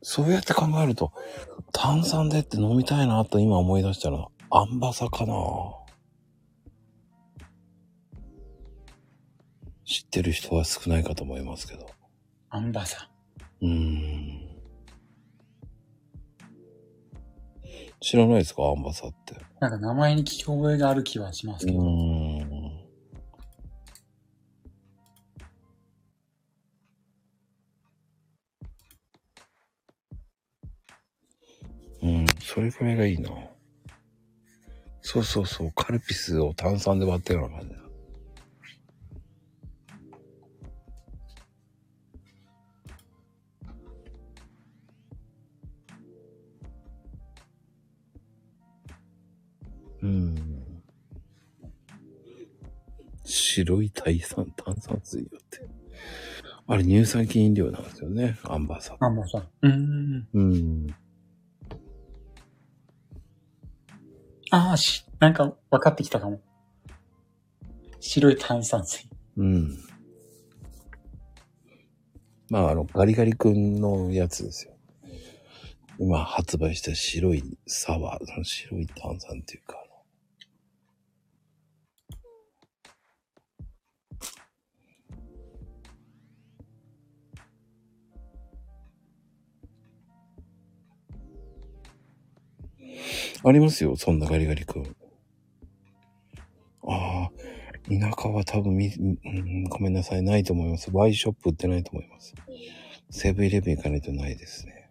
[0.02, 1.12] そうやって考えると、
[1.72, 5.34] 炭酸でって飲みたいなと今思い出したら、アンバサかな
[9.84, 11.86] 知ってる人は少ないかと思いますけど。
[12.50, 13.08] アンバサ。
[13.60, 14.48] うーん。
[18.00, 18.64] 知らないですか？
[18.64, 19.36] アンバサって。
[19.60, 21.80] なんか名前に聞き覚えがある気はしますうけど。
[21.80, 22.21] ーん。
[32.42, 33.30] うん、それくらいがいいな。
[35.00, 37.82] そうそうそう、カルピスを炭酸で割ったような感じだ。
[50.02, 50.82] うん。
[53.24, 55.68] 白い炭酸、炭酸水よって。
[56.66, 58.96] あれ乳酸菌飲料なんですよね、アンバサ。
[59.00, 59.38] アンバサ。
[59.62, 60.28] うーん。
[60.32, 60.86] うん。
[64.52, 66.38] ああ、し、なんか分かってきたかも。
[68.00, 69.08] 白い炭酸水。
[69.38, 69.78] うん。
[72.50, 74.72] まあ、あの、ガリガリ君のやつですよ。
[75.98, 79.81] 今発売した白いサワー、その白い炭酸っていうか、
[93.44, 94.94] ありますよ、そんなガリガリ君。
[96.84, 97.30] ああ、
[97.88, 100.90] 田舎は多分み、うん、ごめんなさい、ないと思います。
[100.92, 102.34] ワイショップ売ってないと思います。
[103.10, 104.90] セブンイレブン行かないとないですね。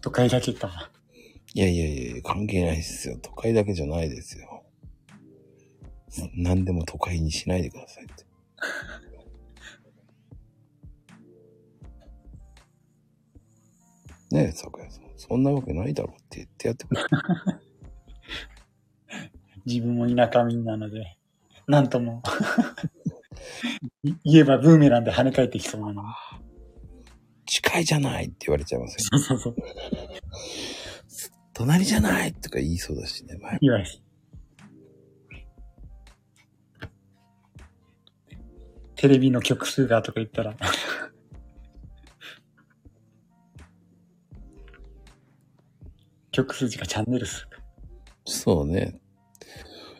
[0.00, 0.90] 都会だけか。
[1.54, 3.16] いやいやいや、関係ないですよ。
[3.22, 4.64] 都会だけじゃないですよ。
[6.36, 8.24] 何でも都会にしないでくださいって。
[14.34, 15.04] ねえ、桜井さん。
[15.16, 17.02] そんなわけないだろうって言ってやってくれ。
[19.64, 21.16] 自分も田舎民なので、
[21.68, 22.20] なんとも。
[24.02, 26.02] い言えばブーメランで跳ね返ってきそうなの。
[27.46, 28.98] 近いじゃないって言われちゃいますよ。
[29.20, 29.62] そうそうそう。
[31.52, 33.38] 隣じゃないとか言いそうだしね。
[33.38, 33.84] 前言わ。
[38.96, 40.56] テレビの曲数がとか言ったら、
[46.34, 47.46] 曲数字がチャンネル数。
[48.26, 48.98] そうね。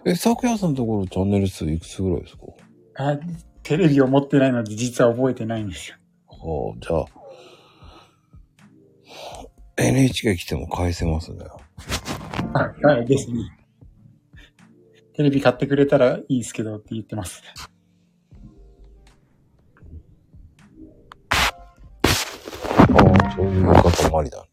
[0.05, 2.43] え、昨夜さんのところチャンネル数いくつぐらいですか？
[2.97, 3.17] あ、
[3.63, 5.97] テレビを持ってないので実は覚えてないんですよ。
[6.27, 7.05] はあ、じゃあ、
[9.81, 11.45] NHK 来ても返せますね。
[12.53, 13.39] はい、はい、ですね。
[15.15, 17.45] テレビ買ってくれたらいいですけどって言ってます。
[21.31, 21.37] あ
[22.89, 22.93] あ、
[23.37, 24.49] そういう方もありだね。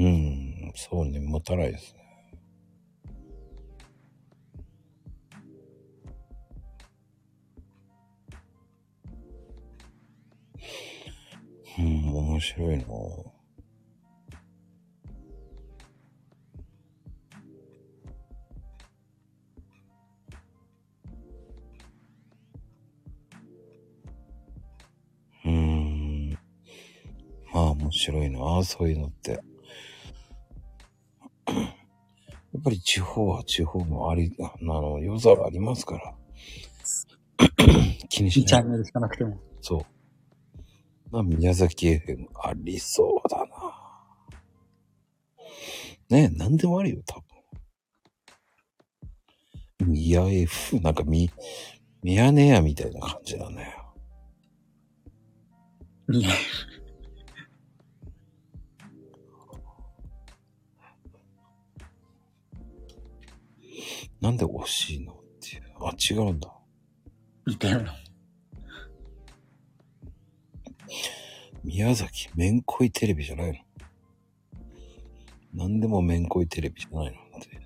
[0.00, 2.00] うん、そうね、持たないですね。
[11.78, 12.84] うん、面白いな
[25.44, 26.30] うん。
[27.52, 29.49] まあ面白いなそういうのって。
[32.60, 36.14] っぱり地方は地方もあり、あの、良さがありますから。
[38.08, 38.62] 気にし2チない。
[38.62, 39.38] ャンネルしかなくても。
[39.60, 39.86] そう。
[41.10, 43.46] まあ、宮崎 FM ありそうだな。
[46.10, 47.24] ねえ、なんでもあるよ、多分。
[49.92, 51.30] 宮 F、なんかみ、
[52.02, 53.74] 宮根屋みたいな感じだね。
[64.20, 65.12] なんで惜しいの？
[65.12, 65.62] っていう。
[65.80, 66.52] あ、違うんだ。
[67.46, 67.94] 似たような。
[71.64, 73.66] 宮崎めんこいテレビじゃない
[75.54, 77.60] のなんでもめんこいテレビじゃないのって。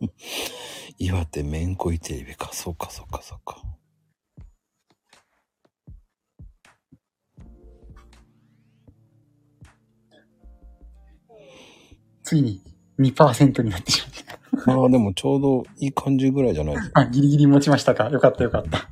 [0.98, 2.50] 岩手めんこいテレビか。
[2.52, 3.62] そうか、そうか、そうか。
[12.22, 12.60] ついに
[12.98, 14.16] 2%になってしまっ
[14.66, 17.02] ま あでもちょうどいい感じぐらいじゃないですか。
[17.02, 17.08] た。
[17.08, 18.10] あ、ギリギリ持ちましたか。
[18.10, 18.88] よかったよかった。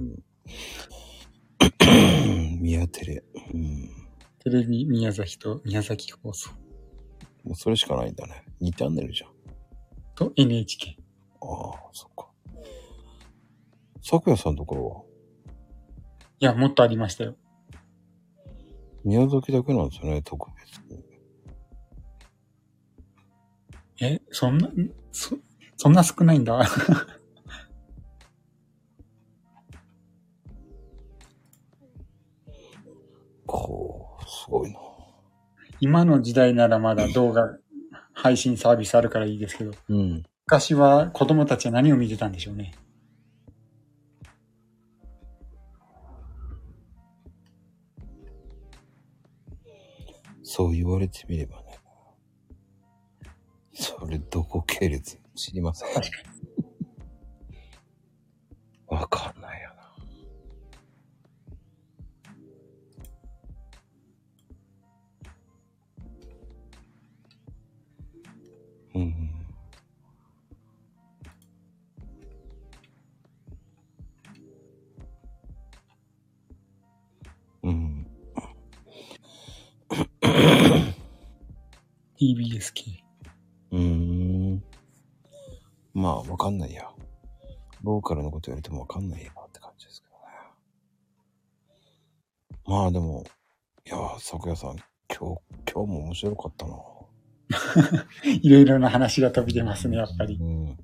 [2.60, 3.24] 宮テレ。
[3.52, 3.90] うん。
[4.38, 6.50] テレビ宮崎と宮崎放送
[7.44, 8.44] もうそれしかないんだね。
[8.60, 9.33] 2チャンネルじゃん。
[10.14, 10.96] と NHK。
[11.40, 12.30] ああ、そっか。
[14.02, 15.02] 咲夜さんのところは？
[16.40, 17.36] いや、もっとありましたよ。
[19.04, 21.04] 宮崎だけなんですよね、特別に。
[24.00, 25.36] え、そんな、んそ、
[25.76, 26.66] そんな少ないんだ。
[33.46, 34.80] こう、すごいな。
[35.80, 37.58] 今の時代ならまだ動画
[38.24, 40.22] 配信サービスあるからいいですけど、うん。
[40.46, 42.72] 昔は子供たちは何を見てたんでしょうね。
[50.42, 51.64] そう言われてみればね。
[53.74, 55.92] それどこ系列知りません。
[55.92, 56.16] 確か
[58.86, 59.43] わかんない
[82.18, 83.04] TBS 系。
[83.70, 84.62] うーん。
[85.92, 86.88] まあ、わかんないや。
[87.82, 90.22] ローカルのこと言われてもわかんないやって感じですけどね。
[92.66, 93.24] まあでも、
[93.86, 94.76] いやー、咲夜さん、
[95.08, 95.40] 今日、
[95.72, 96.74] 今日も面白かったな。
[98.42, 100.36] いろいろな話が飛び出ますね、やっぱり。
[100.36, 100.76] うん。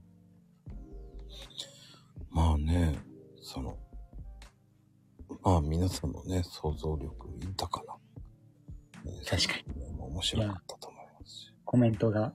[2.31, 2.99] まあね、
[3.43, 3.77] その、
[5.43, 7.97] まあ皆さんのね、想像力豊かな。
[9.05, 9.81] ね確かに。
[9.81, 10.01] に。
[10.01, 11.53] 面白かったと思いますし。
[11.65, 12.33] コメントが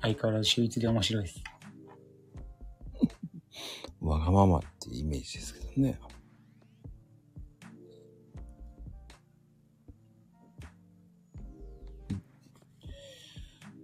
[0.00, 1.42] 相変わらず秀逸で面白いです。
[4.00, 5.98] わがままってイメージですけどね。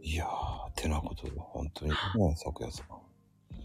[0.03, 1.97] いやー、てなことで、本当にね、
[2.37, 2.87] 咲夜さん。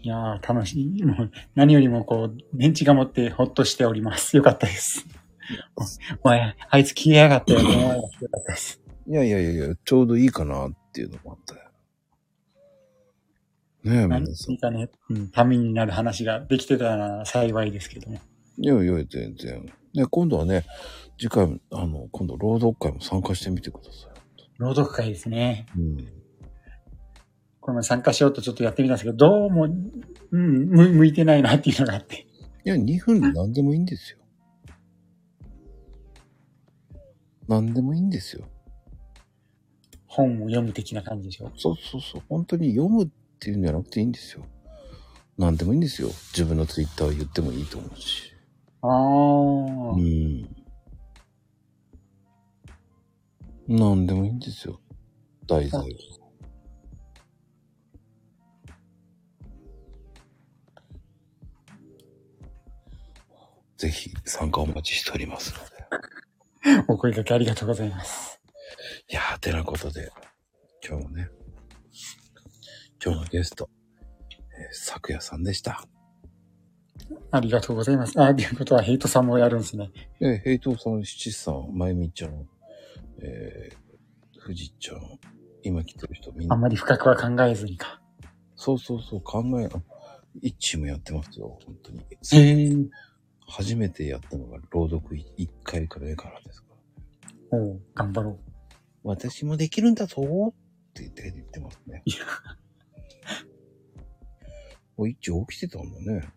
[0.02, 1.04] いやー、楽しい。
[1.04, 4.36] もう、何よりもこう、電池が持ってほっとしております。
[4.36, 5.06] よかったです。
[6.22, 8.00] お前、あいつ消えやがったよね。
[9.06, 11.60] いやいやいやいや、ちょうどいいかなっていうのもあったよ。
[13.82, 14.54] ねえ、何皆さん。
[14.54, 18.18] いかね、うん、ためになる話ができてたら幸いですけども。
[18.58, 19.72] やいや、全然。
[19.94, 20.64] ね、今度はね、
[21.18, 24.10] 次回、あの、今度朗読会も参加してみてくださ
[24.58, 25.66] 朗読会ですね。
[25.74, 25.80] い。
[25.80, 25.96] うん。
[27.60, 32.26] この前参加しようとちょっとやってみたんですけど、どうも、うん、向向いてないなっていうのがあって。
[32.64, 34.18] いや、2分で何でもいいんですよ。
[37.50, 38.48] 何でもいいんですよ。
[40.06, 41.50] 本を読む的な感じでしょ？
[41.56, 42.22] そうそうそう。
[42.28, 43.08] 本当に読むっ
[43.40, 44.46] ていうんじゃなくていいんですよ。
[45.36, 46.10] 何でもいいんですよ。
[46.32, 48.32] 自分のツイッターを言ってもいいと思うし。
[48.82, 48.90] ああ、
[49.94, 50.48] うん。
[53.66, 54.80] 何でもいいんですよ。
[55.48, 55.82] 題材。
[63.76, 66.19] ぜひ参加お待ちしておりますので。
[66.88, 68.40] お声掛けありがとうございます。
[69.08, 70.10] いやー、てなことで、
[70.86, 71.28] 今日もね、
[73.02, 73.70] 今日のゲスト、
[74.58, 75.86] えー、昨夜さんでした。
[77.30, 78.20] ありがとうございます。
[78.20, 79.90] あ、ということはヘイトさんもやるんですね。
[80.20, 82.46] えー、ヘイトさん、七さん、まゆみちゃん、
[83.22, 85.18] えー、ふじちゃん、
[85.62, 88.02] 今来てる人みんな、あんまり深くは考えずにか。
[88.54, 89.82] そうそうそう、考え、あ
[90.42, 92.00] 一チームやってますよ、本当に。
[92.00, 92.76] へえ。
[93.50, 96.68] 初めてやったのが朗読い一回くらいからですか
[97.50, 97.58] ら。
[97.58, 98.38] おう頑張ろう。
[99.02, 100.54] 私もできるんだぞーっ
[100.94, 102.02] て言って言ってますね。
[102.04, 102.18] いや
[104.96, 106.28] お、一応起きてたんだね。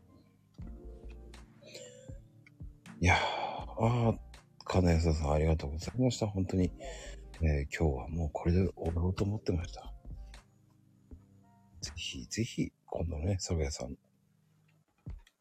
[3.00, 4.18] いやー、あー、
[4.64, 6.28] 金谷さんありがとうございました。
[6.28, 6.72] 本当に。
[7.42, 9.94] えー今日はもうこれで終わろうと思ってました。
[11.82, 13.98] ぜひ、ぜひ、今度ね、サグヤさん。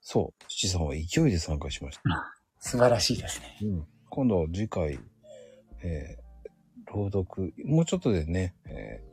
[0.02, 2.34] そう、七さんは勢いで参加しました。
[2.58, 3.56] 素晴らしいですね。
[3.62, 4.98] うん、今度次回、
[5.82, 6.22] えー
[6.94, 9.12] 朗読、もうちょっとでね、えー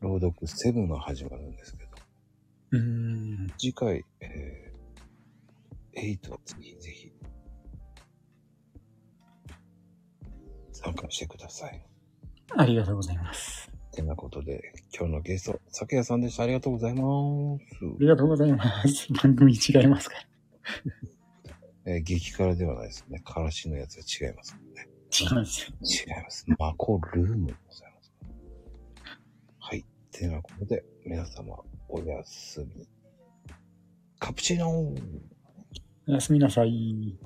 [0.00, 1.90] 朗読7が始まるんですけど、
[2.70, 3.52] うーん。
[3.58, 7.12] 次回、えー、8はぜひぜひ、
[10.72, 11.82] 参加してください。
[12.56, 13.70] ありがとうございます。
[13.98, 16.44] てなことで、今日のゲスト、咲夜さんでした。
[16.44, 17.00] ありがとうございま
[17.58, 17.84] す。
[17.84, 19.12] ありがとうございます。
[19.24, 20.22] 番組違いますから。
[21.94, 23.18] えー激辛ではないですね。
[23.20, 24.88] からしのやつは違いますもんね。
[25.10, 25.76] 違いますよ。
[25.80, 26.44] 違います。
[26.58, 28.12] マコルームでございます。
[29.58, 29.84] はい。
[30.12, 31.58] てなことで、皆様、
[31.88, 32.86] おやすみ。
[34.20, 34.94] カプチーノ
[36.06, 37.18] おやすみなさい。